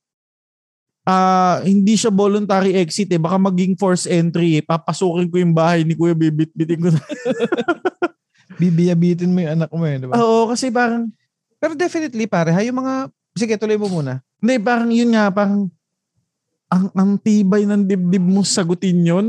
ah 1.05 1.59
hindi 1.65 1.97
siya 1.97 2.13
voluntary 2.13 2.77
exit 2.77 3.09
eh. 3.09 3.21
Baka 3.21 3.37
maging 3.41 3.77
force 3.77 4.05
entry 4.05 4.61
eh. 4.61 4.63
Papasukin 4.63 5.27
ko 5.29 5.35
yung 5.41 5.55
bahay 5.55 5.81
ni 5.81 5.97
Kuya 5.97 6.13
bibit-bitin 6.13 6.79
ko. 6.81 6.89
Bibiyabitin 8.61 9.31
mo 9.31 9.41
yung 9.41 9.53
anak 9.57 9.69
mo 9.73 9.83
eh, 9.87 9.97
di 9.97 10.05
ba? 10.05 10.13
Oo, 10.21 10.51
kasi 10.51 10.69
parang, 10.69 11.09
Pero 11.61 11.77
definitely 11.77 12.25
pare, 12.25 12.49
ha, 12.53 12.61
yung 12.65 12.81
mga, 12.81 13.09
sige 13.37 13.53
tuloy 13.57 13.77
mo 13.77 13.85
muna. 13.89 14.21
hindi, 14.41 14.57
parang 14.57 14.89
yun 14.89 15.13
nga, 15.13 15.29
parang, 15.29 15.69
ang, 16.71 16.85
ang 16.97 17.11
tibay 17.21 17.69
ng 17.69 17.85
dibdib 17.85 18.25
mo 18.25 18.41
sagutin 18.41 19.01
yun. 19.05 19.27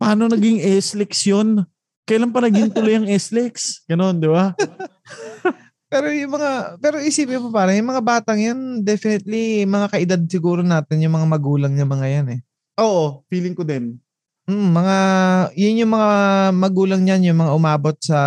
Paano 0.00 0.30
naging 0.30 0.64
S-Lex 0.80 1.28
yun? 1.28 1.66
Kailan 2.08 2.32
pa 2.32 2.40
naging 2.40 2.72
tuloy 2.72 2.96
ang 2.96 3.04
S-Lex? 3.04 3.84
Ganon, 3.84 4.16
di 4.16 4.30
ba? 4.30 4.54
Pero 5.88 6.12
yung 6.12 6.36
mga, 6.36 6.76
pero 6.84 7.00
isipin 7.00 7.40
mo 7.40 7.48
pare, 7.48 7.72
yung 7.80 7.88
mga 7.88 8.04
batang 8.04 8.36
yan, 8.36 8.84
definitely, 8.84 9.64
mga 9.64 9.88
kaedad 9.88 10.20
siguro 10.28 10.60
natin, 10.60 11.00
yung 11.00 11.16
mga 11.16 11.24
magulang 11.24 11.72
niya 11.72 11.88
mga 11.88 12.06
yan 12.12 12.26
eh. 12.36 12.40
Oo, 12.76 13.24
feeling 13.32 13.56
ko 13.56 13.64
din. 13.64 13.96
Mm, 14.44 14.68
mga, 14.68 14.96
yun 15.56 15.80
yung 15.84 15.92
mga 15.96 16.10
magulang 16.52 17.00
niyan, 17.00 17.32
yung 17.32 17.40
mga 17.40 17.52
umabot 17.56 17.96
sa 18.04 18.18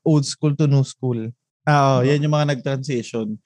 old 0.00 0.24
school 0.24 0.56
to 0.56 0.64
new 0.64 0.80
school. 0.80 1.20
Oo, 1.68 1.94
yan 2.00 2.24
yung 2.24 2.32
mga 2.32 2.56
nag-transition. 2.56 3.36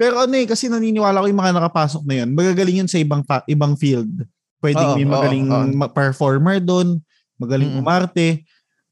Pero 0.00 0.24
ano 0.24 0.32
eh, 0.36 0.48
kasi 0.48 0.68
naniniwala 0.72 1.20
ko 1.20 1.28
yung 1.28 1.40
mga 1.40 1.56
nakapasok 1.56 2.02
na 2.08 2.24
yun, 2.24 2.32
magagaling 2.32 2.84
yun 2.84 2.88
sa 2.88 3.00
ibang 3.00 3.24
fa- 3.24 3.44
ibang 3.48 3.76
field. 3.76 4.24
Pwedeng 4.60 4.92
Oo, 4.92 4.96
may 4.96 5.04
oo, 5.04 5.12
magaling 5.12 5.44
oo. 5.48 5.64
ma- 5.76 5.92
performer 5.92 6.60
doon, 6.64 6.96
magaling 7.36 7.76
Mm-mm. 7.76 7.84
umarte, 7.84 8.44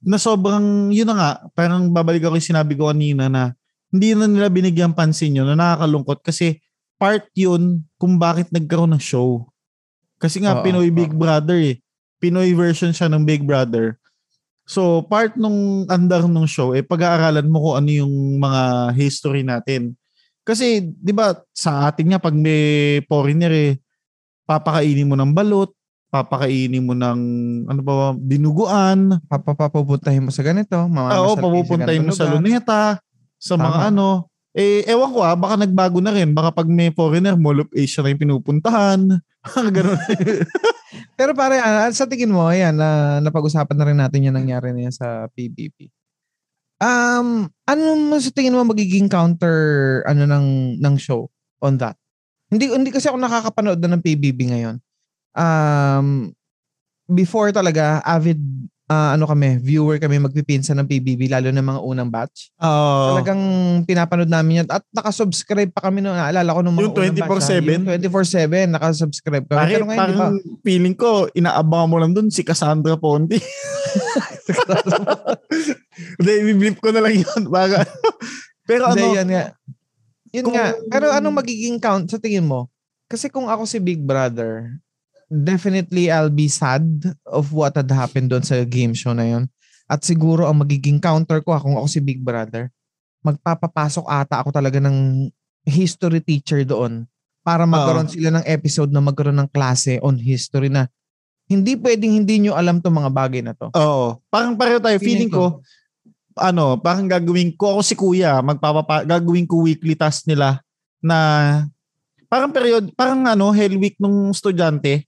na 0.05 0.21
sobrang, 0.21 0.93
yun 0.93 1.09
na 1.09 1.17
nga, 1.17 1.31
parang 1.57 1.89
babalik 1.89 2.21
ako 2.21 2.37
yung 2.37 2.51
sinabi 2.53 2.77
ko 2.77 2.93
kanina 2.93 3.33
na 3.33 3.57
hindi 3.95 4.11
na 4.11 4.27
nila 4.27 4.51
binigyan 4.51 4.91
pansin 4.91 5.39
yun, 5.39 5.47
na 5.47 5.55
nakakalungkot 5.55 6.27
kasi 6.27 6.59
part 6.99 7.31
yun 7.39 7.87
kung 7.95 8.19
bakit 8.19 8.51
nagkaroon 8.51 8.91
ng 8.91 9.03
show. 9.03 9.47
Kasi 10.19 10.43
nga, 10.43 10.59
Oo, 10.59 10.67
Pinoy 10.67 10.91
Big 10.91 11.15
oo. 11.15 11.21
Brother 11.23 11.55
eh. 11.63 11.79
Pinoy 12.19 12.51
version 12.59 12.91
siya 12.91 13.07
ng 13.07 13.23
Big 13.23 13.47
Brother. 13.47 13.95
So, 14.67 15.05
part 15.07 15.39
nung 15.39 15.87
andar 15.87 16.27
nung 16.27 16.49
show, 16.49 16.75
eh, 16.75 16.83
pag-aaralan 16.83 17.47
mo 17.47 17.71
kung 17.71 17.77
ano 17.85 17.91
yung 17.93 18.41
mga 18.43 18.91
history 18.99 19.47
natin. 19.47 19.95
Kasi, 20.43 20.83
di 20.83 21.13
ba, 21.15 21.37
sa 21.55 21.87
atin 21.87 22.17
nga, 22.17 22.19
pag 22.19 22.35
may 22.35 22.99
foreigner 23.07 23.53
eh, 23.53 23.73
papakainin 24.49 25.07
mo 25.07 25.15
ng 25.21 25.37
balot, 25.37 25.71
papakainin 26.09 26.83
mo 26.83 26.97
ng, 26.97 27.21
ano 27.69 27.81
ba, 27.85 28.17
dinuguan, 28.17 29.21
Papapupuntahin 29.29 30.25
mo 30.25 30.33
sa 30.33 30.41
ganito. 30.41 30.75
Oo, 30.81 30.89
mamamasal 30.89 31.37
kayo 31.37 31.45
papupuntahin 31.45 32.05
mo 32.09 32.13
sa 32.17 32.27
luneta, 32.33 33.04
sa 33.45 33.61
mga 33.61 33.77
Tama. 33.77 33.89
ano. 33.93 34.09
Eh, 34.57 34.87
ewan 34.89 35.11
ko 35.13 35.21
ah, 35.21 35.37
baka 35.37 35.61
nagbago 35.61 36.01
na 36.01 36.15
rin. 36.15 36.33
Baka 36.33 36.55
pag 36.55 36.69
may 36.71 36.89
foreigner, 36.95 37.37
Mall 37.37 37.67
of 37.67 37.71
Asia 37.77 38.01
na 38.01 38.15
yung 38.15 38.23
pinupuntahan. 38.25 39.21
Ganun. 39.77 40.01
Pero 41.19 41.37
pare, 41.37 41.61
ah, 41.61 41.91
sa 41.93 42.09
tingin 42.09 42.33
mo, 42.33 42.49
ayan, 42.49 42.73
na 42.73 43.21
napag-usapan 43.21 43.77
na 43.77 43.87
rin 43.91 43.99
natin 44.01 44.25
yung 44.25 44.39
nangyari 44.39 44.73
na 44.73 44.89
yan 44.89 44.95
sa 44.95 45.29
PBB. 45.37 45.93
Um, 46.81 47.51
ano 47.71 47.83
mo 47.97 48.17
sa 48.19 48.35
tingin 48.35 48.55
mo 48.55 48.67
magiging 48.67 49.07
counter 49.07 50.03
ano 50.11 50.27
ng 50.27 50.79
ng 50.83 50.95
show 50.99 51.31
on 51.63 51.79
that? 51.79 51.95
Hindi 52.51 52.71
hindi 52.71 52.91
kasi 52.91 53.09
ako 53.09 53.19
nakakapanood 53.19 53.79
na 53.79 53.95
ng 53.95 54.03
PBB 54.03 54.53
ngayon. 54.53 54.77
Um, 55.35 56.35
before 57.09 57.51
talaga 57.55 58.03
avid 58.05 58.39
ah, 58.87 59.17
ano 59.17 59.25
kami, 59.25 59.57
viewer 59.59 59.97
kami 59.97 60.21
magpipinsan 60.21 60.77
ng 60.77 60.85
PBB 60.87 61.27
lalo 61.27 61.49
na 61.49 61.61
mga 61.61 61.81
unang 61.81 62.11
batch. 62.11 62.53
Oo. 62.59 63.17
Talagang 63.17 63.41
pinapanood 63.85 64.29
namin 64.29 64.61
yan 64.61 64.69
at 64.69 64.85
nakasubscribe 64.91 65.73
pa 65.73 65.89
kami 65.89 66.01
noon. 66.01 66.13
Naalala 66.13 66.53
ko 66.53 66.61
nung 66.61 66.77
mga 66.77 66.85
Yung 66.85 66.93
unang 66.93 67.17
batch. 67.17 67.25
ah, 67.25 67.59
24/7? 67.59 67.81
Yung 67.81 67.87
24/7 67.89 68.69
nakasubscribe 68.71 69.45
kami. 69.45 69.59
Pare, 69.59 69.73
Pero 69.73 69.85
ngayon, 69.89 70.01
parang 70.01 70.37
feeling 70.61 70.93
ko, 70.95 71.27
inaabangan 71.33 71.89
mo 71.89 71.97
lang 71.97 72.13
dun 72.13 72.29
si 72.29 72.45
Cassandra 72.45 72.97
Ponti. 72.97 73.41
Hindi, 76.19 76.33
i-blip 76.53 76.77
ko 76.79 76.91
na 76.91 77.01
lang 77.01 77.15
yun. 77.17 77.43
Baka, 77.49 77.87
pero 78.65 78.91
ano, 78.91 78.99
Hindi, 78.99 79.17
yun 79.17 79.29
nga. 79.31 79.45
Yun 80.35 80.45
Kung- 80.45 80.57
nga. 80.57 80.67
Pero 80.91 81.07
anong 81.09 81.37
magiging 81.39 81.79
count 81.79 82.11
sa 82.11 82.19
tingin 82.19 82.45
mo? 82.45 82.67
Kasi 83.07 83.31
kung 83.31 83.47
ako 83.47 83.65
si 83.65 83.79
Big 83.79 84.03
Brother, 84.03 84.81
definitely 85.31 86.09
I'll 86.11 86.33
be 86.33 86.49
sad 86.49 86.85
of 87.29 87.53
what 87.53 87.77
had 87.77 87.91
happened 87.91 88.33
doon 88.33 88.45
sa 88.45 88.63
game 88.65 88.93
show 88.93 89.13
na 89.13 89.27
yun. 89.27 89.45
At 89.85 90.05
siguro 90.05 90.49
ang 90.49 90.65
magiging 90.65 91.01
counter 91.01 91.45
ko 91.45 91.57
kung 91.61 91.77
ako 91.77 91.87
si 91.89 92.01
Big 92.01 92.25
Brother, 92.25 92.73
magpapapasok 93.25 94.05
ata 94.09 94.41
ako 94.41 94.53
talaga 94.53 94.81
ng 94.81 95.29
history 95.65 96.21
teacher 96.21 96.65
doon 96.65 97.09
para 97.45 97.69
magkaroon 97.69 98.09
sila 98.09 98.41
ng 98.41 98.45
episode 98.49 98.89
na 98.93 99.05
magkaroon 99.05 99.37
ng 99.45 99.53
klase 99.53 100.01
on 100.01 100.17
history 100.17 100.73
na 100.73 100.89
hindi 101.45 101.77
pwedeng 101.77 102.25
hindi 102.25 102.41
nyo 102.41 102.57
alam 102.57 102.81
to 102.81 102.89
mga 102.89 103.11
bagay 103.13 103.45
na 103.45 103.53
to. 103.53 103.69
Oo. 103.77 104.17
Parang 104.33 104.57
pareho 104.57 104.81
tayo. 104.81 104.97
Feeling 104.97 105.29
Feeling 105.29 105.33
ko, 105.33 105.61
ano, 106.41 106.81
parang 106.81 107.05
gagawin 107.05 107.53
ko, 107.53 107.77
ako 107.77 107.81
si 107.85 107.95
kuya, 107.95 108.41
magpapapa, 108.41 109.05
gagawin 109.05 109.45
ko 109.45 109.61
weekly 109.69 109.93
task 109.93 110.25
nila 110.25 110.65
na 111.05 111.17
parang 112.33 112.49
period, 112.49 112.91
parang 112.97 113.29
ano, 113.29 113.53
hell 113.53 113.77
week 113.77 114.01
nung 114.01 114.33
estudyante, 114.33 115.05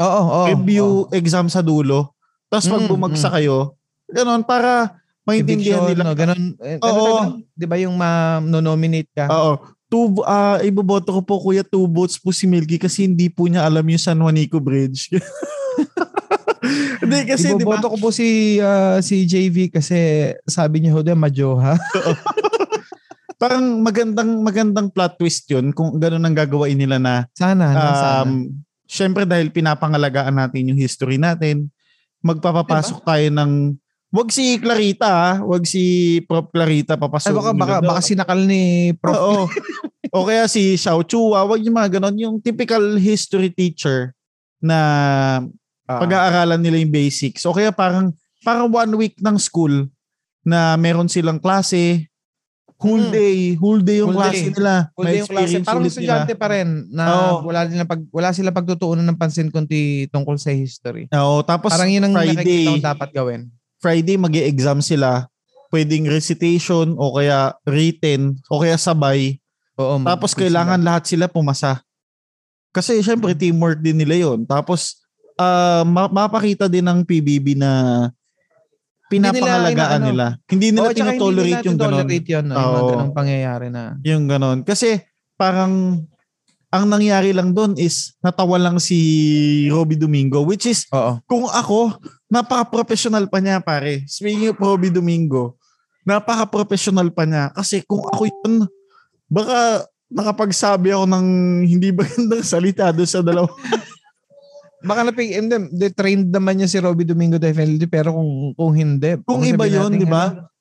Oo, 0.00 0.22
oo. 0.26 0.42
review 0.50 0.86
oo. 1.06 1.10
exam 1.14 1.46
sa 1.46 1.62
dulo. 1.62 2.10
Tapos 2.50 2.66
pag 2.66 2.82
Mm, 2.82 2.90
bumagsak 2.90 3.30
mm. 3.30 3.36
kayo, 3.42 3.58
ganun, 4.10 4.42
para 4.42 4.98
maintindihan 5.22 5.82
Eviction, 5.82 5.90
nila. 5.90 6.02
no, 6.04 6.14
ganun. 6.14 6.42
Eh, 6.60 6.76
ano 6.78 6.90
Oo. 6.92 7.06
doon? 7.06 7.28
Di 7.54 7.66
ba 7.66 7.76
yung 7.80 7.94
ma-nominate 7.96 9.10
ka? 9.14 9.26
Oo. 9.30 9.52
Two, 9.86 10.22
ah 10.26 10.58
iboboto 10.60 11.14
ko 11.14 11.20
po 11.22 11.34
kuya, 11.38 11.62
two 11.62 11.86
votes 11.86 12.18
po 12.18 12.34
si 12.34 12.50
Milky 12.50 12.80
kasi 12.80 13.06
hindi 13.06 13.30
po 13.30 13.46
niya 13.46 13.62
alam 13.62 13.84
yung 13.84 14.00
San 14.00 14.18
Juanico 14.18 14.58
Bridge. 14.58 15.08
Hindi 17.04 17.28
kasi, 17.28 17.52
di 17.52 17.68
ba? 17.68 17.76
Ko 17.76 18.00
po 18.00 18.08
si 18.08 18.56
ah, 18.56 18.96
si 19.04 19.28
JV 19.28 19.68
kasi 19.68 20.32
sabi 20.48 20.80
niya 20.80 20.96
ho 20.96 21.04
din 21.04 21.20
majoha. 21.20 21.76
Parang 23.42 23.84
magandang 23.84 24.40
magandang 24.40 24.88
plot 24.88 25.20
twist 25.20 25.44
yun 25.52 25.68
kung 25.76 26.00
ganun 26.00 26.24
ang 26.24 26.32
gagawin 26.32 26.80
nila 26.80 26.96
na 26.96 27.28
Sana, 27.36 27.76
no? 27.76 27.84
sana. 27.92 28.32
Syempre 28.84 29.24
dahil 29.24 29.50
pinapangalagaan 29.50 30.36
natin 30.36 30.72
yung 30.72 30.80
history 30.80 31.16
natin, 31.16 31.68
magpapapasok 32.24 33.04
tayo 33.04 33.26
ng 33.28 33.76
wag 34.14 34.28
si 34.30 34.56
Clarita, 34.62 35.08
ah, 35.10 35.36
wag 35.42 35.66
si 35.66 36.18
Prof 36.24 36.48
Clarita 36.54 36.94
Ay, 36.94 37.02
papasok. 37.02 37.34
baka, 37.34 37.50
baka, 37.52 37.76
baka 37.82 38.00
sinakal 38.00 38.38
ni 38.38 38.94
Prof. 38.96 39.16
Oo. 39.18 39.40
o 40.14 40.24
kaya 40.24 40.46
si 40.46 40.78
Xiao 40.78 41.02
Chua, 41.02 41.42
wag 41.44 41.60
yung 41.60 41.74
mga 41.74 41.98
ganon, 41.98 42.16
yung 42.16 42.36
typical 42.38 42.96
history 42.96 43.50
teacher 43.50 44.14
na 44.62 44.80
Ah. 45.84 46.00
pag-aaralan 46.00 46.60
nila 46.64 46.80
yung 46.80 46.92
basics. 46.92 47.44
O 47.44 47.52
kaya 47.52 47.68
parang 47.68 48.08
parang 48.40 48.72
one 48.72 48.92
week 48.96 49.16
ng 49.20 49.36
school 49.36 49.84
na 50.40 50.76
meron 50.80 51.12
silang 51.12 51.36
klase, 51.36 52.08
whole 52.76 53.06
Mm. 53.06 53.12
day, 53.12 53.36
whole 53.54 53.80
day 53.80 53.96
yung 53.98 54.12
Whole 54.12 54.20
klase 54.20 54.42
day. 54.42 54.52
nila. 54.52 54.74
Kung 54.92 55.04
May 55.04 55.16
yung 55.16 55.30
klase, 55.30 55.56
parang 55.60 55.86
estudyante 55.86 56.34
pa 56.34 56.46
rin 56.50 56.68
na 56.90 57.04
Oo. 57.32 57.46
wala, 57.46 57.64
nila 57.64 57.84
pag, 57.84 58.02
wala 58.10 58.30
sila 58.30 58.50
pagtutuunan 58.50 59.04
ng 59.04 59.16
pansin 59.16 59.48
kundi 59.48 60.10
tungkol 60.10 60.36
sa 60.36 60.50
history. 60.50 61.06
Oo, 61.10 61.40
tapos 61.40 61.70
parang 61.70 61.88
yun 61.88 62.04
ang 62.04 62.12
Friday, 62.12 62.78
dapat 62.78 63.08
gawin. 63.10 63.48
Friday 63.78 64.16
mag 64.16 64.34
exam 64.34 64.78
sila. 64.78 65.30
Pwedeng 65.68 66.06
recitation 66.06 66.94
o 66.94 67.14
kaya 67.14 67.50
written 67.64 68.38
o 68.46 68.60
kaya 68.60 68.76
sabay. 68.76 69.38
Oo, 69.74 69.98
Tapos 70.00 70.32
kailangan 70.32 70.78
lahat 70.78 71.02
sila 71.04 71.26
pumasa. 71.26 71.82
Kasi 72.70 73.02
syempre 73.02 73.34
teamwork 73.34 73.78
din 73.78 73.98
nila 73.98 74.14
yon. 74.20 74.42
Tapos 74.42 75.02
ma- 75.82 76.06
mapakita 76.06 76.66
din 76.66 76.82
ng 76.82 77.02
PBB 77.02 77.54
na 77.54 78.06
pinapangalagaan 79.14 80.00
inaano. 80.02 80.08
nila. 80.10 80.26
Hindi 80.50 80.66
nila 80.74 80.80
Oo, 80.80 80.90
tsaka 80.90 80.94
hindi 80.94 80.98
tinotolerate 81.18 81.46
nila 81.46 81.66
yung 81.66 81.78
ganon. 81.78 81.92
tinotolerate 81.94 82.28
yun, 82.28 82.44
no? 82.44 82.54
yung 82.54 82.64
mga 82.64 82.82
Oo. 82.82 82.90
ganong 82.90 83.14
pangyayari 83.14 83.66
na. 83.70 83.82
Yung 84.02 84.24
ganon. 84.26 84.58
Kasi 84.66 84.88
parang 85.34 85.72
ang 86.74 86.84
nangyari 86.90 87.30
lang 87.30 87.54
doon 87.54 87.78
is 87.78 88.18
natawa 88.18 88.58
lang 88.58 88.82
si 88.82 88.98
Robbie 89.70 89.94
Domingo 89.94 90.42
which 90.42 90.66
is 90.66 90.90
Oo. 90.90 91.22
kung 91.30 91.46
ako, 91.46 91.94
napaka-professional 92.26 93.30
pa 93.30 93.38
niya 93.38 93.62
pare. 93.62 94.02
Speaking 94.10 94.50
of 94.50 94.58
Robbie 94.58 94.90
Domingo, 94.90 95.54
napaka-professional 96.02 97.14
pa 97.14 97.22
niya. 97.24 97.54
Kasi 97.54 97.86
kung 97.86 98.02
ako 98.02 98.26
yun, 98.26 98.66
baka 99.30 99.86
nakapagsabi 100.10 100.90
ako 100.90 101.04
ng 101.06 101.26
hindi 101.62 101.94
magandang 101.94 102.42
salita 102.42 102.90
doon 102.90 103.08
sa 103.08 103.22
dalawa. 103.22 103.50
Baka 104.84 105.00
napig, 105.08 105.32
hindi, 105.32 105.56
de, 105.72 105.88
trained 105.90 106.28
naman 106.28 106.60
niya 106.60 106.68
si 106.68 106.76
Robbie 106.76 107.08
Domingo 107.08 107.40
definitely, 107.40 107.88
pero 107.88 108.12
kung 108.12 108.52
kung 108.52 108.72
hindi. 108.76 109.16
Kung 109.24 109.40
baka 109.40 109.50
iba 109.50 109.66
yun, 109.66 109.92
di 109.96 110.04
ba? 110.04 110.24
ano, 110.30 110.52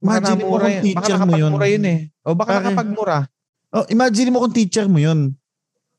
Baka 0.00 0.16
Imagine 0.32 0.40
mo 0.40 0.48
kung. 0.48 0.60
Baka 0.60 0.80
teacher 0.80 1.18
mo 1.20 1.32
yun. 1.36 1.52
nakapagmura 1.52 1.66
yun 1.68 1.84
eh. 1.84 1.98
O 2.24 2.32
baka 2.32 2.50
Pare. 2.50 2.60
nakapagmura. 2.64 3.18
Oh, 3.70 3.86
imagine 3.92 4.28
mo 4.32 4.38
kung 4.44 4.54
teacher 4.56 4.86
mo 4.88 4.98
yun. 4.98 5.36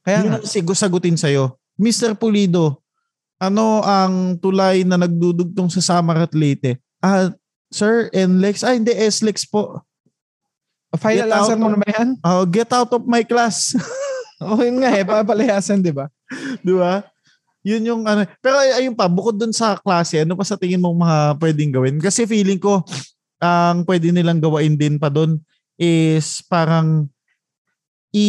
Kaya 0.01 0.25
Yun 0.25 0.41
ang 0.41 0.45
sigo 0.45 0.73
sagutin 0.73 1.13
sa'yo. 1.13 1.53
Mr. 1.77 2.17
Pulido, 2.17 2.81
ano 3.37 3.85
ang 3.85 4.37
tulay 4.41 4.81
na 4.81 4.97
nagdudugtong 4.97 5.69
sa 5.69 5.81
Samar 5.81 6.25
at 6.25 6.33
Leyte? 6.33 6.81
Ah, 6.97 7.29
Sir, 7.71 8.11
NLEX. 8.11 8.65
Ah, 8.67 8.75
hindi, 8.75 8.91
SLEX 8.91 9.47
po. 9.47 9.79
Final 10.99 11.31
Get 11.31 11.37
answer 11.39 11.55
mo 11.55 11.71
naman 11.71 11.87
yan? 11.87 12.09
Oh, 12.19 12.43
get 12.43 12.67
out 12.75 12.91
of 12.91 13.05
my 13.07 13.23
class. 13.23 13.71
O 14.41 14.57
yun 14.57 14.81
nga 14.81 14.89
eh, 14.97 15.05
papalayasan, 15.09 15.85
di 15.85 15.93
ba? 15.93 16.09
Di 16.65 16.73
ba? 16.73 17.05
Yun 17.61 17.83
yung 17.85 18.01
ano. 18.03 18.25
Pero 18.41 18.57
ay- 18.57 18.83
ayun 18.83 18.97
pa, 18.97 19.05
bukod 19.05 19.37
dun 19.37 19.53
sa 19.53 19.77
klase, 19.77 20.25
ano 20.25 20.33
pa 20.33 20.41
sa 20.41 20.57
tingin 20.57 20.81
mo 20.81 20.89
mga 20.91 21.37
pwedeng 21.37 21.71
gawin? 21.71 21.97
Kasi 22.01 22.25
feeling 22.25 22.57
ko, 22.57 22.81
ang 23.37 23.85
pwede 23.85 24.09
nilang 24.09 24.41
gawain 24.41 24.73
din 24.73 24.97
pa 24.97 25.09
doon 25.09 25.37
is 25.77 26.41
parang 26.45 27.09
i 28.11 28.27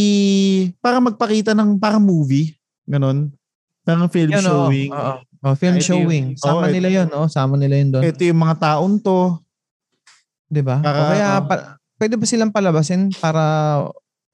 para 0.78 1.02
magpakita 1.02 1.52
ng 1.52 1.76
parang 1.76 2.00
movie, 2.00 2.54
ganun. 2.86 3.32
Parang 3.82 4.06
film 4.06 4.30
oo. 4.30 4.40
showing. 4.40 4.90
Oo. 4.94 5.14
Oh, 5.42 5.54
film 5.58 5.74
Ito 5.74 5.80
yung- 5.82 5.88
showing. 5.90 6.26
Sama 6.38 6.64
oo, 6.64 6.70
nila 6.70 6.88
'yon, 6.88 7.08
oh, 7.10 7.26
sama 7.26 7.58
nila 7.58 7.74
'yon 7.76 7.90
doon. 7.90 8.02
Ito 8.06 8.22
yung 8.22 8.40
mga 8.40 8.56
taon 8.62 9.02
to. 9.02 9.42
'Di 10.46 10.62
ba? 10.62 10.78
Para- 10.78 11.00
o 11.02 11.10
kaya 11.10 11.28
oo. 11.34 11.46
pa- 11.50 11.66
pwede 11.98 12.14
ba 12.14 12.24
silang 12.24 12.54
palabasin 12.54 13.10
para 13.18 13.42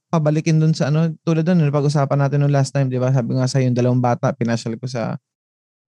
pabalikin 0.09 0.57
doon 0.57 0.73
sa 0.73 0.89
ano 0.89 1.13
tulad 1.25 1.45
doon 1.45 1.69
pag-usapan 1.69 2.19
natin 2.27 2.45
nung 2.45 2.53
last 2.53 2.73
time, 2.73 2.89
'di 2.89 2.97
ba? 3.01 3.13
Sabi 3.13 3.37
nga 3.37 3.47
sa 3.49 3.61
yung 3.61 3.77
dalawang 3.77 4.01
bata, 4.01 4.33
pinasyal 4.33 4.77
ko 4.81 4.89
sa 4.89 5.21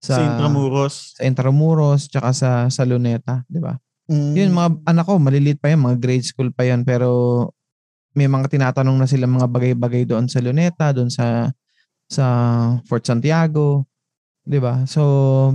Sa, 0.01 0.17
sa 0.17 0.25
Intramuros. 0.25 1.13
sa 1.13 1.21
Intramuros 1.29 2.09
tsaka 2.09 2.29
sa 2.33 2.49
sa 2.73 2.81
Luneta, 2.85 3.45
'di 3.45 3.61
ba? 3.61 3.77
Mm. 4.09 4.33
Yun 4.33 4.49
mga 4.53 4.69
anak 4.89 5.05
ko, 5.05 5.21
maliliit 5.21 5.61
pa 5.61 5.69
yan, 5.69 5.81
mga 5.81 5.97
grade 6.01 6.25
school 6.25 6.49
pa 6.49 6.65
yan 6.65 6.81
pero 6.81 7.09
may 8.17 8.27
mga 8.27 8.49
tinatanong 8.51 8.97
na 8.97 9.07
sila 9.07 9.29
mga 9.29 9.47
bagay-bagay 9.47 10.03
doon 10.09 10.25
sa 10.27 10.41
Luneta, 10.41 10.89
doon 10.91 11.13
sa 11.13 11.53
sa 12.09 12.25
Fort 12.89 13.05
Santiago, 13.05 13.85
'di 14.45 14.57
ba? 14.57 14.83
So 14.89 15.01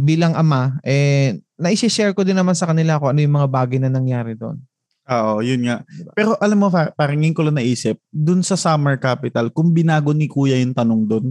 bilang 0.01 0.35
ama 0.39 0.79
eh 0.87 1.39
na-share 1.59 2.13
ko 2.13 2.23
din 2.23 2.37
naman 2.37 2.55
sa 2.55 2.69
kanila 2.69 3.01
kung 3.01 3.17
ano 3.17 3.21
yung 3.25 3.37
mga 3.37 3.49
bagay 3.51 3.79
na 3.81 3.91
nangyari 3.91 4.37
doon. 4.37 4.61
Oo, 5.07 5.39
yun 5.39 5.63
nga. 5.63 5.87
Diba? 5.87 6.11
Pero 6.13 6.31
alam 6.37 6.59
mo, 6.59 6.67
pa- 6.67 6.91
parang 6.91 7.23
ngayon 7.23 7.37
ko 7.37 7.43
lang 7.47 7.57
naisip, 7.57 7.97
dun 8.11 8.43
sa 8.43 8.59
Summer 8.59 8.99
Capital, 8.99 9.55
kung 9.55 9.71
binago 9.71 10.11
ni 10.11 10.27
Kuya 10.27 10.59
yung 10.59 10.75
tanong 10.75 11.03
dun, 11.07 11.27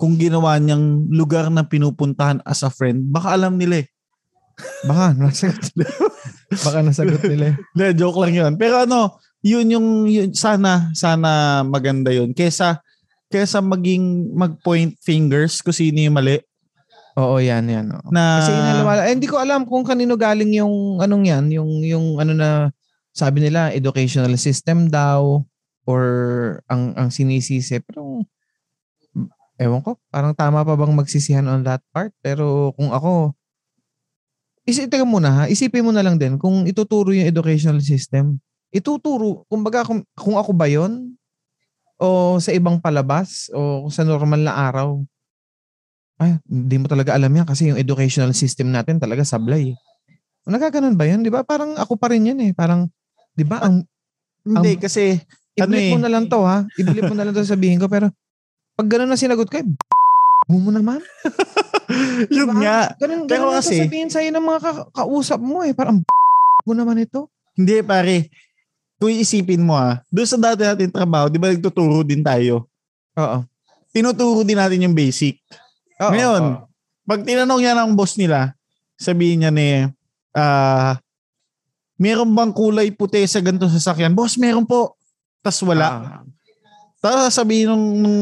kung 0.00 0.16
ginawa 0.16 0.56
niyang 0.56 1.04
lugar 1.12 1.52
na 1.52 1.60
pinupuntahan 1.60 2.40
as 2.48 2.64
a 2.64 2.72
friend, 2.72 3.04
baka 3.12 3.36
alam 3.36 3.60
nila 3.60 3.84
eh. 3.84 3.88
Baka 4.88 5.16
nasagot 5.16 5.72
Baka 6.64 6.78
nasagot 6.80 7.20
nila. 7.24 7.56
eh. 7.76 7.92
Joke 8.00 8.20
lang 8.20 8.32
yun. 8.32 8.52
Pero 8.56 8.84
ano, 8.84 9.16
yun 9.40 9.68
yung, 9.68 9.86
yun, 10.04 10.28
sana, 10.36 10.92
sana 10.92 11.60
maganda 11.64 12.12
yun. 12.12 12.32
Kesa, 12.32 12.80
kesa 13.28 13.60
maging 13.60 14.32
mag-point 14.32 14.96
fingers 15.00 15.60
kung 15.60 15.72
sino 15.72 16.00
yung 16.00 16.16
mali. 16.16 16.40
Oo, 17.16 17.36
yan, 17.40 17.68
yan. 17.68 17.86
oo. 17.92 18.08
Na, 18.12 18.40
Kasi 18.40 18.52
inaliwala. 18.52 19.00
Eh, 19.08 19.12
hindi 19.12 19.28
ko 19.28 19.36
alam 19.36 19.64
kung 19.64 19.84
kanino 19.84 20.16
galing 20.16 20.52
yung 20.56 21.00
anong 21.00 21.24
yan, 21.24 21.44
yung 21.52 21.70
yung 21.84 22.06
ano 22.16 22.32
na 22.32 22.48
sabi 23.10 23.42
nila 23.42 23.74
educational 23.74 24.32
system 24.38 24.88
daw 24.90 25.42
or 25.84 26.04
ang 26.70 26.94
ang 26.94 27.08
sinisisi 27.10 27.82
pero 27.82 28.22
ewan 29.60 29.84
ko, 29.84 30.00
parang 30.08 30.32
tama 30.32 30.64
pa 30.64 30.72
bang 30.72 30.96
magsisihan 30.96 31.44
on 31.44 31.60
that 31.66 31.84
part? 31.92 32.16
Pero 32.24 32.72
kung 32.78 32.96
ako 32.96 33.36
isipin 34.64 35.04
mo 35.04 35.20
na 35.20 35.30
ha, 35.30 35.44
isipin 35.50 35.84
mo 35.84 35.92
na 35.92 36.00
lang 36.00 36.16
din 36.16 36.40
kung 36.40 36.64
ituturo 36.64 37.12
yung 37.12 37.28
educational 37.28 37.82
system. 37.84 38.40
Ituturo, 38.70 39.44
kumbaga 39.50 39.82
kung, 39.82 40.06
kung 40.14 40.38
ako 40.38 40.54
ba 40.54 40.70
yon 40.70 41.18
o 42.00 42.38
sa 42.40 42.54
ibang 42.54 42.78
palabas 42.80 43.50
o 43.52 43.90
sa 43.92 44.06
normal 44.06 44.40
na 44.40 44.54
araw, 44.54 45.02
ay, 46.20 46.36
hindi 46.46 46.76
mo 46.76 46.86
talaga 46.86 47.16
alam 47.16 47.32
yan 47.32 47.48
kasi 47.48 47.72
yung 47.72 47.80
educational 47.80 48.32
system 48.36 48.70
natin 48.70 49.00
talaga 49.00 49.24
sablay. 49.24 49.72
Nagkaganon 50.44 50.96
ba 50.96 51.08
yun? 51.08 51.24
Di 51.24 51.32
ba? 51.32 51.44
Parang 51.44 51.76
ako 51.76 51.96
pa 51.96 52.12
rin 52.12 52.28
yan 52.28 52.38
eh. 52.44 52.52
Parang, 52.52 52.88
di 53.32 53.44
ba? 53.44 53.62
Ang, 53.62 53.84
hindi, 54.42 54.70
ang- 54.76 54.82
kasi, 54.82 55.18
ano 55.56 55.74
eh. 55.76 55.92
mo 55.92 55.98
na 56.00 56.10
lang 56.10 56.24
to 56.26 56.40
ha. 56.42 56.64
Ibilip 56.74 57.08
mo 57.08 57.14
na 57.14 57.24
lang 57.26 57.34
to 57.34 57.44
sabihin 57.44 57.78
ko. 57.78 57.86
Pero, 57.86 58.08
pag 58.74 58.88
gano'n 58.88 59.08
na 59.08 59.18
sinagot 59.18 59.46
ko, 59.46 59.56
eh, 59.60 59.66
mo 60.48 60.56
mo 60.58 60.70
naman. 60.72 60.98
yun 62.32 62.48
Diba? 62.48 62.54
nga. 62.56 62.78
Ganun, 62.96 63.26
Pero 63.26 63.50
ganun 63.50 63.54
na 63.54 63.60
kasi- 63.60 63.82
sabihin 63.82 64.08
sa'yo 64.08 64.30
ng 64.30 64.46
mga 64.46 64.60
ka- 64.60 64.88
kausap 64.94 65.40
mo 65.40 65.60
eh. 65.60 65.72
Parang, 65.72 66.00
mo 66.64 66.72
naman 66.72 67.00
ito. 67.00 67.28
Hindi, 67.56 67.80
pare. 67.82 68.30
Kung 69.00 69.12
isipin 69.12 69.64
mo 69.64 69.76
ah, 69.76 70.04
doon 70.12 70.28
sa 70.28 70.36
dati 70.36 70.60
natin 70.60 70.92
trabaho, 70.92 71.32
di 71.32 71.40
ba 71.40 71.48
nagtuturo 71.48 72.04
din 72.04 72.20
tayo? 72.20 72.68
Oo. 73.16 73.38
Tinuturo 73.90 74.44
din 74.44 74.60
natin 74.60 74.84
yung 74.84 74.96
basic. 74.96 75.40
Oo, 75.98 76.12
Ngayon, 76.12 76.42
oo. 76.44 76.64
pag 77.08 77.24
tinanong 77.24 77.60
niya 77.60 77.74
ng 77.74 77.96
boss 77.96 78.20
nila, 78.20 78.52
sabihin 79.00 79.40
niya 79.40 79.50
ni, 79.50 79.68
ah, 80.36 81.00
meron 82.00 82.32
bang 82.32 82.50
kulay 82.56 82.88
puti 82.88 83.20
sa 83.28 83.44
ganito 83.44 83.68
sasakyan? 83.68 84.16
Boss, 84.16 84.40
meron 84.40 84.64
po. 84.64 84.96
Tas 85.44 85.60
wala. 85.60 85.86
Ah, 85.88 86.24
Tapos 87.00 87.36
sabihin 87.36 87.68
nung, 87.68 87.86
nung 88.00 88.20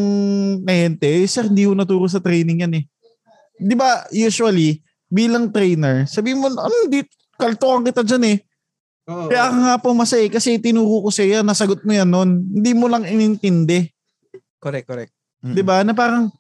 kliyente, 0.67 1.07
eh, 1.07 1.27
sir, 1.31 1.47
hindi 1.47 1.67
ko 1.67 1.79
naturo 1.79 2.07
sa 2.11 2.23
training 2.23 2.67
yan 2.67 2.75
eh. 2.79 2.85
Di 3.59 3.75
ba, 3.75 4.07
usually, 4.11 4.83
bilang 5.11 5.51
trainer, 5.51 6.07
sabihin 6.07 6.39
mo, 6.39 6.51
ano, 6.51 6.87
di, 6.87 7.03
kaltokan 7.39 7.87
kita 7.87 8.03
dyan 8.07 8.25
eh. 8.35 8.39
oo. 9.07 9.27
Kaya 9.31 9.51
ka 9.51 9.55
nga 9.55 9.75
pumasay 9.83 10.27
kasi 10.31 10.59
tinuro 10.59 11.07
ko 11.07 11.11
sa'yo, 11.11 11.43
nasagot 11.43 11.83
mo 11.87 11.91
yan 11.95 12.07
noon. 12.07 12.43
Hindi 12.55 12.71
mo 12.75 12.87
lang 12.91 13.07
inintindi. 13.07 13.87
correct, 14.59 14.87
correct. 14.91 15.15
Mm. 15.39 15.55
'Di 15.55 15.63
ba? 15.63 15.87
Na 15.87 15.95
parang 15.95 16.35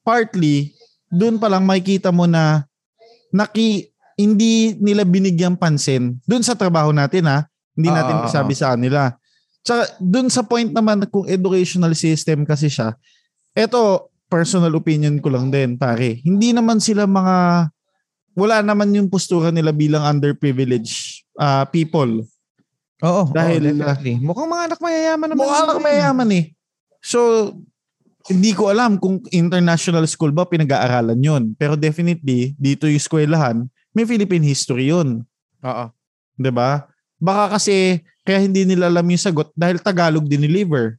partly 0.00 0.72
doon 1.12 1.36
pa 1.36 1.52
lang 1.52 1.68
makikita 1.68 2.08
mo 2.08 2.24
na 2.24 2.64
naki 3.28 3.91
hindi 4.16 4.76
nila 4.78 5.02
binigyan 5.02 5.56
pansin 5.56 6.20
doon 6.24 6.44
sa 6.44 6.56
trabaho 6.56 6.92
natin 6.92 7.26
ha. 7.28 7.46
Hindi 7.72 7.88
Oo, 7.88 7.96
natin 7.96 8.16
oo, 8.22 8.28
sabi 8.28 8.52
sa 8.52 8.76
kanila. 8.76 9.16
Tsaka 9.64 9.96
doon 10.02 10.28
sa 10.28 10.44
point 10.44 10.68
naman 10.68 11.00
na 11.00 11.06
kung 11.08 11.24
educational 11.24 11.94
system 11.96 12.44
kasi 12.44 12.68
siya, 12.68 12.92
eto 13.56 14.12
personal 14.28 14.72
opinion 14.76 15.20
ko 15.20 15.28
lang 15.32 15.48
din 15.52 15.76
pare. 15.76 16.20
Hindi 16.24 16.52
naman 16.56 16.80
sila 16.80 17.04
mga 17.08 17.68
wala 18.32 18.56
naman 18.64 18.92
yung 18.96 19.12
postura 19.12 19.52
nila 19.52 19.76
bilang 19.76 20.04
underprivileged 20.08 21.24
uh, 21.36 21.68
people. 21.68 22.24
Oo, 23.02 23.22
Dahil- 23.28 23.60
oo, 23.60 23.76
definitely. 23.76 24.16
Mukhang 24.22 24.48
mga 24.48 24.64
anak 24.72 24.80
mayayaman 24.80 25.26
naman. 25.32 25.42
Mukha 25.44 25.68
lang 25.68 25.80
mayaman 25.84 26.30
eh. 26.32 26.44
So, 27.02 27.50
hindi 28.30 28.54
ko 28.54 28.70
alam 28.70 28.96
kung 29.02 29.18
international 29.34 30.06
school 30.06 30.30
ba 30.30 30.46
pinag-aaralan 30.46 31.18
yon 31.18 31.42
Pero 31.58 31.74
definitely, 31.74 32.54
dito 32.54 32.86
yung 32.86 33.02
eskwelahan, 33.02 33.66
may 33.92 34.04
Philippine 34.04 34.44
history 34.44 34.88
yun. 34.88 35.24
Oo. 35.62 35.86
ba? 36.50 36.88
Baka 37.16 37.56
kasi 37.56 38.00
kaya 38.22 38.42
hindi 38.42 38.64
nila 38.64 38.88
alam 38.88 39.06
yung 39.06 39.20
sagot 39.20 39.52
dahil 39.54 39.78
Tagalog 39.78 40.26
dineliver. 40.26 40.96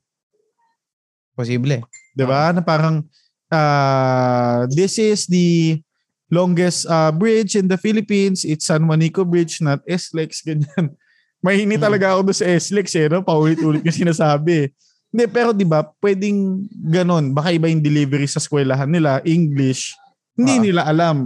Posible. 1.33 1.81
ba? 2.23 2.53
Na 2.53 2.61
parang 2.61 3.01
uh, 3.49 4.69
this 4.69 5.01
is 5.01 5.25
the 5.25 5.81
longest 6.29 6.85
uh, 6.85 7.09
bridge 7.11 7.57
in 7.57 7.65
the 7.67 7.77
Philippines. 7.77 8.45
It's 8.45 8.69
San 8.69 8.85
Juanico 8.85 9.25
Bridge, 9.25 9.61
not 9.61 9.81
SLEX. 9.85 10.45
Ganyan. 10.45 10.93
Mahini 11.45 11.75
Hmm. 11.75 11.83
talaga 11.83 12.15
ako 12.15 12.31
doon 12.31 12.37
sa 12.37 12.47
SLEX 12.47 12.87
eh. 12.95 13.07
No? 13.11 13.19
Paulit-ulit 13.19 13.83
yung 13.83 13.99
sinasabi. 14.07 14.71
Hindi, 15.13 15.23
pero 15.29 15.51
di 15.53 15.67
ba, 15.67 15.85
pwedeng 16.01 16.65
ganun. 16.71 17.35
Baka 17.35 17.53
iba 17.53 17.69
yung 17.69 17.83
delivery 17.83 18.25
sa 18.25 18.41
eskwelahan 18.41 18.89
nila, 18.89 19.21
English. 19.27 19.93
Hindi 20.33 20.55
Ah. 20.57 20.63
nila 20.63 20.81
alam. 20.87 21.17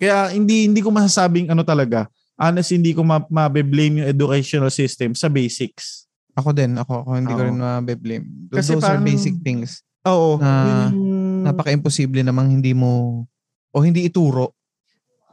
Kaya 0.00 0.32
hindi 0.32 0.64
hindi 0.64 0.80
ko 0.80 0.88
masasabing 0.88 1.52
ano 1.52 1.60
talaga. 1.60 2.08
Honestly, 2.40 2.80
hindi 2.80 2.96
ko 2.96 3.04
ma- 3.04 3.28
mabe-blame 3.28 4.00
yung 4.00 4.08
educational 4.08 4.72
system 4.72 5.12
sa 5.12 5.28
basics. 5.28 6.08
Ako 6.32 6.56
din. 6.56 6.72
Ako, 6.80 7.04
ako 7.04 7.10
hindi 7.12 7.36
ko 7.36 7.42
rin 7.44 7.60
mabe-blame. 7.60 8.24
Those, 8.48 8.64
Kasi 8.64 8.70
those 8.72 8.80
are 8.80 8.96
parang- 8.96 9.04
basic 9.04 9.34
things. 9.44 9.84
Oo. 10.08 10.40
Na- 10.40 10.88
yun- 10.88 11.44
Napaka-imposible 11.44 12.24
namang 12.24 12.48
hindi 12.48 12.72
mo 12.72 13.24
o 13.68 13.76
hindi 13.80 14.08
ituro. 14.08 14.56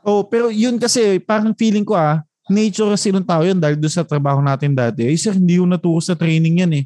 Oh, 0.03 0.23
pero 0.23 0.51
yun 0.51 0.75
kasi 0.75 1.19
parang 1.19 1.55
feeling 1.55 1.83
ko 1.83 1.95
ah, 1.95 2.23
nature 2.47 2.91
kasi 2.91 3.11
ng 3.11 3.23
tao 3.23 3.43
yun 3.43 3.59
dahil 3.59 3.75
doon 3.75 3.91
sa 3.91 4.03
trabaho 4.03 4.39
natin 4.39 4.71
dati. 4.71 5.03
Eh, 5.03 5.15
sir, 5.15 5.35
hindi 5.35 5.59
ko 5.59 5.67
naturo 5.67 5.99
sa 5.99 6.15
training 6.15 6.63
yan 6.63 6.71
eh. 6.75 6.85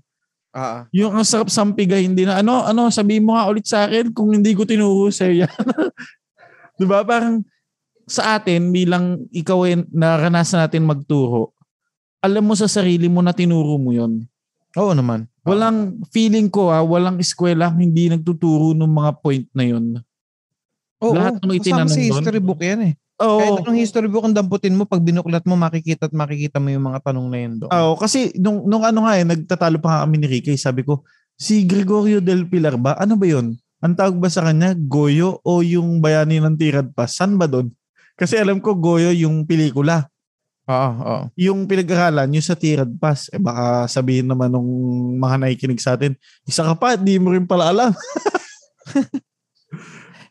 Ah, 0.52 0.86
Yung 0.92 1.14
ang 1.14 1.24
sarap 1.24 1.48
sampigay, 1.48 2.04
hindi 2.04 2.26
na, 2.26 2.42
ano, 2.42 2.62
ano, 2.62 2.90
sabihin 2.90 3.24
mo 3.24 3.34
nga 3.34 3.46
ulit 3.48 3.66
sa 3.66 3.86
akin 3.86 4.10
kung 4.12 4.34
hindi 4.34 4.52
ko 4.54 4.66
tinuro 4.66 5.08
sa 5.10 5.26
yan. 5.26 5.48
Di 6.82 6.86
ba? 6.86 7.06
Parang 7.06 7.46
sa 8.08 8.38
atin, 8.38 8.70
bilang 8.72 9.26
ikaw 9.34 9.66
ay 9.66 9.86
naranasan 9.90 10.64
natin 10.64 10.88
magturo, 10.88 11.54
alam 12.22 12.46
mo 12.46 12.54
sa 12.54 12.70
sarili 12.70 13.10
mo 13.10 13.26
na 13.26 13.34
tinuro 13.34 13.82
mo 13.82 13.92
yun. 13.92 14.26
Oo 14.78 14.94
naman. 14.96 15.28
Walang 15.42 16.06
feeling 16.14 16.48
ko 16.48 16.70
ah, 16.70 16.86
walang 16.86 17.18
eskwela 17.18 17.74
hindi 17.74 18.08
nagtuturo 18.08 18.78
ng 18.78 18.94
mga 18.94 19.12
point 19.20 19.48
na 19.58 19.66
yun. 19.66 19.86
Oo, 21.02 21.18
lahat 21.18 21.42
ng 21.42 21.58
itinanong 21.58 21.90
sa 21.90 21.98
doon. 21.98 22.10
history 22.14 22.42
book 22.42 22.62
yan 22.62 22.94
eh. 22.94 22.94
Oo. 23.22 23.38
Kahit 23.42 23.58
anong 23.66 23.80
history 23.82 24.10
book 24.10 24.26
ang 24.26 24.38
damputin 24.38 24.78
mo, 24.78 24.86
pag 24.86 25.02
binuklat 25.02 25.46
mo, 25.50 25.58
makikita 25.58 26.10
at 26.10 26.14
makikita 26.14 26.62
mo 26.62 26.70
yung 26.70 26.86
mga 26.94 27.00
tanong 27.10 27.28
na 27.30 27.38
yun 27.42 27.54
doon. 27.58 27.70
Oo, 27.74 27.94
kasi 27.98 28.34
nung, 28.38 28.66
nung 28.70 28.86
ano 28.86 29.06
nga 29.06 29.18
eh, 29.18 29.26
nagtatalo 29.26 29.82
pa 29.82 30.06
kami 30.06 30.22
ni 30.22 30.28
Ricky, 30.30 30.54
sabi 30.58 30.86
ko, 30.86 31.02
si 31.38 31.66
Gregorio 31.66 32.22
del 32.22 32.46
Pilar 32.46 32.78
ba? 32.78 32.98
Ano 33.02 33.18
ba 33.18 33.26
yun? 33.26 33.58
Ang 33.82 33.98
tawag 33.98 34.18
ba 34.22 34.30
sa 34.30 34.46
kanya, 34.46 34.78
Goyo 34.78 35.42
o 35.42 35.66
yung 35.66 36.06
bayani 36.06 36.38
ng 36.38 36.54
Tirad 36.54 36.94
pa? 36.94 37.10
San 37.10 37.38
ba 37.42 37.50
doon? 37.50 37.74
Kasi 38.22 38.38
alam 38.38 38.62
ko, 38.62 38.78
Goyo 38.78 39.10
yung 39.10 39.42
pelikula. 39.50 40.06
Oo, 40.70 40.90
oo. 41.02 41.22
Yung 41.42 41.66
pinag-aralan, 41.66 42.30
yung 42.38 42.46
sa 42.46 42.54
Tirad 42.54 42.94
Pass. 43.02 43.34
Eh 43.34 43.42
baka 43.42 43.90
sabihin 43.90 44.30
naman 44.30 44.54
nung 44.54 44.70
mga 45.18 45.42
nakikinig 45.42 45.82
sa 45.82 45.98
atin, 45.98 46.14
isa 46.46 46.62
ka 46.62 46.78
pa, 46.78 46.94
di 46.94 47.18
mo 47.18 47.34
rin 47.34 47.50
pala 47.50 47.74
alam. 47.74 47.90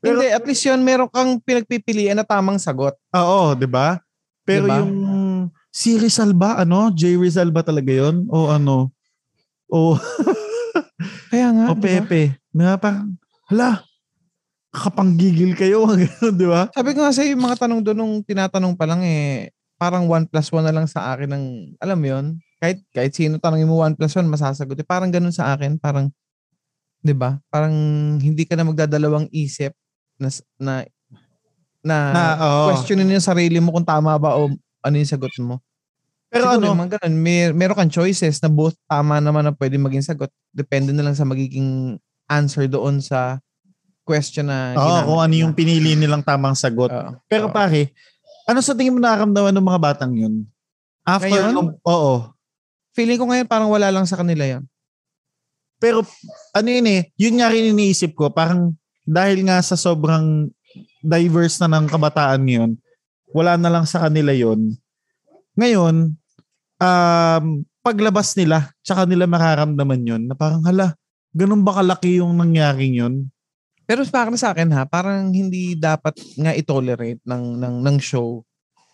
Pero- 0.00 0.22
Hindi, 0.22 0.30
at 0.30 0.46
least 0.46 0.62
yun, 0.64 0.80
meron 0.80 1.10
kang 1.10 1.42
pinagpipilian 1.42 2.14
na 2.14 2.24
tamang 2.24 2.62
sagot. 2.62 2.94
Oo, 3.10 3.58
di 3.58 3.66
ba? 3.66 3.98
Pero 4.46 4.70
Diba? 4.70 4.78
yung 4.80 4.94
Si 5.70 5.94
Rizal 5.98 6.34
ba? 6.34 6.58
Ano? 6.58 6.90
J. 6.90 7.14
Rizal 7.14 7.54
ba 7.54 7.62
talaga 7.62 7.90
yon 7.90 8.26
O 8.26 8.50
ano? 8.50 8.90
O, 9.70 9.94
Kaya 11.30 11.54
nga, 11.54 11.64
o 11.70 11.74
di 11.74 11.78
ba? 11.78 11.86
Pepe. 12.02 12.22
Na 12.50 12.74
parang, 12.74 13.14
hala, 13.46 13.86
kapanggigil 14.70 15.54
kayo. 15.58 15.86
Ganun, 15.90 16.34
di 16.38 16.46
ba? 16.46 16.70
Sabi 16.70 16.94
ko 16.94 17.02
nga 17.02 17.12
sa'yo, 17.14 17.34
yung 17.34 17.44
mga 17.44 17.66
tanong 17.66 17.80
doon 17.82 17.98
nung 17.98 18.14
tinatanong 18.22 18.74
pa 18.78 18.86
lang 18.86 19.02
eh, 19.02 19.50
parang 19.76 20.06
1 20.06 20.30
plus 20.30 20.48
1 20.52 20.66
na 20.66 20.74
lang 20.74 20.86
sa 20.86 21.12
akin 21.14 21.28
ng, 21.30 21.44
alam 21.82 21.98
mo 21.98 22.06
yun, 22.06 22.26
kahit, 22.62 22.78
kahit 22.94 23.12
sino 23.16 23.40
tanongin 23.40 23.66
mo 23.66 23.80
1 23.82 23.96
plus 23.98 24.14
1, 24.14 24.28
masasagot. 24.30 24.78
Eh, 24.78 24.86
parang 24.86 25.10
ganun 25.10 25.34
sa 25.34 25.52
akin, 25.56 25.80
parang, 25.80 26.12
di 27.00 27.14
ba? 27.16 27.40
Parang 27.48 27.72
hindi 28.20 28.44
ka 28.44 28.54
na 28.54 28.68
magdadalawang 28.68 29.26
isip 29.32 29.72
na, 30.20 30.28
na, 30.60 30.74
na, 31.80 31.96
Na, 32.12 32.24
oo. 32.38 32.64
questionin 32.74 33.08
yung 33.08 33.24
sarili 33.24 33.56
mo 33.58 33.72
kung 33.72 33.88
tama 33.88 34.14
ba 34.20 34.36
o 34.36 34.52
ano 34.84 34.94
yung 34.96 35.08
sagot 35.08 35.32
mo. 35.40 35.58
Pero 36.30 36.46
Siguro 36.46 36.70
ano, 36.72 36.86
mga 36.86 37.00
ganun, 37.00 37.14
may, 37.18 37.50
meron 37.50 37.74
kang 37.74 37.92
choices 37.92 38.38
na 38.38 38.46
both 38.52 38.78
tama 38.86 39.18
naman 39.18 39.48
na 39.48 39.52
pwede 39.56 39.80
maging 39.80 40.04
sagot. 40.04 40.30
Depende 40.54 40.94
na 40.94 41.02
lang 41.02 41.16
sa 41.16 41.26
magiging 41.26 41.98
answer 42.30 42.70
doon 42.70 43.02
sa 43.02 43.40
question 44.10 44.50
na 44.50 44.74
oo, 44.74 44.82
ginamit 44.82 45.06
kung 45.06 45.20
ano 45.22 45.34
yung 45.38 45.54
pinili 45.54 45.94
nilang 45.94 46.26
tamang 46.26 46.58
sagot. 46.58 46.90
Oo. 46.90 47.14
Pero 47.30 47.46
Oo. 47.46 47.54
pare, 47.54 47.94
ano 48.50 48.58
sa 48.58 48.74
tingin 48.74 48.98
mo 48.98 48.98
nakaramdaman 48.98 49.54
ng 49.54 49.68
mga 49.70 49.80
batang 49.80 50.12
yun? 50.18 50.34
After, 51.06 51.30
Ngayon? 51.30 51.54
nung- 51.54 51.78
oo. 51.86 52.14
feeling 52.90 53.22
ko 53.22 53.30
ngayon 53.30 53.46
parang 53.46 53.70
wala 53.70 53.86
lang 53.94 54.02
sa 54.02 54.18
kanila 54.18 54.42
yan. 54.42 54.66
Pero 55.78 56.02
ano 56.52 56.68
yun 56.68 56.86
eh, 56.90 57.08
yun 57.14 57.38
nga 57.38 57.48
rin 57.48 57.70
iniisip 57.70 58.18
ko, 58.18 58.28
parang 58.34 58.74
dahil 59.06 59.46
nga 59.46 59.62
sa 59.62 59.78
sobrang 59.78 60.50
diverse 61.00 61.56
na 61.62 61.80
ng 61.80 61.86
kabataan 61.88 62.42
ngayon, 62.44 62.70
wala 63.32 63.54
na 63.56 63.70
lang 63.72 63.86
sa 63.86 64.02
kanila 64.04 64.34
yun. 64.34 64.74
Ngayon, 65.56 66.12
um, 66.82 67.44
paglabas 67.80 68.36
nila, 68.36 68.74
tsaka 68.84 69.08
nila 69.08 69.24
makaramdaman 69.24 70.02
yun, 70.04 70.22
na 70.28 70.34
parang 70.36 70.60
hala, 70.66 70.98
ganun 71.32 71.64
ba 71.64 71.80
kalaki 71.80 72.20
yung 72.20 72.36
nangyaring 72.36 73.00
yun? 73.00 73.14
Pero 73.90 74.06
para 74.06 74.30
sa 74.38 74.54
akin 74.54 74.70
ha, 74.70 74.86
parang 74.86 75.34
hindi 75.34 75.74
dapat 75.74 76.14
nga 76.38 76.54
i-tolerate 76.54 77.18
ng 77.26 77.58
ng 77.58 77.74
ng 77.82 77.96
show. 77.98 78.46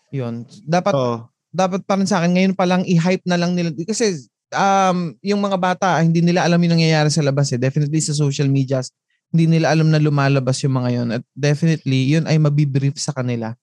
'Yun. 0.09 0.41
Dapat 0.65 0.93
Oo. 0.97 1.29
dapat 1.53 1.85
parang 1.85 2.09
sa 2.09 2.17
akin 2.17 2.33
ngayon 2.33 2.53
pa 2.57 2.65
lang 2.65 2.81
i-hype 2.81 3.21
na 3.29 3.37
lang 3.37 3.53
nila 3.53 3.77
kasi 3.85 4.25
um 4.57 5.13
yung 5.21 5.37
mga 5.37 5.57
bata 5.61 6.01
hindi 6.01 6.25
nila 6.25 6.49
alam 6.49 6.57
yung 6.65 6.81
nangyayari 6.81 7.13
sa 7.13 7.21
labas 7.21 7.53
eh. 7.53 7.61
Definitely 7.61 8.01
sa 8.01 8.17
social 8.17 8.49
medias 8.49 8.89
hindi 9.29 9.45
nila 9.45 9.69
alam 9.69 9.93
na 9.93 10.01
lumalabas 10.01 10.65
yung 10.65 10.81
mga 10.81 10.89
yon 10.89 11.07
at 11.21 11.23
definitely 11.37 12.17
yun 12.17 12.25
ay 12.25 12.41
mabibrief 12.41 12.97
sa 12.97 13.13
kanila. 13.13 13.53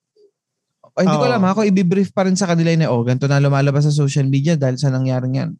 O, 0.95 1.03
hindi 1.03 1.19
ko 1.19 1.27
Oo. 1.27 1.31
alam 1.35 1.43
ha, 1.43 1.57
kung 1.59 1.67
i-brief 1.67 2.15
pa 2.15 2.23
rin 2.23 2.39
sa 2.39 2.47
kanila 2.47 2.71
na 2.79 2.95
oh, 2.95 3.03
ganito 3.03 3.27
na 3.27 3.43
lumalabas 3.43 3.83
sa 3.83 3.91
social 3.91 4.31
media 4.31 4.55
dahil 4.55 4.79
sa 4.79 4.95
nangyaring 4.95 5.35
yan. 5.43 5.51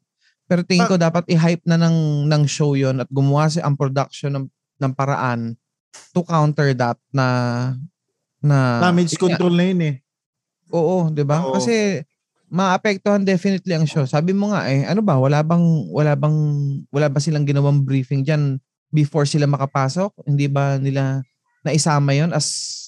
Pero 0.47 0.63
tingin 0.63 0.87
ko 0.87 0.95
dapat 0.95 1.27
i-hype 1.27 1.67
na 1.67 1.75
ng 1.75 2.31
ng 2.31 2.43
show 2.47 2.79
yon 2.79 3.03
at 3.03 3.11
gumawa 3.11 3.51
si 3.51 3.59
ang 3.59 3.75
production 3.75 4.31
ng 4.39 4.47
ng 4.79 4.93
paraan 4.95 5.57
to 6.15 6.21
counter 6.23 6.71
that 6.75 6.99
na 7.11 7.27
na 8.45 8.81
Damage 8.91 9.17
control 9.17 9.55
na 9.57 9.65
yun 9.67 9.81
eh. 9.83 9.95
Oo, 10.71 11.09
'di 11.09 11.25
ba? 11.25 11.41
Kasi 11.55 12.03
maapektuhan 12.51 13.25
definitely 13.27 13.75
ang 13.75 13.89
show. 13.89 14.05
Sabi 14.07 14.31
mo 14.37 14.53
nga 14.55 14.69
eh, 14.71 14.87
ano 14.87 15.01
ba, 15.03 15.19
wala 15.19 15.41
bang 15.43 15.65
wala 15.91 16.13
bang 16.15 16.37
wala 16.93 17.07
ba 17.11 17.19
silang 17.19 17.49
ginawang 17.49 17.83
briefing 17.83 18.23
diyan 18.23 18.61
before 18.95 19.27
sila 19.27 19.49
makapasok? 19.51 20.13
Hindi 20.29 20.47
ba 20.47 20.79
nila 20.79 21.25
naisama 21.65 22.13
'yon 22.15 22.31
as 22.31 22.79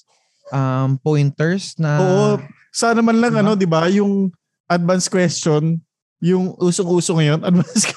um 0.55 0.95
pointers 1.03 1.75
na 1.81 1.99
Oo, 1.99 2.39
sana 2.71 3.01
man 3.03 3.19
lang 3.19 3.35
Diba? 3.35 3.43
ano, 3.43 3.53
'di 3.59 3.67
ba, 3.67 3.89
yung 3.91 4.31
advanced 4.71 5.11
question, 5.11 5.81
yung 6.23 6.55
usong-uso 6.61 7.17
ngayon, 7.19 7.43
advanced 7.49 7.91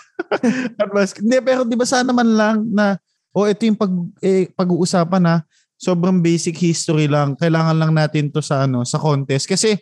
advanced. 0.80 1.18
Hindi, 1.22 1.38
pero 1.44 1.62
'di 1.68 1.76
ba 1.78 1.86
sana 1.86 2.10
man 2.16 2.30
lang 2.34 2.58
na 2.72 2.98
o 3.36 3.46
ito 3.46 3.66
yung 3.66 3.78
pag 3.78 3.92
eh, 4.24 4.50
pag-uusapan 4.54 5.22
na 5.24 5.36
sobrang 5.80 6.20
basic 6.20 6.60
history 6.60 7.08
lang. 7.08 7.40
Kailangan 7.40 7.78
lang 7.80 7.92
natin 7.96 8.28
to 8.34 8.44
sa 8.44 8.68
ano, 8.68 8.84
sa 8.84 9.00
contest 9.00 9.48
kasi 9.48 9.80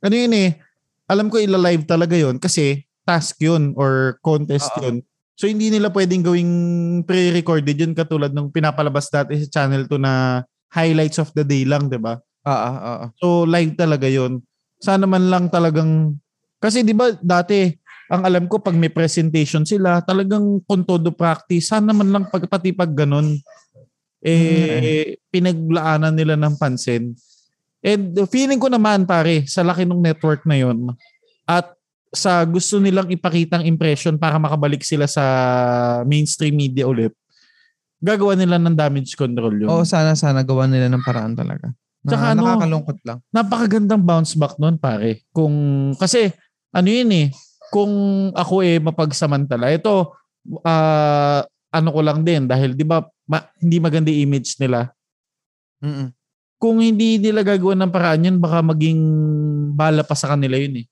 ano 0.00 0.14
yun 0.14 0.32
eh, 0.32 0.56
alam 1.08 1.28
ko 1.28 1.36
ila-live 1.36 1.84
talaga 1.84 2.16
yon 2.16 2.40
kasi 2.40 2.84
task 3.04 3.36
yun 3.44 3.76
or 3.76 4.16
contest 4.24 4.72
Oo. 4.80 4.80
yun. 4.88 4.96
So 5.34 5.50
hindi 5.50 5.68
nila 5.68 5.90
pwedeng 5.90 6.22
gawing 6.24 6.52
pre-recorded 7.04 7.76
yun 7.76 7.92
katulad 7.92 8.30
ng 8.32 8.54
pinapalabas 8.54 9.10
dati 9.10 9.36
sa 9.44 9.50
channel 9.50 9.84
to 9.90 9.98
na 9.98 10.44
highlights 10.72 11.18
of 11.20 11.30
the 11.36 11.42
day 11.44 11.66
lang, 11.66 11.90
'di 11.90 11.98
ba? 12.00 12.18
Oo, 12.46 12.70
oo. 12.78 13.04
So 13.18 13.26
live 13.44 13.74
talaga 13.76 14.06
'yon. 14.08 14.40
Sana 14.78 15.04
man 15.10 15.28
lang 15.28 15.50
talagang 15.50 16.16
kasi 16.62 16.80
'di 16.86 16.94
ba 16.96 17.12
dati 17.20 17.68
ang 18.10 18.22
alam 18.24 18.44
ko 18.46 18.60
pag 18.60 18.76
may 18.76 18.92
presentation 18.92 19.64
sila, 19.64 20.04
talagang 20.04 20.60
con 20.68 20.84
todo 20.84 21.08
practice. 21.12 21.72
Sana 21.72 21.96
man 21.96 22.12
lang 22.12 22.24
pag 22.28 22.44
pati 22.48 22.72
pag 22.72 22.92
ganun 22.92 23.40
eh 24.24 25.20
pinaglaanan 25.28 26.16
nila 26.16 26.34
ng 26.40 26.56
pansin. 26.56 27.12
And 27.84 28.16
feeling 28.32 28.56
ko 28.56 28.72
naman 28.72 29.04
pare 29.04 29.44
sa 29.44 29.60
laki 29.60 29.84
ng 29.84 30.00
network 30.00 30.48
na 30.48 30.56
'yon 30.56 30.96
at 31.44 31.76
sa 32.08 32.40
gusto 32.48 32.80
nilang 32.80 33.12
ipakitang 33.12 33.68
impression 33.68 34.16
para 34.16 34.40
makabalik 34.40 34.80
sila 34.80 35.04
sa 35.04 35.24
mainstream 36.08 36.56
media 36.56 36.88
ulit. 36.88 37.12
Gagawa 38.00 38.32
nila 38.38 38.56
ng 38.56 38.72
damage 38.72 39.12
control 39.12 39.64
yun. 39.64 39.68
Oo, 39.68 39.84
sana 39.84 40.16
sana 40.16 40.40
gawan 40.40 40.72
nila 40.72 40.88
ng 40.88 41.04
paraan 41.04 41.36
talaga. 41.36 41.72
Na, 42.04 42.08
Tsaka 42.12 42.24
ano, 42.32 42.40
nakakalungkot 42.44 42.98
lang. 43.04 43.18
napakagandang 43.32 44.04
bounce 44.04 44.36
back 44.36 44.56
nun 44.60 44.76
pare. 44.76 45.24
Kung 45.32 45.52
kasi 45.96 46.32
ano 46.72 46.88
yun 46.88 47.08
eh, 47.12 47.26
kung 47.74 47.92
ako 48.30 48.62
eh 48.62 48.78
mapagsamantala. 48.78 49.74
Ito 49.74 50.14
ah, 50.62 51.42
ano 51.74 51.88
ko 51.90 52.00
lang 52.06 52.22
din 52.22 52.46
dahil 52.46 52.78
'di 52.78 52.86
ba 52.86 53.02
ma- 53.26 53.50
hindi 53.58 53.82
maganda 53.82 54.14
image 54.14 54.54
nila. 54.62 54.94
Mm. 55.82 56.14
Kung 56.62 56.78
hindi 56.78 57.18
nila 57.18 57.42
gagawa 57.42 57.74
ng 57.74 57.90
paraan 57.90 58.26
yun, 58.30 58.36
baka 58.38 58.62
maging 58.62 59.00
bala 59.74 60.06
pa 60.06 60.14
sa 60.14 60.30
kanila 60.30 60.54
yun 60.54 60.80
eh. 60.80 60.86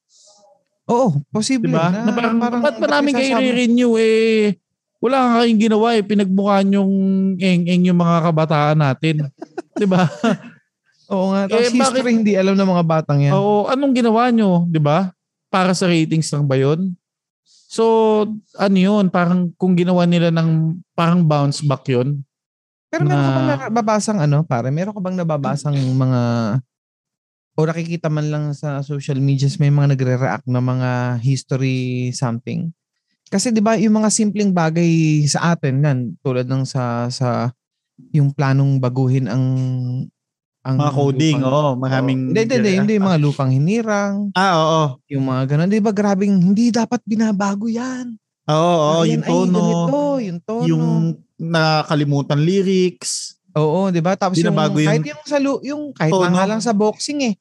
Oo, 0.91 1.23
posible. 1.31 1.71
'Di 1.71 1.79
ba? 1.79 1.87
Na, 1.95 2.11
Na, 2.11 2.13
parang, 2.13 2.37
parang 2.43 2.61
ba't 2.67 2.77
maraming 2.83 3.15
kayo 3.15 3.39
re-renew 3.39 3.95
eh 3.97 4.59
wala 5.03 5.19
nga 5.19 5.33
kayong 5.43 5.63
ginawa 5.63 5.89
eh. 5.99 6.03
Pinagmukhaan 6.07 6.79
yung 6.79 6.93
eng-eng 7.35 7.91
yung 7.91 7.99
mga 7.99 8.17
kabataan 8.27 8.79
natin. 8.79 9.31
'Di 9.79 9.87
ba? 9.87 10.07
Oo 11.15 11.31
nga. 11.31 11.47
Tapos 11.47 11.63
Eh, 11.63 11.71
bakit- 11.79 12.03
history 12.03 12.11
hindi 12.11 12.35
alam 12.35 12.59
ng 12.59 12.71
mga 12.71 12.85
batang 12.87 13.19
yan. 13.23 13.33
Oo, 13.35 13.71
anong 13.71 13.95
ginawa 13.95 14.31
nyo, 14.35 14.67
'di 14.67 14.83
ba? 14.83 15.15
Para 15.53 15.77
sa 15.77 15.85
ratings 15.85 16.33
lang 16.33 16.49
ba 16.49 16.57
'yon? 16.57 16.97
So, 17.45 17.85
ano 18.57 18.77
'yun, 18.77 19.13
parang 19.13 19.53
kung 19.61 19.77
ginawa 19.77 20.09
nila 20.09 20.33
ng 20.33 20.81
parang 20.97 21.21
bounce 21.21 21.61
back 21.61 21.85
'yon. 21.93 22.25
Pero 22.89 23.05
meron 23.05 23.25
ka 23.25 23.33
bang 23.37 23.49
na- 23.49 23.63
nababasang 23.69 24.21
ano, 24.21 24.45
pare? 24.45 24.69
Meron 24.73 24.97
ka 24.97 25.01
bang 25.05 25.17
nababasang 25.21 25.77
mga 25.77 26.21
o 27.53 27.69
nakikita 27.69 28.09
man 28.09 28.33
lang 28.33 28.45
sa 28.57 28.81
social 28.81 29.21
medias 29.21 29.61
may 29.61 29.69
mga 29.69 29.93
nagre-react 29.93 30.49
na 30.49 30.65
mga 30.65 31.21
history 31.21 32.09
something? 32.17 32.73
Kasi 33.29 33.53
'di 33.53 33.61
ba 33.65 33.77
yung 33.81 34.01
mga 34.01 34.13
simpleng 34.13 34.53
bagay 34.53 35.25
sa 35.29 35.57
atin 35.57 35.85
yan 35.85 35.99
tulad 36.21 36.49
ng 36.49 36.65
sa 36.69 37.09
sa 37.13 37.53
yung 38.13 38.33
planong 38.33 38.81
baguhin 38.81 39.29
ang 39.29 39.45
ang 40.63 40.79
Mga 40.79 40.93
coding, 40.95 41.39
oo, 41.43 41.75
maraming 41.75 42.31
Hindi, 42.31 42.41
hindi, 42.47 42.55
hindi, 42.55 42.73
hindi 42.79 42.95
mga 43.03 43.19
lupang 43.19 43.51
hinirang, 43.51 44.31
Ah, 44.39 44.55
oo. 44.63 44.83
yung 45.11 45.27
mga 45.27 45.43
ganun. 45.55 45.69
Di 45.69 45.83
ba 45.83 45.91
grabing, 45.91 46.39
hindi 46.39 46.71
dapat 46.71 47.03
binabago 47.03 47.67
yan. 47.67 48.15
Oo, 48.47 48.55
oo, 48.59 49.03
Ah, 49.03 49.05
yung 49.07 49.23
ay 49.27 49.31
tono, 49.31 49.59
ganito, 49.59 49.99
yung 50.23 50.39
tono. 50.43 50.67
yung 50.67 50.85
nakalimutan 51.39 52.39
lyrics. 52.43 53.39
Oo, 53.59 53.91
'di 53.91 54.01
ba? 54.01 54.15
Tapos 54.15 54.39
yung, 54.39 54.55
yung 54.55 54.75
kahit 54.79 55.03
yung 55.05 55.23
sa 55.27 55.39
yung 55.43 55.83
kahit 55.93 56.13
tono. 56.15 56.23
lang 56.25 56.33
nga 56.39 56.47
lang 56.49 56.61
sa 56.63 56.73
boxing 56.73 57.21
eh. 57.27 57.35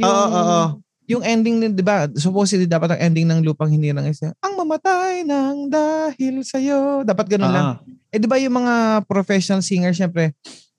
Yung, 0.00 0.08
Oo, 0.08 0.24
oo, 0.26 0.42
oo. 0.42 0.66
Yung 1.06 1.22
ending 1.22 1.62
din, 1.62 1.70
'di 1.76 1.84
ba? 1.86 2.10
Supposedly 2.10 2.66
dapat 2.66 2.96
ang 2.96 3.00
ending 3.12 3.30
ng 3.30 3.40
lupang 3.46 3.70
hinirang 3.70 4.10
is 4.10 4.18
ang 4.26 4.54
mamatay 4.58 5.22
ng 5.22 5.70
dahil 5.70 6.42
sa 6.42 6.58
Dapat 7.06 7.26
ganun 7.30 7.52
lang. 7.52 7.66
Ah, 7.76 7.76
Eh 8.10 8.18
'di 8.18 8.26
ba 8.26 8.40
yung 8.42 8.58
mga 8.58 9.06
professional 9.06 9.62
singer 9.62 9.94
syempre 9.94 10.34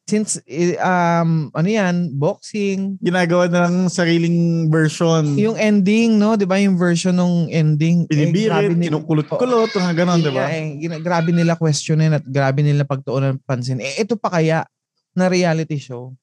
since 0.08 0.40
eh, 0.48 0.80
um 0.80 1.52
ano 1.52 1.68
yan, 1.68 2.16
boxing, 2.16 2.96
ginagawa 3.04 3.52
na 3.52 3.68
ng 3.68 3.92
sariling 3.92 4.72
version. 4.72 5.36
yung 5.36 5.60
ending, 5.60 6.16
no? 6.16 6.40
'Di 6.40 6.48
ba 6.48 6.58
yung 6.58 6.80
version 6.80 7.14
ng 7.14 7.52
ending 7.52 8.08
eh, 8.08 8.16
Binibirit, 8.16 8.72
nila- 8.74 8.88
kinukulot-kulot, 8.88 9.70
mga 9.76 9.94
ganon, 9.94 10.24
Yun 10.24 10.26
di 10.26 10.32
ba? 10.32 10.46
Eh, 10.48 10.66
grabe 11.04 11.36
nila 11.36 11.60
questionin 11.60 12.16
at 12.16 12.24
grabe 12.24 12.64
nila 12.64 12.88
pagtuunan 12.88 13.36
ng 13.36 13.44
pansin. 13.44 13.84
Eh, 13.84 14.00
ito 14.02 14.16
pa 14.16 14.32
kaya 14.32 14.64
na 15.12 15.28
reality 15.28 15.76
show? 15.76 16.16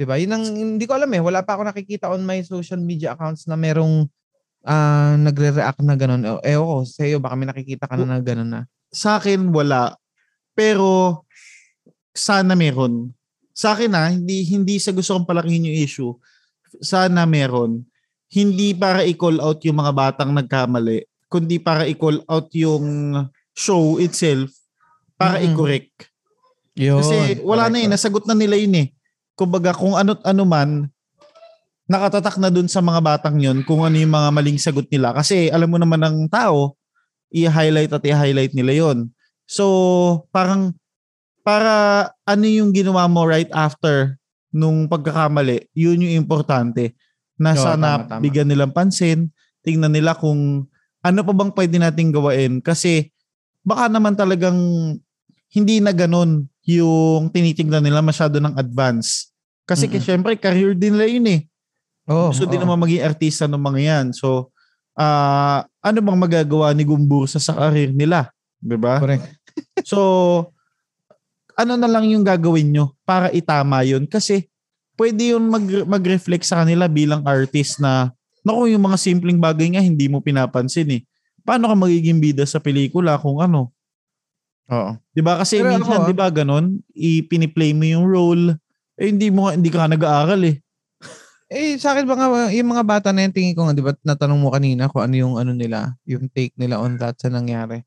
'Di 0.00 0.08
ba? 0.08 0.16
Yun 0.16 0.32
ang 0.32 0.44
hindi 0.48 0.88
ko 0.88 0.96
alam 0.96 1.12
eh. 1.12 1.20
Wala 1.20 1.44
pa 1.44 1.60
ako 1.60 1.68
nakikita 1.68 2.08
on 2.08 2.24
my 2.24 2.40
social 2.40 2.80
media 2.80 3.12
accounts 3.12 3.44
na 3.44 3.54
merong 3.54 4.08
ah, 4.64 5.16
nagre-react 5.16 5.80
na 5.84 5.96
ganun. 5.96 6.24
Eh, 6.44 6.56
ako, 6.56 6.84
sa 6.88 7.04
iyo, 7.04 7.20
baka 7.20 7.36
may 7.36 7.48
nakikita 7.48 7.84
ka 7.88 7.96
na 7.96 8.16
na 8.16 8.18
ganun 8.20 8.48
na. 8.48 8.60
Sa 8.92 9.20
akin, 9.20 9.52
wala. 9.54 9.96
Pero, 10.52 11.22
sana 12.14 12.58
meron. 12.58 13.14
Sa 13.54 13.76
akin 13.76 13.90
na, 13.92 14.08
hindi, 14.10 14.42
hindi 14.46 14.78
sa 14.80 14.94
gusto 14.94 15.14
kong 15.14 15.28
palakihin 15.28 15.68
yung 15.68 15.78
issue. 15.78 16.12
Sana 16.80 17.26
meron. 17.26 17.84
hindi 18.30 18.70
para 18.72 19.02
i-call 19.02 19.42
out 19.42 19.58
yung 19.66 19.82
mga 19.82 19.92
batang 19.92 20.30
nagkamali, 20.30 21.02
kundi 21.26 21.58
para 21.58 21.84
i-call 21.90 22.22
out 22.30 22.46
yung 22.54 23.18
show 23.50 23.98
itself 23.98 24.54
para 25.18 25.42
Mm-mm. 25.42 25.50
i-correct. 25.50 26.06
Yun. 26.78 27.02
Kasi 27.02 27.42
wala 27.42 27.66
na 27.66 27.82
eh, 27.82 27.90
nasagot 27.90 28.24
na 28.30 28.38
nila 28.38 28.54
yun 28.54 28.86
eh. 28.86 28.94
Kumbaga 29.34 29.74
kung 29.74 29.98
ano't 29.98 30.22
ano 30.22 30.46
man, 30.46 30.86
nakatatak 31.90 32.38
na 32.38 32.54
dun 32.54 32.70
sa 32.70 32.78
mga 32.78 33.02
batang 33.02 33.42
yun 33.42 33.66
kung 33.66 33.82
ano 33.82 33.98
yung 33.98 34.14
mga 34.14 34.30
maling 34.30 34.62
sagot 34.62 34.86
nila. 34.86 35.10
Kasi 35.10 35.50
alam 35.50 35.66
mo 35.66 35.76
naman 35.76 35.98
ng 35.98 36.30
tao, 36.30 36.78
i-highlight 37.34 37.90
at 37.90 38.06
i-highlight 38.06 38.54
nila 38.54 38.72
yon 38.78 39.10
So, 39.50 39.66
parang 40.30 40.78
para 41.40 42.06
ano 42.26 42.44
yung 42.46 42.70
ginawa 42.70 43.08
mo 43.08 43.24
right 43.24 43.50
after 43.52 44.16
nung 44.50 44.90
pagkakamali, 44.90 45.70
yun 45.72 46.02
yung 46.02 46.26
importante. 46.26 46.94
Na 47.40 47.54
Oo, 47.56 47.62
sana 47.62 48.02
tama, 48.02 48.08
tama. 48.10 48.20
bigyan 48.20 48.48
nilang 48.50 48.74
pansin, 48.74 49.30
tingnan 49.64 49.94
nila 49.94 50.12
kung 50.18 50.66
ano 51.00 51.20
pa 51.24 51.32
bang 51.32 51.52
pwede 51.56 51.76
nating 51.80 52.10
gawain. 52.12 52.60
Kasi 52.60 53.08
baka 53.64 53.88
naman 53.88 54.12
talagang 54.18 54.58
hindi 55.50 55.76
na 55.80 55.90
ganun 55.96 56.46
yung 56.68 57.32
tinitingnan 57.32 57.82
nila 57.82 58.04
masyado 58.04 58.36
ng 58.38 58.54
advance. 58.60 59.32
Kasi 59.64 59.88
Mm-mm. 59.88 60.02
syempre, 60.04 60.32
career 60.36 60.76
din 60.76 60.94
nila 60.98 61.06
yun 61.08 61.26
eh. 61.30 61.40
Oo, 62.10 62.34
Gusto 62.34 62.44
din 62.44 62.60
oo. 62.60 62.66
naman 62.66 62.84
maging 62.84 63.06
artista 63.06 63.46
ng 63.48 63.58
mga 63.60 63.80
yan. 63.80 64.06
So, 64.12 64.50
ah 64.98 65.64
ano 65.80 65.98
bang 66.04 66.18
magagawa 66.18 66.74
ni 66.76 66.84
Gumbursa 66.84 67.40
sa 67.40 67.56
career 67.56 67.94
nila? 67.94 68.28
'Di 68.60 68.76
ba? 68.76 69.00
Correct. 69.00 69.24
So, 69.86 70.52
ano 71.60 71.76
na 71.76 71.88
lang 71.90 72.08
yung 72.08 72.24
gagawin 72.24 72.72
nyo 72.72 72.96
para 73.04 73.28
itama 73.30 73.84
yun? 73.84 74.08
Kasi, 74.08 74.48
pwede 74.96 75.36
yun 75.36 75.48
mag- 75.48 75.86
mag-reflect 75.88 76.44
sa 76.44 76.64
kanila 76.64 76.88
bilang 76.88 77.24
artist 77.24 77.78
na, 77.80 78.12
naku, 78.44 78.72
yung 78.72 78.84
mga 78.84 78.98
simpleng 79.00 79.40
bagay 79.40 79.76
nga 79.76 79.82
hindi 79.84 80.08
mo 80.08 80.24
pinapansin 80.24 81.00
eh. 81.00 81.02
Paano 81.44 81.68
ka 81.68 81.76
magiging 81.76 82.20
bida 82.20 82.44
sa 82.44 82.60
pelikula 82.60 83.16
kung 83.20 83.40
ano? 83.40 83.72
Oo. 84.70 84.92
'Di 85.12 85.20
ba? 85.20 85.42
Kasi 85.42 85.58
Pero 85.60 85.74
minsan, 85.76 85.98
ah. 86.00 86.06
'di 86.06 86.14
ba, 86.14 86.30
ganun, 86.30 86.78
ipiniplay 86.94 87.74
mo 87.74 87.84
yung 87.84 88.06
role, 88.06 88.54
eh 88.94 89.10
hindi 89.10 89.28
mo 89.28 89.50
hindi 89.50 89.66
ka 89.68 89.90
nag-aaral 89.90 90.40
eh. 90.46 90.56
Eh, 91.50 91.74
sa 91.82 91.98
akin 91.98 92.06
mga, 92.06 92.54
yung 92.54 92.70
mga 92.70 92.84
bata 92.86 93.08
na 93.10 93.26
yan, 93.26 93.34
tingin 93.34 93.58
ko 93.58 93.66
nga, 93.66 93.74
di 93.74 93.82
ba, 93.82 93.90
natanong 94.06 94.38
mo 94.38 94.54
kanina 94.54 94.86
kung 94.86 95.02
ano 95.02 95.14
yung 95.18 95.34
ano 95.34 95.50
nila, 95.50 95.98
yung 96.06 96.30
take 96.30 96.54
nila 96.54 96.78
on 96.78 96.94
that 96.94 97.18
sa 97.18 97.26
nangyari. 97.26 97.82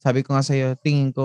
Sabi 0.00 0.20
ko 0.22 0.36
nga 0.36 0.44
sa'yo, 0.44 0.76
tingin 0.80 1.10
ko, 1.10 1.24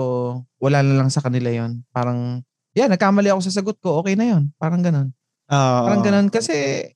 wala 0.58 0.80
na 0.80 0.96
lang 0.98 1.10
sa 1.12 1.20
kanila 1.20 1.52
yon 1.52 1.84
Parang, 1.92 2.40
yeah, 2.72 2.88
nagkamali 2.88 3.28
ako 3.30 3.40
sa 3.44 3.54
sagot 3.62 3.76
ko, 3.78 4.00
okay 4.00 4.16
na 4.16 4.32
yon 4.32 4.50
Parang 4.56 4.80
ganun. 4.80 5.12
Ah, 5.46 5.86
Parang 5.86 6.02
ganun 6.02 6.28
kasi, 6.32 6.88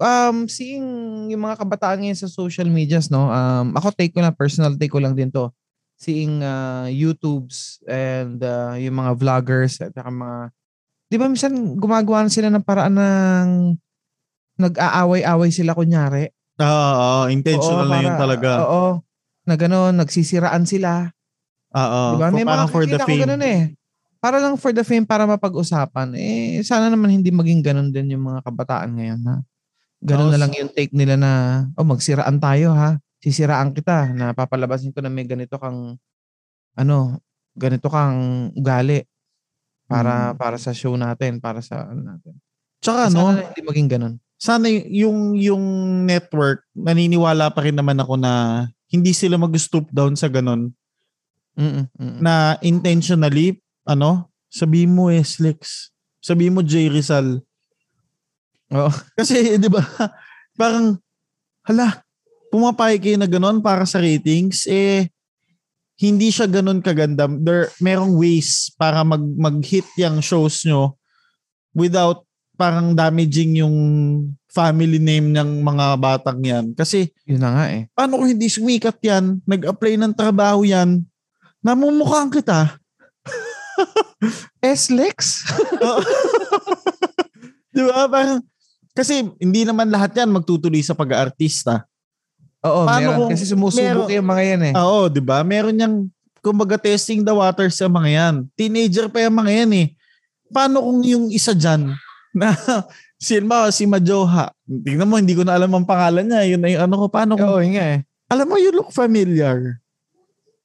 um, 0.00 0.48
seeing 0.48 0.86
yung 1.28 1.42
mga 1.44 1.60
kabataan 1.60 2.00
ngayon 2.00 2.18
sa 2.18 2.30
social 2.30 2.66
medias, 2.72 3.12
no, 3.12 3.28
um, 3.28 3.76
ako 3.76 3.92
take 3.92 4.16
ko 4.16 4.24
lang, 4.24 4.32
personal 4.34 4.72
take 4.74 4.90
ko 4.90 4.98
lang 5.02 5.12
din 5.12 5.28
to. 5.28 5.52
Seeing 5.98 6.40
uh, 6.40 6.86
YouTubes 6.88 7.82
and 7.84 8.38
uh, 8.40 8.78
yung 8.78 8.96
mga 8.96 9.18
vloggers 9.18 9.82
at 9.82 9.90
saka 9.92 10.08
mga, 10.08 10.54
di 11.10 11.16
ba 11.18 11.26
minsan 11.26 11.52
gumagawa 11.74 12.24
na 12.24 12.30
sila 12.32 12.48
ng 12.48 12.62
paraan 12.64 12.94
ng 12.96 13.50
nag-aaway-away 14.58 15.50
sila 15.54 15.74
kunyari. 15.74 16.30
Ah, 16.58 17.22
ah, 17.22 17.26
intentional 17.30 17.86
Oo, 17.86 17.92
na 17.92 17.98
yun 18.02 18.14
para- 18.14 18.22
talaga. 18.22 18.50
Oo. 18.66 18.84
Na 19.46 19.54
gano'n, 19.54 19.94
nagsisiraan 19.94 20.66
sila. 20.66 21.08
Ah, 21.72 21.80
ah. 21.84 22.10
Di 22.14 22.20
ba? 22.20 22.28
May 22.32 22.46
mga 22.46 22.64
for 22.72 22.84
the 22.84 22.98
fame. 23.04 23.20
ganun 23.24 23.44
eh. 23.44 23.60
Para 24.18 24.42
lang 24.42 24.58
for 24.58 24.74
the 24.74 24.82
fame, 24.82 25.06
para 25.06 25.28
mapag-usapan. 25.30 26.10
Eh, 26.18 26.58
sana 26.66 26.90
naman 26.90 27.12
hindi 27.14 27.30
maging 27.30 27.62
ganun 27.62 27.88
din 27.94 28.18
yung 28.18 28.26
mga 28.26 28.42
kabataan 28.42 28.90
ngayon 28.98 29.20
ha. 29.30 29.36
Ganun 30.02 30.30
Oo, 30.30 30.34
na 30.34 30.40
lang 30.42 30.50
yung 30.58 30.70
take 30.74 30.90
nila 30.90 31.14
na, 31.14 31.30
oh 31.78 31.86
magsiraan 31.86 32.38
tayo 32.42 32.74
ha. 32.74 32.98
Sisiraan 33.22 33.70
kita 33.74 34.10
na 34.14 34.34
papalabasin 34.34 34.90
ko 34.90 35.02
na 35.02 35.10
may 35.10 35.26
ganito 35.26 35.54
kang, 35.58 35.98
ano, 36.74 36.96
ganito 37.54 37.86
kang 37.90 38.50
ugali. 38.54 39.06
Para, 39.86 40.34
Mm. 40.34 40.36
para 40.36 40.56
sa 40.58 40.70
show 40.74 40.94
natin, 40.98 41.38
para 41.40 41.62
sa 41.62 41.86
ano 41.86 42.02
natin. 42.02 42.34
Tsaka 42.82 43.08
Sana 43.08 43.14
no, 43.16 43.32
na 43.34 43.42
hindi 43.48 43.62
maging 43.64 43.88
ganun. 43.90 44.14
sana 44.38 44.70
yung 44.70 45.34
yung 45.34 45.64
network 46.06 46.62
naniniwala 46.70 47.50
pa 47.50 47.66
rin 47.66 47.74
naman 47.74 47.98
ako 47.98 48.14
na 48.14 48.32
hindi 48.86 49.10
sila 49.10 49.34
mag-stoop 49.34 49.90
down 49.90 50.14
sa 50.14 50.30
ganun 50.30 50.70
Mm-mm, 51.58 51.84
mm-mm. 51.90 52.18
na 52.22 52.54
intentionally 52.62 53.58
ano 53.82 54.30
sabi 54.46 54.86
mo 54.86 55.10
eh 55.10 55.26
Slix 55.26 55.90
sabi 56.22 56.48
mo 56.48 56.62
Jay 56.62 56.86
Rizal 56.86 57.42
Oo. 58.70 58.92
kasi 59.18 59.52
di 59.62 59.68
ba 59.68 59.82
parang 60.54 60.94
hala 61.66 62.00
pumapayag 62.48 63.02
kayo 63.02 63.16
na 63.18 63.28
ganun 63.28 63.60
para 63.60 63.82
sa 63.84 63.98
ratings 64.00 64.70
eh 64.70 65.10
hindi 65.98 66.30
siya 66.30 66.46
ganun 66.46 66.78
kaganda 66.78 67.26
there 67.42 67.68
merong 67.82 68.14
ways 68.14 68.70
para 68.78 69.02
mag 69.02 69.20
mag-hit 69.36 69.84
yung 69.98 70.22
shows 70.22 70.62
nyo 70.62 70.94
without 71.74 72.22
parang 72.54 72.94
damaging 72.94 73.62
yung 73.62 73.76
family 74.50 74.98
name 74.98 75.30
ng 75.30 75.62
mga 75.62 75.86
batang 75.98 76.40
yan 76.42 76.64
kasi 76.74 77.10
Yun 77.28 77.38
na 77.42 77.50
nga 77.54 77.64
eh. 77.70 77.86
paano 77.94 78.18
kung 78.18 78.30
hindi 78.30 78.48
sumikat 78.50 78.98
yan, 79.04 79.38
nag-apply 79.46 79.94
ng 80.00 80.14
trabaho 80.16 80.64
yan, 80.66 81.04
namumukhaan 81.60 82.30
kita. 82.30 82.76
S-Lex? 84.76 85.46
Di 87.74 87.82
ba? 87.84 88.08
Parang, 88.08 88.40
kasi 88.92 89.22
hindi 89.38 89.62
naman 89.62 89.86
lahat 89.88 90.16
yan 90.16 90.32
magtutuloy 90.32 90.82
sa 90.82 90.96
pag-aartista. 90.96 91.86
Oo, 92.66 92.82
Paano 92.82 92.98
meron. 93.06 93.18
kung 93.22 93.30
Kasi 93.30 93.44
sumusubok 93.46 94.10
meron- 94.10 94.10
yung 94.10 94.28
mga 94.28 94.42
yan 94.44 94.62
eh. 94.66 94.74
Oo, 94.74 95.06
di 95.06 95.22
ba? 95.22 95.46
Meron 95.46 95.74
niyang, 95.74 95.96
kumbaga 96.42 96.74
testing 96.74 97.22
the 97.22 97.30
waters 97.30 97.78
sa 97.78 97.86
mga 97.86 98.08
yan. 98.10 98.34
Teenager 98.58 99.06
pa 99.06 99.22
yung 99.22 99.36
mga 99.38 99.52
yan 99.62 99.72
eh. 99.76 99.86
Paano 100.50 100.82
kung 100.82 100.98
yung 101.06 101.30
isa 101.30 101.54
dyan, 101.54 101.94
na 102.34 102.50
si, 103.22 103.38
ba, 103.38 103.70
si 103.70 103.86
Majoha, 103.86 104.50
tingnan 104.66 105.06
mo, 105.06 105.14
hindi 105.14 105.38
ko 105.38 105.46
na 105.46 105.54
alam 105.54 105.70
ang 105.70 105.86
pangalan 105.86 106.26
niya. 106.26 106.42
Yun 106.50 106.60
na 106.60 106.68
yung 106.68 106.82
ano 106.82 106.94
ko, 106.98 107.04
paano 107.06 107.38
kung 107.38 107.46
Oo, 107.46 107.62
yun 107.62 107.78
nga 107.78 107.86
eh. 107.94 107.98
alam 108.26 108.46
mo, 108.50 108.58
you 108.58 108.74
look 108.74 108.90
familiar. 108.90 109.78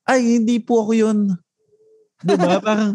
Ay, 0.04 0.40
hindi 0.40 0.60
po 0.60 0.84
ako 0.84 0.92
yun. 0.92 1.18
Di 2.20 2.36
ba? 2.36 2.60
Parang, 2.66 2.92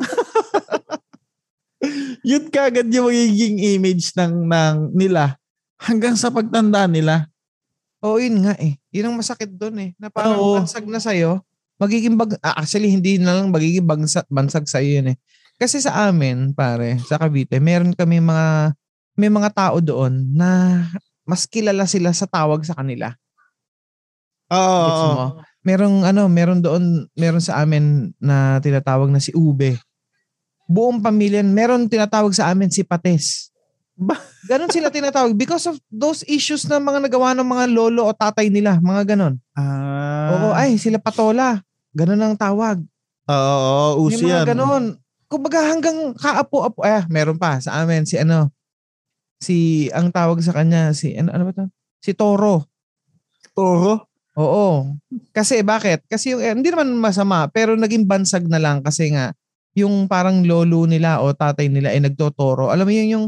yun 2.28 2.44
kagad 2.52 2.88
yung 2.92 3.09
magiging 3.09 3.56
image 3.76 4.12
ng, 4.16 4.44
ng 4.44 4.76
nila 4.92 5.36
hanggang 5.80 6.18
sa 6.18 6.28
pagtanda 6.28 6.84
nila. 6.84 7.30
Oo, 8.04 8.20
yun 8.22 8.44
nga 8.44 8.54
eh. 8.61 8.78
Yun 8.94 9.11
ang 9.11 9.16
masakit 9.18 9.50
doon 9.50 9.76
eh. 9.82 9.90
Na 9.98 10.06
parang 10.12 10.38
Oo. 10.38 10.61
bansag 10.61 10.86
na 10.86 11.02
sa'yo. 11.02 11.42
Magiging 11.78 12.14
bag... 12.18 12.38
ah, 12.42 12.62
actually, 12.62 12.90
hindi 12.90 13.18
na 13.18 13.38
lang 13.38 13.50
magiging 13.50 13.86
bansag, 13.86 14.26
bansag 14.30 14.66
sa'yo 14.66 15.02
yun 15.02 15.14
eh. 15.14 15.16
Kasi 15.59 15.82
sa 15.82 16.06
amin, 16.06 16.54
pare, 16.54 17.02
sa 17.02 17.18
Cavite, 17.18 17.59
meron 17.59 17.94
kami 17.94 18.22
mga... 18.22 18.74
May 19.18 19.34
mga 19.34 19.50
tao 19.50 19.82
doon 19.82 20.30
na 20.30 20.78
mas 21.26 21.42
kilala 21.42 21.90
sila 21.90 22.14
sa 22.14 22.30
tawag 22.30 22.62
sa 22.62 22.78
kanila. 22.78 23.18
Oo. 24.54 25.34
Mo? 25.34 25.42
Merong 25.62 26.06
ano, 26.06 26.30
meron 26.30 26.62
doon, 26.62 27.11
meron 27.12 27.42
sa 27.42 27.61
amin 27.61 28.14
na 28.22 28.62
tinatawag 28.62 29.11
na 29.11 29.18
si 29.18 29.34
Ube. 29.34 29.76
Buong 30.68 31.00
pamilya, 31.00 31.40
meron 31.42 31.88
tinatawag 31.88 32.30
sa 32.32 32.52
amin 32.52 32.70
si 32.70 32.84
Pates. 32.84 33.50
Ba- 33.98 34.20
Ganon 34.46 34.70
sila 34.70 34.94
tinatawag 34.94 35.34
because 35.34 35.66
of 35.66 35.74
those 35.90 36.22
issues 36.30 36.62
na 36.70 36.78
mga 36.78 37.02
nagawa 37.11 37.34
ng 37.34 37.42
mga 37.42 37.64
lolo 37.74 38.06
o 38.06 38.14
tatay 38.14 38.46
nila, 38.46 38.78
mga 38.78 39.16
ganon. 39.16 39.34
Ah. 39.59 40.30
Oo, 40.38 40.48
ay, 40.54 40.78
sila 40.78 41.02
patola. 41.02 41.59
Ganon 41.90 42.22
ang 42.22 42.38
tawag. 42.38 42.78
Oo, 43.26 43.56
oo, 43.98 44.06
May 44.06 44.14
uso 44.14 44.24
mga 44.30 44.46
yan. 44.46 44.46
ganon. 44.54 44.84
Kumbaga 45.26 45.61
hanggang 45.66 46.14
kaapo-apo, 46.16 46.86
eh, 46.86 47.04
meron 47.11 47.36
pa 47.36 47.59
sa 47.61 47.82
amin, 47.82 48.06
si 48.06 48.16
ano, 48.16 48.48
si, 49.36 49.88
ang 49.92 50.09
tawag 50.09 50.40
sa 50.40 50.54
kanya, 50.54 50.94
si, 50.96 51.12
ano, 51.18 51.34
ano 51.34 51.42
ba 51.50 51.52
to? 51.52 51.66
Si 52.00 52.14
Toro. 52.14 52.64
Toro? 53.52 54.09
Oo. 54.39 54.95
Kasi 55.34 55.66
bakit? 55.66 56.07
Kasi 56.07 56.30
yung, 56.32 56.41
eh, 56.41 56.55
hindi 56.55 56.70
naman 56.70 56.95
masama, 56.95 57.51
pero 57.51 57.74
naging 57.74 58.07
bansag 58.07 58.47
na 58.47 58.62
lang 58.62 58.80
kasi 58.86 59.11
nga, 59.11 59.34
yung 59.74 60.07
parang 60.07 60.43
lolo 60.47 60.86
nila 60.86 61.18
o 61.22 61.34
tatay 61.34 61.66
nila 61.66 61.91
ay 61.91 62.03
nagtotoro. 62.03 62.70
Alam 62.70 62.86
mo 62.86 62.93
yun 62.95 63.09
yung, 63.18 63.26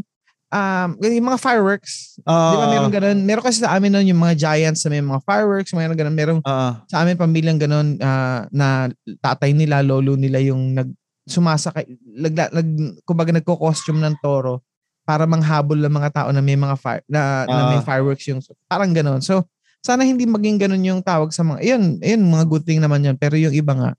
um, 0.50 0.88
yung 0.98 1.26
mga 1.30 1.38
fireworks. 1.38 2.18
Ah, 2.26 2.54
Di 2.54 2.56
ba 2.58 2.66
meron 2.70 2.90
ganun? 2.90 3.18
Meron 3.26 3.44
kasi 3.44 3.62
sa 3.62 3.74
amin 3.74 3.90
nun 3.90 4.06
yung 4.06 4.18
mga 4.22 4.34
giants 4.38 4.82
na 4.86 4.90
may 4.94 5.02
mga 5.02 5.22
fireworks, 5.22 5.70
meron 5.74 5.98
ganun. 5.98 6.14
Meron 6.14 6.38
ah, 6.46 6.82
sa 6.86 7.02
amin 7.02 7.14
pamilyang 7.18 7.58
ganun 7.58 7.98
ah, 8.02 8.46
na 8.50 8.90
tatay 9.18 9.50
nila, 9.54 9.82
lolo 9.82 10.14
nila 10.14 10.38
yung 10.42 10.74
nag 10.78 10.90
sumasakay, 11.30 11.86
lag, 12.18 12.34
lag, 12.50 12.68
kumbaga 13.06 13.30
nagko-costume 13.30 14.02
ng 14.02 14.18
toro 14.18 14.66
para 15.06 15.30
manghabol 15.30 15.78
ng 15.78 15.90
mga 15.90 16.10
tao 16.10 16.28
na 16.34 16.42
may 16.42 16.58
mga 16.58 16.74
fire, 16.74 17.02
na, 17.06 17.46
na 17.46 17.62
may 17.70 17.78
Ah. 17.78 17.86
fireworks 17.86 18.26
yung 18.26 18.42
parang 18.66 18.90
ganun. 18.90 19.22
So 19.22 19.46
sana 19.80 20.04
hindi 20.04 20.28
maging 20.28 20.60
ganun 20.60 20.84
yung 20.84 21.00
tawag 21.00 21.32
sa 21.32 21.40
mga 21.40 21.60
yun, 21.64 21.82
yun 22.00 22.20
mga 22.28 22.44
good 22.48 22.64
thing 22.68 22.80
naman 22.80 23.00
yun. 23.00 23.16
Pero 23.16 23.36
yung 23.36 23.52
iba 23.52 23.72
nga 23.72 23.90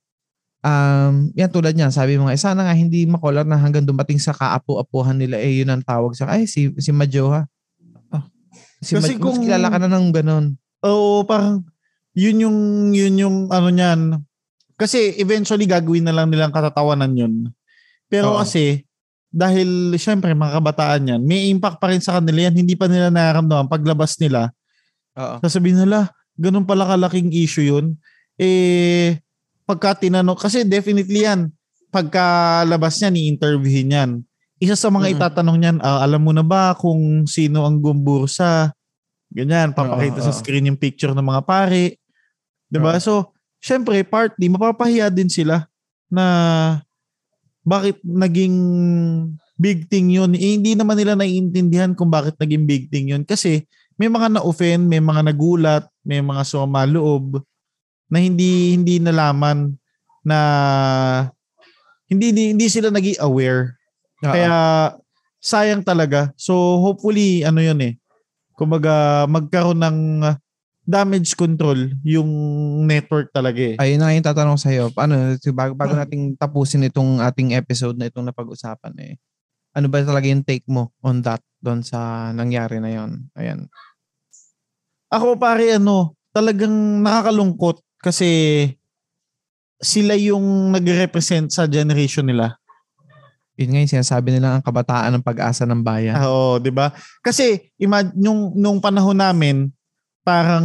um 0.62 1.34
yan 1.34 1.50
tulad 1.50 1.74
niyan, 1.74 1.90
sabi 1.90 2.22
mo 2.22 2.30
nga 2.30 2.38
eh, 2.38 2.42
sana 2.42 2.62
nga 2.70 2.76
hindi 2.78 3.10
makolar 3.10 3.46
na 3.50 3.58
hanggang 3.58 3.82
dumating 3.82 4.22
sa 4.22 4.30
kaapu-apuhan 4.30 5.18
nila 5.18 5.42
eh 5.42 5.66
yun 5.66 5.74
ang 5.74 5.82
tawag 5.82 6.14
sa 6.14 6.30
ay 6.30 6.46
si 6.46 6.70
si 6.78 6.94
Majoha. 6.94 7.50
Kasi, 8.82 8.98
Kasi 8.98 9.14
mas, 9.14 9.22
mas 9.22 9.22
kung- 9.22 9.42
kilala 9.46 9.70
ka 9.70 9.78
na 9.78 9.90
ng 9.94 10.10
ganun. 10.10 10.46
Oo, 10.82 11.22
parang 11.22 11.62
yun 12.18 12.42
yung 12.42 12.58
yun 12.90 13.16
yung 13.18 13.38
ano 13.54 13.70
niyan. 13.70 14.18
Kasi 14.74 15.22
eventually 15.22 15.70
gagawin 15.70 16.02
na 16.02 16.14
lang 16.14 16.34
nilang 16.34 16.50
katatawanan 16.50 17.14
yun. 17.14 17.34
Pero 18.10 18.34
Oo. 18.34 18.42
kasi 18.42 18.82
dahil 19.30 19.94
syempre 20.02 20.34
mga 20.34 20.58
kabataan 20.60 21.10
yan, 21.16 21.22
may 21.24 21.48
impact 21.54 21.78
pa 21.78 21.94
rin 21.94 22.02
sa 22.02 22.18
kanila 22.18 22.50
yan. 22.50 22.58
Hindi 22.66 22.74
pa 22.74 22.90
nila 22.90 23.14
nararamdaman 23.14 23.70
paglabas 23.70 24.18
nila. 24.18 24.50
Oo. 25.18 25.36
Sasabihin 25.44 25.82
nila, 25.84 26.12
ganun 26.40 26.64
pala 26.64 26.88
kalaking 26.88 27.32
issue 27.34 27.66
yun. 27.66 28.00
Eh, 28.40 29.20
pagka 29.68 29.98
tinanong, 30.08 30.40
kasi 30.40 30.64
definitely 30.64 31.28
yan, 31.28 31.52
pagkalabas 31.92 33.00
niya, 33.00 33.10
ni-interviewin 33.12 33.96
yan. 33.96 34.12
Isa 34.62 34.78
sa 34.78 34.94
mga 34.94 35.12
Mm-mm. 35.12 35.18
itatanong 35.18 35.58
niyan, 35.58 35.78
ah, 35.82 36.06
alam 36.06 36.22
mo 36.22 36.32
na 36.32 36.46
ba 36.46 36.78
kung 36.78 37.26
sino 37.26 37.66
ang 37.66 37.82
gumbursa? 37.82 38.72
Ganyan, 39.32 39.72
papakita 39.72 40.20
Oo, 40.22 40.28
sa 40.28 40.34
oo. 40.36 40.40
screen 40.40 40.68
yung 40.68 40.80
picture 40.80 41.16
ng 41.16 41.24
mga 41.24 41.42
pare. 41.48 41.96
'Di 42.68 42.80
ba? 42.84 43.00
So, 43.00 43.32
syempre, 43.64 44.04
partly, 44.04 44.52
mapapahiya 44.52 45.08
din 45.08 45.32
sila 45.32 45.72
na 46.12 46.26
bakit 47.64 48.04
naging 48.04 48.56
big 49.56 49.88
thing 49.88 50.12
yun. 50.12 50.36
Eh, 50.36 50.60
hindi 50.60 50.76
naman 50.76 51.00
nila 51.00 51.16
naiintindihan 51.16 51.96
kung 51.96 52.12
bakit 52.12 52.36
naging 52.44 52.68
big 52.68 52.92
thing 52.92 53.16
yun. 53.16 53.24
Kasi 53.24 53.64
may 54.02 54.10
mga 54.10 54.34
na-offend, 54.34 54.90
may 54.90 54.98
mga 54.98 55.22
nagulat, 55.30 55.86
may 56.02 56.26
mga 56.26 56.42
suma 56.42 56.90
loob 56.90 57.38
na 58.10 58.18
hindi 58.18 58.74
hindi 58.74 58.98
nalaman 58.98 59.78
na 60.26 60.38
hindi 62.10 62.34
hindi, 62.34 62.44
hindi 62.58 62.66
sila 62.66 62.90
naging 62.90 63.22
aware. 63.22 63.78
Oo. 64.26 64.34
Kaya 64.34 64.54
sayang 65.38 65.86
talaga. 65.86 66.34
So 66.34 66.82
hopefully 66.82 67.46
ano 67.46 67.62
yun 67.62 67.78
eh. 67.86 67.94
Kumbaga 68.58 69.26
magkaroon 69.30 69.78
ng 69.78 69.98
damage 70.82 71.38
control 71.38 71.94
yung 72.02 72.30
network 72.90 73.30
talaga 73.30 73.62
eh. 73.62 73.76
Ayun 73.78 74.02
na 74.02 74.18
yung 74.18 74.26
tatanong 74.26 74.58
sa'yo. 74.58 74.90
Paano, 74.90 75.38
so 75.38 75.54
bago, 75.54 75.78
bago 75.78 75.94
nating 75.94 76.36
tapusin 76.42 76.90
itong 76.90 77.22
ating 77.22 77.54
episode 77.54 77.96
na 78.02 78.10
itong 78.10 78.26
napag-usapan 78.26 78.94
eh. 78.98 79.14
Ano 79.78 79.88
ba 79.88 80.02
talaga 80.04 80.26
yung 80.28 80.44
take 80.44 80.66
mo 80.68 80.92
on 81.06 81.22
that 81.22 81.40
doon 81.62 81.86
sa 81.86 82.30
nangyari 82.34 82.82
na 82.82 82.92
yon? 82.92 83.30
Ayan. 83.38 83.70
Ako 85.12 85.36
pare 85.36 85.76
ano, 85.76 86.16
talagang 86.32 86.72
nakakalungkot 87.04 87.84
kasi 88.00 88.64
sila 89.84 90.16
yung 90.16 90.72
nagre-represent 90.72 91.52
sa 91.52 91.68
generation 91.68 92.24
nila. 92.24 92.56
Yun 93.60 93.76
nga 93.76 93.82
yung 93.84 93.94
sinasabi 94.00 94.32
nila 94.32 94.56
ang 94.56 94.64
kabataan 94.64 95.12
ng 95.20 95.26
pag-asa 95.28 95.68
ng 95.68 95.84
bayan. 95.84 96.16
Ah, 96.16 96.32
Oo, 96.32 96.64
'di 96.64 96.72
ba? 96.72 96.96
Kasi 97.20 97.60
imag 97.76 98.16
nung 98.16 98.56
nung 98.56 98.80
panahon 98.80 99.20
namin 99.20 99.68
parang 100.24 100.64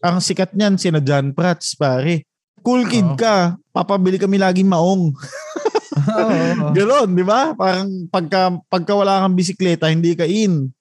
ang 0.00 0.16
sikat 0.24 0.56
niyan 0.56 0.80
sina 0.80 1.04
John 1.04 1.36
Prats 1.36 1.76
pare. 1.76 2.24
Cool 2.64 2.88
kid 2.88 3.04
Oo. 3.12 3.20
ka, 3.20 3.60
papabili 3.76 4.16
kami 4.16 4.40
laging 4.40 4.72
maong. 4.72 5.12
Oo. 6.24 6.72
Ganon, 6.72 7.12
'di 7.12 7.24
ba? 7.28 7.52
Parang 7.52 8.08
pagka 8.08 8.56
pagka 8.72 8.96
wala 8.96 9.20
kang 9.20 9.36
bisikleta, 9.36 9.92
hindi 9.92 10.16
ka 10.16 10.24
in. 10.24 10.72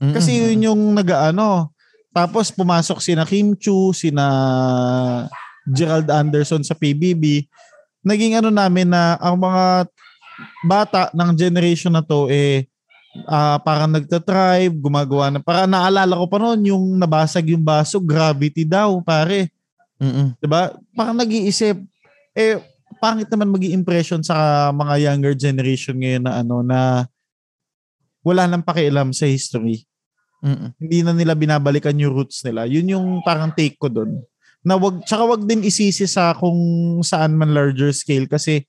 Kasi 0.00 0.36
yun 0.36 0.68
yung 0.68 0.82
nagaano. 0.92 1.72
Tapos 2.10 2.50
pumasok 2.50 2.98
sina 2.98 3.22
Kim 3.22 3.54
Chu, 3.54 3.94
sina 3.94 4.26
Gerald 5.70 6.10
Anderson 6.10 6.66
sa 6.66 6.74
PBB. 6.74 7.46
Naging 8.02 8.38
ano 8.42 8.50
namin 8.50 8.90
na 8.90 9.14
ang 9.22 9.38
mga 9.38 9.86
bata 10.64 11.12
ng 11.14 11.30
generation 11.36 11.92
na 11.94 12.02
to 12.02 12.26
eh 12.26 12.66
ah, 13.30 13.58
parang 13.62 13.94
nagtatribe, 13.94 14.74
gumagawa 14.78 15.30
na. 15.30 15.38
Para 15.38 15.66
naalala 15.70 16.18
ko 16.18 16.26
pa 16.26 16.38
noon 16.38 16.60
yung 16.70 16.84
nabasag 16.98 17.54
yung 17.54 17.62
baso, 17.62 18.02
gravity 18.02 18.66
daw, 18.66 18.98
pare. 19.02 19.52
Mm-mm. 20.00 20.32
'Di 20.40 20.48
ba? 20.48 20.72
Parang 20.96 21.16
nag-iisip 21.20 21.76
eh 22.32 22.56
pangit 22.98 23.28
naman 23.28 23.52
maging 23.52 23.76
impression 23.76 24.20
sa 24.24 24.68
mga 24.72 24.96
younger 24.96 25.34
generation 25.36 25.96
ngayon 26.00 26.24
na 26.24 26.32
ano 26.40 26.64
na 26.64 27.04
wala 28.24 28.48
nang 28.48 28.64
pakialam 28.64 29.12
sa 29.12 29.28
history. 29.28 29.84
Mm-mm. 30.40 30.72
Hindi 30.80 30.98
na 31.04 31.12
nila 31.12 31.36
binabalikan 31.36 31.96
yung 32.00 32.16
roots 32.16 32.40
nila. 32.44 32.64
Yun 32.64 32.96
yung 32.96 33.06
parang 33.20 33.52
take 33.52 33.76
ko 33.76 33.92
doon. 33.92 34.24
Na 34.64 34.76
wag 34.76 35.04
tsaka 35.04 35.24
wag 35.24 35.42
din 35.44 35.64
isisi 35.64 36.04
sa 36.08 36.32
kung 36.36 36.56
saan 37.04 37.36
man 37.36 37.52
larger 37.52 37.92
scale 37.92 38.28
kasi 38.28 38.64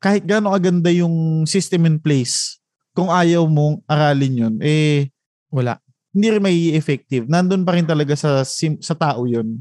kahit 0.00 0.24
gaano 0.28 0.52
kaganda 0.52 0.92
yung 0.92 1.44
system 1.48 1.88
in 1.88 1.96
place, 1.96 2.60
kung 2.92 3.08
ayaw 3.08 3.44
mong 3.48 3.84
aralin 3.88 4.34
yun, 4.48 4.54
eh 4.60 5.08
Wala. 5.52 5.80
hindi 6.12 6.26
rin 6.32 6.44
may 6.44 6.56
effective. 6.76 7.28
Nandun 7.28 7.64
pa 7.64 7.76
rin 7.76 7.88
talaga 7.88 8.12
sa 8.16 8.44
sim- 8.44 8.80
sa 8.80 8.92
tao 8.96 9.24
yun. 9.24 9.60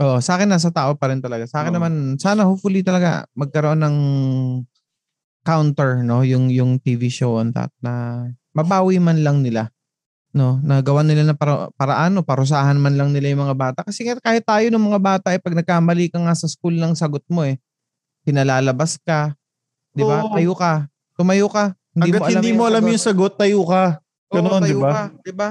Oo, 0.00 0.16
sa 0.24 0.40
akin 0.40 0.48
nasa 0.48 0.72
tao 0.72 0.96
pa 0.96 1.12
rin 1.12 1.20
talaga. 1.20 1.44
Sa 1.44 1.60
akin 1.60 1.72
Oo. 1.72 1.78
naman, 1.80 1.92
sana 2.16 2.48
hopefully 2.48 2.80
talaga 2.80 3.28
magkaroon 3.36 3.80
ng 3.84 3.96
counter, 5.44 6.00
no? 6.04 6.24
Yung, 6.24 6.48
yung 6.52 6.80
TV 6.80 7.08
show 7.12 7.36
on 7.40 7.52
that 7.52 7.72
na 7.80 8.24
mabawi 8.56 8.96
man 9.00 9.20
lang 9.20 9.40
nila. 9.44 9.68
No, 10.30 10.62
nagawa 10.62 11.02
nila 11.02 11.26
na 11.26 11.34
para, 11.34 11.74
paraan 11.74 12.14
o 12.14 12.22
parusahan 12.22 12.78
man 12.78 12.94
lang 12.94 13.10
nila 13.10 13.34
yung 13.34 13.50
mga 13.50 13.56
bata. 13.58 13.80
Kasi 13.82 14.06
kahit 14.06 14.46
tayo 14.46 14.66
ng 14.70 14.86
mga 14.86 15.00
bata, 15.02 15.28
eh, 15.34 15.42
pag 15.42 15.58
nagkamali 15.58 16.06
ka 16.06 16.22
nga 16.22 16.34
sa 16.38 16.46
school 16.46 16.78
ng 16.78 16.94
sagot 16.94 17.26
mo 17.26 17.42
eh, 17.42 17.58
pinalalabas 18.22 18.94
ka, 19.02 19.34
di 19.90 20.06
ba? 20.06 20.22
Oo. 20.22 20.38
Tayo 20.38 20.52
ka, 20.54 20.86
tumayo 21.18 21.50
ka. 21.50 21.74
Hanggat 21.98 22.30
hindi 22.30 22.54
mo 22.54 22.70
alam 22.70 22.78
sagot. 22.78 22.92
yung 22.94 23.02
sagot, 23.02 23.32
tayo 23.34 23.60
ka. 23.66 23.98
Ganon, 24.30 24.62
Oo, 24.62 24.62
di 24.62 24.74
ba? 24.78 25.10
di 25.10 25.34
ba? 25.34 25.50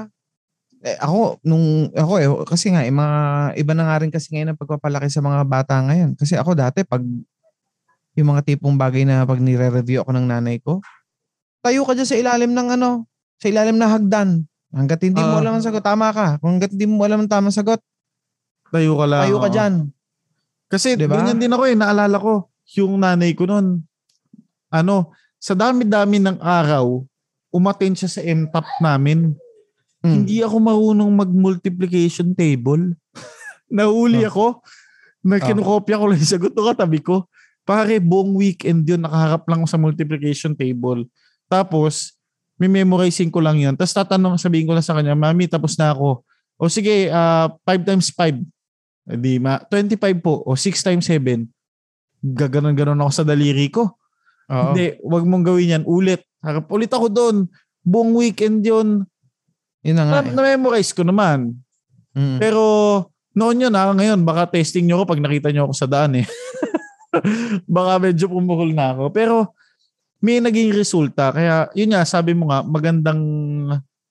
Eh, 0.80 0.96
ako, 0.96 1.44
nung, 1.44 1.92
ako 1.92 2.12
eh, 2.16 2.28
kasi 2.48 2.72
nga, 2.72 2.80
eh, 2.80 2.88
mga, 2.88 3.18
iba 3.60 3.72
na 3.76 3.84
nga 3.84 4.00
rin 4.00 4.08
kasi 4.08 4.32
ngayon 4.32 4.56
ang 4.56 4.60
pagpapalaki 4.64 5.12
sa 5.12 5.20
mga 5.20 5.44
bata 5.44 5.76
ngayon. 5.76 6.16
Kasi 6.16 6.40
ako 6.40 6.56
dati, 6.56 6.88
pag, 6.88 7.04
yung 8.16 8.28
mga 8.32 8.48
tipong 8.48 8.80
bagay 8.80 9.04
na 9.04 9.28
pag 9.28 9.44
nire-review 9.44 10.00
ako 10.00 10.16
ng 10.16 10.24
nanay 10.24 10.56
ko, 10.56 10.80
tayo 11.60 11.84
ka 11.84 11.92
dyan 11.92 12.08
sa 12.08 12.16
ilalim 12.16 12.56
ng 12.56 12.80
ano, 12.80 13.04
sa 13.36 13.52
ilalim 13.52 13.76
ng 13.76 13.90
hagdan. 13.92 14.48
Hanggat 14.70 15.02
hindi 15.02 15.18
mo 15.18 15.34
Ah. 15.34 15.40
alam 15.42 15.52
ang 15.54 15.64
sagot, 15.64 15.82
tama 15.82 16.08
ka. 16.10 16.38
Kung 16.38 16.56
hanggat 16.56 16.70
hindi 16.70 16.86
mo 16.86 17.02
alam 17.02 17.20
ang 17.20 17.30
tamang 17.30 17.50
sagot, 17.50 17.82
Tayo 18.70 18.94
ka 18.94 19.06
lang. 19.06 19.22
tayo 19.26 19.36
ka 19.38 19.48
oo. 19.48 19.52
dyan. 19.52 19.74
Kasi 20.70 20.94
Diba? 20.94 21.18
ganyan 21.18 21.38
din 21.38 21.50
ako 21.50 21.64
eh. 21.66 21.74
Naalala 21.74 22.16
ko, 22.16 22.46
yung 22.78 22.94
nanay 22.96 23.34
ko 23.34 23.44
noon, 23.44 23.82
ano, 24.68 25.10
sa 25.36 25.58
dami-dami 25.58 26.22
ng 26.22 26.38
araw, 26.38 27.02
umaten 27.50 27.92
siya 27.92 28.06
sa 28.08 28.22
MTAP 28.22 28.78
namin. 28.78 29.34
Hmm. 30.00 30.22
Hindi 30.22 30.38
ako 30.38 30.56
marunong 30.56 31.10
mag-multiplication 31.10 32.32
table. 32.32 32.94
Nahuli 33.68 34.22
Oh. 34.22 34.30
ako. 34.30 34.46
Na 35.20 35.36
kinukopya 35.36 35.98
ko 35.98 36.04
lang 36.06 36.16
yung 36.16 36.30
sagot 36.30 36.54
ng 36.54 36.68
katabi 36.70 37.02
ko. 37.02 37.26
Pare, 37.60 37.98
buong 37.98 38.32
weekend 38.32 38.86
yun, 38.86 39.02
nakaharap 39.02 39.44
lang 39.44 39.60
ako 39.60 39.68
sa 39.68 39.76
multiplication 39.76 40.54
table. 40.54 41.04
Tapos, 41.44 42.16
memorizing 42.68 43.32
ko 43.32 43.40
lang 43.40 43.56
yun. 43.56 43.72
Tapos 43.78 43.96
tatanong, 43.96 44.36
sabihin 44.36 44.68
ko 44.68 44.76
lang 44.76 44.84
sa 44.84 44.92
kanya, 44.92 45.16
Mami, 45.16 45.48
tapos 45.48 45.80
na 45.80 45.96
ako. 45.96 46.20
O 46.60 46.68
sige, 46.68 47.08
5 47.08 47.64
times 47.88 48.12
5. 48.12 49.16
Di 49.16 49.40
ma, 49.40 49.64
25 49.72 49.96
po. 50.20 50.44
O 50.44 50.52
6 50.52 50.76
times 50.84 51.08
7. 51.08 51.48
Gaganon-ganon 52.20 53.00
ako 53.00 53.12
sa 53.16 53.24
daliri 53.24 53.72
ko. 53.72 53.96
Oo. 54.52 54.76
Hindi, 54.76 55.00
wag 55.00 55.24
mong 55.24 55.44
gawin 55.46 55.74
yan. 55.80 55.84
Ulit. 55.88 56.20
Harap 56.44 56.68
ulit 56.68 56.92
ako 56.92 57.08
doon. 57.08 57.36
Buong 57.80 58.12
weekend 58.12 58.60
yun. 58.60 59.08
Yun 59.80 59.96
na 59.96 60.04
nga 60.04 60.20
Na, 60.20 60.28
eh. 60.28 60.34
na-memorize 60.36 60.92
ko 60.92 61.00
naman. 61.00 61.56
Mm. 62.12 62.36
Pero 62.36 62.62
noon 63.32 63.62
yun 63.62 63.72
ha, 63.72 63.94
ngayon 63.94 64.26
baka 64.26 64.50
testing 64.50 64.84
nyo 64.84 65.00
ako 65.00 65.14
pag 65.16 65.22
nakita 65.22 65.48
nyo 65.54 65.70
ako 65.70 65.74
sa 65.78 65.88
daan 65.88 66.18
eh. 66.18 66.26
baka 67.76 67.92
medyo 68.02 68.28
pumuhol 68.28 68.76
na 68.76 68.92
ako. 68.92 69.04
Pero 69.14 69.56
may 70.20 70.38
naging 70.38 70.72
resulta. 70.72 71.32
Kaya 71.32 71.68
yun 71.72 71.90
nga, 71.90 72.04
sabi 72.04 72.32
mo 72.32 72.48
nga, 72.48 72.60
magandang 72.60 73.20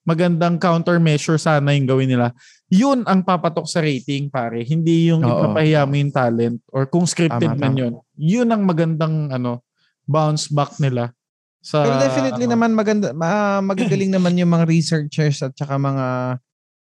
magandang 0.01 0.57
countermeasure 0.57 1.38
sana 1.38 1.78
yung 1.78 1.86
gawin 1.86 2.10
nila. 2.10 2.34
Yun 2.66 3.05
ang 3.05 3.22
papatok 3.22 3.70
sa 3.70 3.78
rating 3.78 4.26
pare. 4.28 4.66
Hindi 4.66 5.14
yung 5.14 5.22
Oo. 5.22 5.30
ipapahiya 5.30 5.86
mo 5.86 5.93
yung 5.93 6.10
talent 6.10 6.57
or 6.74 6.89
kung 6.89 7.05
scripted 7.05 7.53
Tama, 7.53 7.62
man 7.62 7.74
tama. 7.74 7.82
yun. 7.82 7.93
Yun 8.18 8.49
ang 8.49 8.66
magandang 8.66 9.30
ano 9.30 9.62
bounce 10.10 10.49
back 10.49 10.82
nila. 10.82 11.14
Sa, 11.62 11.86
Pero 11.86 12.01
definitely 12.01 12.45
ano, 12.49 12.53
naman 12.57 12.72
maganda 12.74 13.14
ma, 13.14 13.60
magagaling 13.62 14.10
naman 14.10 14.34
yung 14.34 14.49
mga 14.49 14.66
researchers 14.66 15.45
at 15.45 15.53
saka 15.53 15.78
mga 15.78 16.39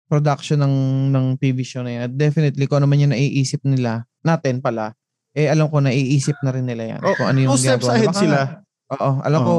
production 0.06 0.62
ng 0.62 0.76
ng 1.10 1.26
TV 1.40 1.66
show 1.66 1.82
na 1.82 1.90
yan. 1.90 2.02
At 2.06 2.12
definitely 2.14 2.70
kung 2.70 2.78
ano 2.78 2.86
man 2.86 3.02
yung 3.02 3.10
naiisip 3.10 3.58
nila, 3.66 4.06
natin 4.22 4.62
pala, 4.62 4.94
eh 5.34 5.50
alam 5.50 5.66
ko 5.66 5.82
naiisip 5.82 6.38
na 6.46 6.54
rin 6.54 6.62
nila 6.62 6.94
yan. 6.94 7.00
Oh, 7.02 7.14
kung 7.14 7.26
ano 7.26 7.38
yung 7.42 7.50
two 7.54 7.62
steps 7.62 7.82
ginagawa. 7.82 7.94
ahead 7.98 8.10
Baka- 8.14 8.22
sila. 8.22 8.38
Oo, 8.94 9.10
alam 9.24 9.40
ko 9.42 9.54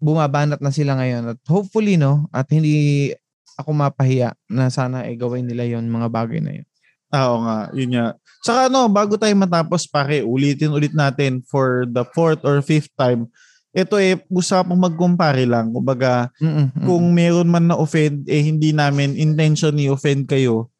bumabanat 0.00 0.58
na 0.58 0.72
sila 0.72 0.96
ngayon. 0.98 1.36
At 1.36 1.40
hopefully 1.46 2.00
no, 2.00 2.26
at 2.34 2.48
hindi 2.50 3.12
ako 3.60 3.70
mapahiya 3.76 4.32
na 4.48 4.72
sana 4.72 5.04
eh 5.04 5.14
gawin 5.14 5.44
nila 5.44 5.68
yon 5.68 5.86
mga 5.86 6.08
bagay 6.08 6.40
na. 6.40 6.64
Ah, 7.12 7.34
Oo 7.34 7.44
nga, 7.44 7.58
yun 7.76 7.90
nga. 7.92 8.06
Saka 8.40 8.72
ano, 8.72 8.88
bago 8.88 9.20
tayo 9.20 9.34
matapos 9.36 9.84
pare, 9.84 10.24
ulitin 10.24 10.72
ulit 10.72 10.96
natin 10.96 11.44
for 11.44 11.84
the 11.90 12.06
fourth 12.16 12.40
or 12.46 12.62
fifth 12.64 12.90
time 12.96 13.28
ito 13.70 13.94
eh, 14.02 14.18
usapang 14.26 14.78
mag-compare 14.78 15.46
lang. 15.46 15.70
Kumbaga, 15.70 16.34
Mm-mm, 16.42 16.74
mm-mm. 16.74 16.86
kung 16.86 17.04
meron 17.14 17.46
man 17.46 17.70
na 17.70 17.78
offend, 17.78 18.26
eh 18.26 18.42
hindi 18.42 18.74
namin 18.74 19.14
intention 19.14 19.78
ni 19.78 19.86
offend 19.86 20.26
kayo. 20.26 20.74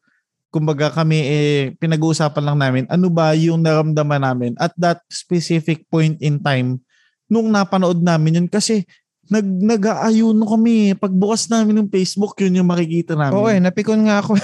Kumbaga 0.51 0.91
kami 0.91 1.23
eh, 1.23 1.59
pinag-uusapan 1.79 2.43
lang 2.43 2.57
namin 2.59 2.83
ano 2.91 3.07
ba 3.07 3.31
yung 3.31 3.63
naramdaman 3.63 4.19
namin 4.19 4.51
at 4.59 4.75
that 4.75 4.99
specific 5.07 5.87
point 5.87 6.19
in 6.19 6.43
time 6.43 6.83
nung 7.31 7.47
napanood 7.47 8.03
namin 8.03 8.43
yun. 8.43 8.47
Kasi 8.51 8.83
nag, 9.31 9.47
nag-aayuno 9.47 10.43
kami. 10.43 10.91
Pagbukas 10.99 11.47
namin 11.47 11.79
ng 11.79 11.89
Facebook, 11.89 12.35
yun 12.43 12.59
yung 12.59 12.67
makikita 12.67 13.15
namin. 13.15 13.39
Oo 13.39 13.47
eh, 13.47 13.63
napikon 13.63 14.03
nga 14.03 14.19
ako. 14.19 14.35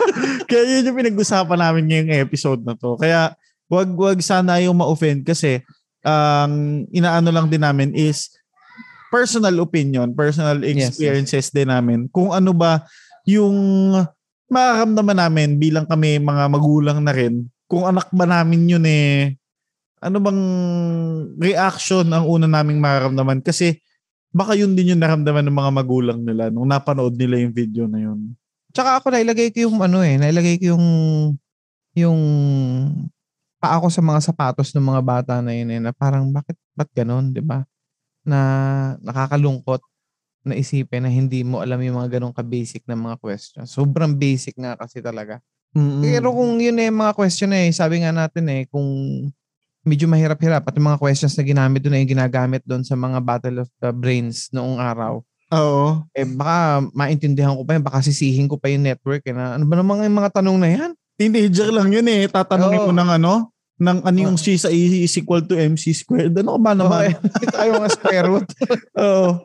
Kaya 0.48 0.62
yun 0.78 0.86
yung 0.86 0.98
pinag-usapan 1.02 1.58
namin 1.58 1.84
ngayong 1.90 2.22
episode 2.22 2.62
na 2.62 2.78
to. 2.78 2.94
Kaya 2.94 3.34
wag 3.66 3.90
wag 3.98 4.22
sana 4.22 4.62
yung 4.62 4.78
ma-offend 4.78 5.26
kasi 5.26 5.58
ang 6.06 6.86
inaano 6.94 7.34
lang 7.34 7.50
din 7.50 7.66
namin 7.66 7.90
is 7.90 8.30
personal 9.10 9.58
opinion, 9.58 10.14
personal 10.14 10.62
Yes, 10.62 10.94
experiences 10.94 11.50
din 11.50 11.66
namin. 11.66 12.06
Kung 12.14 12.30
ano 12.30 12.54
ba 12.54 12.86
yung 13.26 13.58
makakamdaman 14.46 15.18
namin 15.18 15.58
bilang 15.58 15.86
kami 15.90 16.22
mga 16.22 16.44
magulang 16.46 17.02
na 17.02 17.10
rin. 17.10 17.50
Kung 17.66 17.82
anak 17.82 18.06
ba 18.14 18.22
namin 18.22 18.70
yun 18.70 18.86
eh, 18.86 19.34
ano 20.06 20.22
bang 20.22 20.42
reaction 21.42 22.06
ang 22.14 22.30
una 22.30 22.46
naming 22.46 22.78
makaramdaman? 22.78 23.42
Kasi 23.42 23.82
baka 24.30 24.54
yun 24.54 24.78
din 24.78 24.94
yung 24.94 25.02
naramdaman 25.02 25.42
ng 25.42 25.56
mga 25.58 25.72
magulang 25.74 26.20
nila 26.22 26.46
nung 26.54 26.70
napanood 26.70 27.18
nila 27.18 27.42
yung 27.42 27.50
video 27.50 27.90
na 27.90 27.98
yun. 27.98 28.38
Tsaka 28.70 29.02
ako 29.02 29.10
nailagay 29.10 29.50
ko 29.50 29.66
yung 29.66 29.82
ano 29.82 30.06
eh, 30.06 30.14
nailagay 30.14 30.62
ko 30.62 30.78
yung 30.78 30.86
yung 31.96 32.20
paa 33.58 33.80
ko 33.80 33.88
sa 33.90 34.04
mga 34.04 34.20
sapatos 34.22 34.70
ng 34.76 34.84
mga 34.84 35.02
bata 35.02 35.34
na 35.42 35.56
yun 35.56 35.72
eh, 35.74 35.80
na 35.80 35.90
parang 35.90 36.28
bakit 36.30 36.54
ba't 36.76 36.86
ganun, 36.94 37.34
'di 37.34 37.42
ba? 37.42 37.66
Na 38.22 38.38
nakakalungkot 39.02 39.82
na 40.46 40.54
isipin 40.54 41.02
na 41.02 41.10
hindi 41.10 41.42
mo 41.42 41.58
alam 41.58 41.82
yung 41.82 41.98
mga 41.98 42.20
ganong 42.20 42.36
ka-basic 42.36 42.86
na 42.86 42.94
mga 42.94 43.18
questions. 43.18 43.66
Sobrang 43.74 44.14
basic 44.14 44.54
nga 44.54 44.78
kasi 44.78 45.02
talaga. 45.02 45.42
Mm. 45.74 46.06
Pero 46.06 46.30
kung 46.30 46.62
yun 46.62 46.78
eh 46.78 46.92
mga 46.92 47.12
question 47.18 47.50
eh, 47.50 47.74
sabi 47.74 48.06
nga 48.06 48.14
natin 48.14 48.46
eh, 48.46 48.62
kung 48.70 48.86
medyo 49.86 50.10
mahirap-hirap 50.10 50.66
at 50.66 50.74
yung 50.74 50.90
mga 50.90 50.98
questions 50.98 51.38
na 51.38 51.46
ginamit 51.46 51.78
doon 51.78 51.94
ay 51.94 52.04
ginagamit 52.04 52.62
doon 52.66 52.82
sa 52.82 52.98
mga 52.98 53.22
Battle 53.22 53.62
of 53.62 53.70
the 53.78 53.94
Brains 53.94 54.50
noong 54.50 54.82
araw, 54.82 55.22
Oo. 55.54 56.02
eh 56.10 56.26
baka 56.26 56.82
maintindihan 56.90 57.54
ko 57.54 57.62
pa 57.62 57.78
yun, 57.78 57.86
baka 57.86 58.02
sisihin 58.02 58.50
ko 58.50 58.58
pa 58.58 58.66
yung 58.66 58.82
network 58.82 59.22
eh, 59.22 59.30
na 59.30 59.54
ano 59.54 59.62
ba 59.62 59.78
naman 59.78 60.02
yung 60.02 60.18
mga 60.18 60.42
tanong 60.42 60.58
na 60.58 60.68
yan? 60.74 60.90
Teenager 61.16 61.70
lang 61.70 61.88
yun 61.94 62.04
eh. 62.10 62.26
Tatanungin 62.26 62.82
Oo. 62.82 62.86
mo 62.90 62.92
ng 62.92 63.10
ano, 63.14 63.32
ng 63.78 63.98
ano 64.04 64.18
yung 64.18 64.36
C 64.36 64.58
sa 64.58 64.68
E 64.68 65.06
is 65.06 65.14
equal 65.16 65.40
to 65.40 65.56
MC 65.56 65.94
squared. 65.94 66.34
Ano 66.36 66.56
ka 66.56 66.60
ba 66.60 66.72
naman? 66.74 67.14
Okay. 67.16 67.46
Tayo 67.52 67.68
mga 67.78 67.90
square 67.94 68.26
root. 68.26 68.48
Oo. 69.00 69.40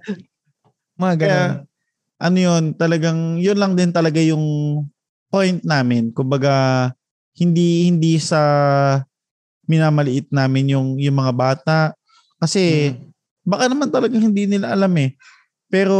Mga 0.99 1.13
ganun. 1.15 1.21
Kaya, 1.21 1.43
ano 2.21 2.37
yun, 2.37 2.63
talagang, 2.77 3.19
yun 3.39 3.57
lang 3.59 3.73
din 3.75 3.91
talaga 3.93 4.19
yung 4.21 4.43
point 5.31 5.63
namin. 5.63 6.11
Kumbaga, 6.11 6.89
hindi, 7.39 7.87
hindi 7.87 8.19
sa 8.19 8.41
minamaliit 9.71 10.27
namin 10.27 10.75
yung, 10.75 10.99
yung 10.99 11.15
mga 11.15 11.31
bata. 11.31 11.77
Kasi, 12.35 12.91
Mm. 12.91 13.07
baka 13.47 13.63
naman 13.71 13.87
talagang 13.87 14.19
hindi 14.19 14.43
nila 14.45 14.75
alam 14.75 14.91
eh. 14.99 15.15
Pero, 15.71 15.95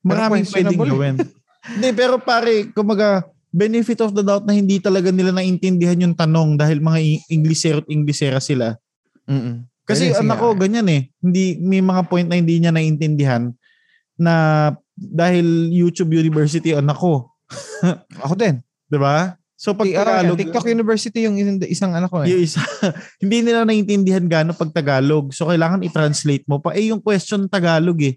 maraming 0.00 0.48
pwedeng 0.48 0.80
gawin. 0.80 1.16
Hindi, 1.66 1.90
pero 1.98 2.22
pare, 2.22 2.70
kumbaga, 2.70 3.26
benefit 3.50 3.98
of 3.98 4.14
the 4.14 4.22
doubt 4.22 4.46
na 4.46 4.54
hindi 4.54 4.78
talaga 4.78 5.10
nila 5.10 5.34
naintindihan 5.34 5.98
yung 5.98 6.14
tanong 6.14 6.54
dahil 6.54 6.78
mga 6.78 7.26
Inglesero 7.26 7.82
at 7.82 7.90
Inglesera 7.90 8.38
sila. 8.38 8.78
Mm-mm. 9.26 9.66
Kasi 9.82 10.14
Pwede 10.14 10.22
anak 10.22 10.38
ko 10.38 10.54
ganyan 10.54 10.86
eh. 10.86 11.10
Hindi 11.18 11.58
may 11.58 11.82
mga 11.82 12.06
point 12.06 12.30
na 12.30 12.38
hindi 12.38 12.62
niya 12.62 12.70
naintindihan 12.70 13.50
na 14.14 14.34
dahil 14.94 15.74
YouTube 15.74 16.14
University 16.14 16.70
anak 16.70 17.02
ko, 17.02 17.34
Ako 18.22 18.38
din. 18.38 18.62
'di 18.86 18.98
ba? 19.02 19.34
So 19.66 19.74
pag 19.74 19.90
ah, 19.98 20.22
Tagalog, 20.22 20.38
TikTok 20.38 20.66
University 20.70 21.26
yung 21.26 21.34
isang, 21.42 21.58
isang 21.66 21.90
anak 21.90 22.06
ko 22.06 22.22
eh. 22.22 22.30
yung 22.30 22.46
isa, 22.46 22.62
hindi 23.22 23.42
nila 23.42 23.66
naintindihan 23.66 24.22
gaano 24.22 24.54
pag 24.54 24.70
Tagalog. 24.70 25.34
So 25.34 25.50
kailangan 25.50 25.82
i-translate 25.82 26.46
mo 26.46 26.62
pa. 26.62 26.70
Eh 26.78 26.94
yung 26.94 27.02
question 27.02 27.50
Tagalog 27.50 27.98
eh. 27.98 28.14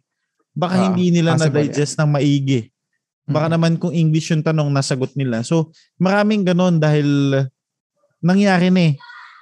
Baka 0.53 0.77
Ah, 0.77 0.83
hindi 0.93 1.09
nila 1.09 1.33
possible 1.33 1.65
na-digest 1.65 1.97
ng 1.97 2.09
maigi. 2.13 2.69
Baka 3.25 3.49
Mm. 3.49 3.53
naman 3.57 3.73
kung 3.81 3.89
English 3.89 4.29
yung 4.29 4.45
tanong, 4.45 4.69
nasagot 4.69 5.09
nila. 5.17 5.41
So, 5.41 5.73
maraming 5.97 6.45
ganon 6.45 6.77
dahil 6.77 7.33
nangyari 8.21 8.69
na 8.69 8.93
eh. 8.93 8.93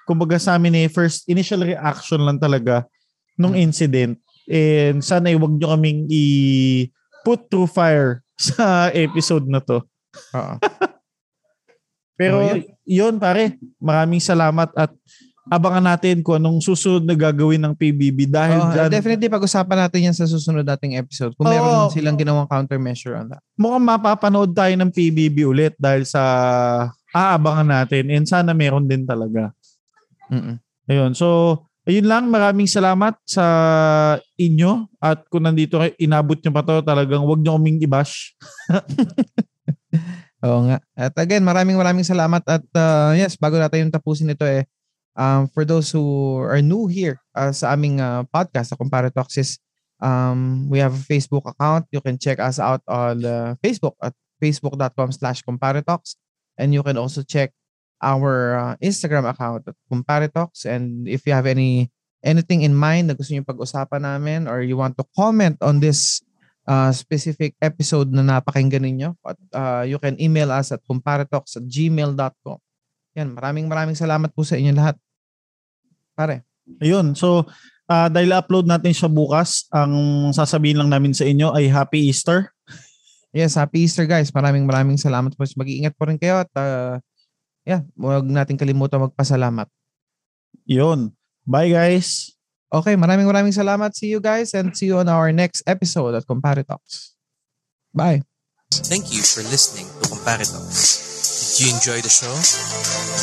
Kumbaga 0.07 0.39
sa 0.39 0.55
amin 0.55 0.75
eh, 0.75 0.87
first 0.87 1.27
initial 1.27 1.59
reaction 1.59 2.23
lang 2.23 2.39
talaga 2.39 2.87
nung 3.35 3.51
Mm. 3.51 3.63
incident. 3.67 4.13
And 4.47 5.03
sana 5.03 5.27
eh, 5.27 5.35
wag 5.35 5.59
nyo 5.59 5.75
kaming 5.75 6.07
i-put 6.07 7.51
through 7.51 7.67
fire 7.67 8.23
sa 8.39 8.87
episode 8.95 9.43
na 9.51 9.59
to. 9.59 9.83
Oo. 10.31 10.55
Pero 12.17 12.41
Oh, 12.41 12.57
yun 12.83 13.21
pare, 13.21 13.61
maraming 13.77 14.19
salamat 14.19 14.73
at 14.73 14.89
abangan 15.47 15.95
natin 15.95 16.19
kung 16.19 16.43
anong 16.43 16.59
susunod 16.59 17.07
na 17.07 17.15
gagawin 17.15 17.61
ng 17.63 17.71
PBB 17.71 18.27
dahil 18.27 18.59
Oo, 18.59 18.71
dyan, 18.73 18.89
definitely 18.91 19.31
pag-usapan 19.31 19.87
natin 19.87 20.11
yan 20.11 20.15
sa 20.17 20.27
susunod 20.27 20.65
nating 20.67 20.99
episode. 20.99 21.31
Kung 21.39 21.47
meron 21.47 21.87
Oo. 21.87 21.91
silang 21.93 22.19
ginawang 22.19 22.51
countermeasure 22.51 23.15
on 23.15 23.31
that. 23.31 23.39
mukhang 23.55 23.85
mapapanood 23.85 24.51
tayo 24.51 24.73
ng 24.75 24.91
PBB 24.91 25.47
ulit 25.47 25.73
dahil 25.79 26.03
sa 26.03 26.23
aabangan 27.15 27.69
natin 27.69 28.11
and 28.11 28.27
sana 28.27 28.51
meron 28.51 28.83
din 28.83 29.07
talaga. 29.07 29.55
Mm-mm. 30.27 30.59
Ayun. 30.87 31.15
So, 31.15 31.59
ayun 31.87 32.07
lang. 32.07 32.27
Maraming 32.27 32.67
salamat 32.67 33.15
sa 33.23 33.45
inyo. 34.35 34.91
At 34.99 35.23
kung 35.31 35.47
nandito 35.47 35.79
kayo, 35.79 35.95
inabot 35.95 36.35
nyo 36.35 36.51
pa 36.51 36.63
to, 36.63 36.83
talagang 36.83 37.23
wag 37.23 37.39
nyo 37.39 37.55
kaming 37.55 37.79
i-bash. 37.83 38.35
Oo 40.47 40.63
nga. 40.71 40.77
At 40.95 41.13
again, 41.19 41.43
maraming 41.43 41.75
maraming 41.75 42.07
salamat 42.07 42.41
at 42.47 42.63
uh, 42.73 43.11
yes, 43.13 43.35
bago 43.35 43.59
natin 43.59 43.87
yung 43.87 43.93
tapusin 43.93 44.31
ito 44.31 44.47
eh, 44.47 44.63
um, 45.17 45.49
for 45.51 45.65
those 45.65 45.91
who 45.91 46.37
are 46.39 46.61
new 46.61 46.87
here 46.87 47.19
uh, 47.35 47.51
sa 47.51 47.73
aming 47.73 47.99
uh, 47.99 48.23
podcast, 48.31 48.71
sa 48.71 48.79
Compare 48.79 49.11
Talks 49.11 49.35
is, 49.35 49.59
um, 49.99 50.69
we 50.69 50.79
have 50.79 50.93
a 50.93 51.03
Facebook 51.09 51.43
account. 51.49 51.89
You 51.91 51.99
can 51.99 52.15
check 52.21 52.39
us 52.39 52.61
out 52.61 52.85
on 52.87 53.25
uh, 53.25 53.57
Facebook 53.59 53.97
at 53.99 54.13
facebook.com 54.39 55.11
slash 55.11 55.41
Talks. 55.83 56.15
And 56.57 56.73
you 56.73 56.81
can 56.81 56.97
also 56.97 57.21
check 57.21 57.53
our 58.01 58.57
uh, 58.57 58.73
Instagram 58.81 59.29
account 59.29 59.65
at 59.67 59.75
Compare 59.89 60.29
Talks. 60.29 60.65
And 60.65 61.09
if 61.09 61.25
you 61.25 61.33
have 61.33 61.49
any 61.49 61.89
anything 62.25 62.61
in 62.65 62.73
mind 62.73 63.09
na 63.09 63.13
gusto 63.13 63.33
niyo 63.33 63.45
pag-usapan 63.45 64.01
namin 64.01 64.49
or 64.49 64.65
you 64.65 64.73
want 64.73 64.97
to 64.97 65.05
comment 65.13 65.57
on 65.61 65.77
this 65.77 66.21
uh, 66.67 66.91
specific 66.91 67.55
episode 67.63 68.11
na 68.11 68.21
napakinggan 68.21 68.83
ninyo, 68.83 69.15
at, 69.23 69.39
uh, 69.55 69.83
you 69.87 69.97
can 69.97 70.19
email 70.19 70.51
us 70.51 70.75
at 70.75 70.83
comparetalks 70.83 71.55
at 71.55 71.65
gmail.com. 71.65 72.59
Yan, 73.17 73.33
maraming 73.33 73.65
maraming 73.65 73.97
salamat 73.97 74.29
po 74.35 74.45
sa 74.45 74.59
inyo 74.59 74.75
lahat. 74.75 74.99
Pare. 76.13 76.45
Ayun. 76.83 77.17
So, 77.17 77.47
ah, 77.89 78.11
dahil 78.11 78.35
upload 78.35 78.69
natin 78.69 78.93
siya 78.93 79.09
bukas, 79.09 79.65
ang 79.73 80.29
sasabihin 80.35 80.77
lang 80.77 80.91
namin 80.91 81.15
sa 81.15 81.25
inyo 81.25 81.55
ay 81.55 81.71
Happy 81.71 82.11
Easter. 82.11 82.53
Yes, 83.35 83.59
happy 83.59 83.85
Easter 83.85 84.07
guys. 84.07 84.31
Maraming 84.31 84.63
maraming 84.63 84.97
salamat 84.97 85.35
po. 85.35 85.43
Mag-iingat 85.43 85.93
po 85.93 86.07
rin 86.07 86.17
kayo 86.17 86.41
at 86.41 86.51
uh, 86.57 86.97
yeah, 87.67 87.83
huwag 87.93 88.25
natin 88.25 88.55
kalimutan 88.55 89.03
magpasalamat. 89.03 89.67
Yun. 90.65 91.11
Bye 91.43 91.71
guys. 91.75 92.36
Okay, 92.67 92.99
maraming 92.99 93.27
maraming 93.27 93.55
salamat. 93.55 93.95
See 93.95 94.11
you 94.11 94.19
guys 94.19 94.51
and 94.51 94.75
see 94.75 94.91
you 94.91 94.99
on 94.99 95.07
our 95.07 95.31
next 95.31 95.63
episode 95.63 96.15
at 96.19 96.27
Compare 96.27 96.67
Talks. 96.67 97.15
Bye. 97.95 98.27
Thank 98.71 99.15
you 99.15 99.23
for 99.23 99.39
listening 99.47 99.87
to 100.03 100.11
Comparitalks. 100.11 101.07
Did 101.55 101.63
you 101.63 101.69
enjoy 101.73 101.99
the 102.03 102.11
show? 102.11 102.33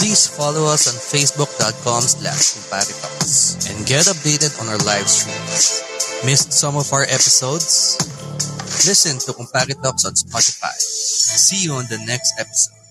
Please 0.00 0.24
follow 0.26 0.64
us 0.72 0.88
on 0.88 0.96
facebook.com 0.96 2.02
slash 2.02 2.56
Comparitalks 2.56 3.68
and 3.68 3.86
get 3.86 4.08
updated 4.08 4.56
on 4.60 4.72
our 4.72 4.80
live 4.88 5.06
streams. 5.06 5.84
Missed 6.24 6.52
some 6.52 6.76
of 6.80 6.88
our 6.92 7.04
episodes? 7.04 8.00
Listen 8.88 9.20
to 9.28 9.36
Comparitalks 9.36 10.08
on 10.08 10.16
Spotify. 10.16 10.72
See 10.80 11.68
you 11.68 11.74
on 11.76 11.84
the 11.92 12.00
next 12.08 12.32
episode. 12.40 12.83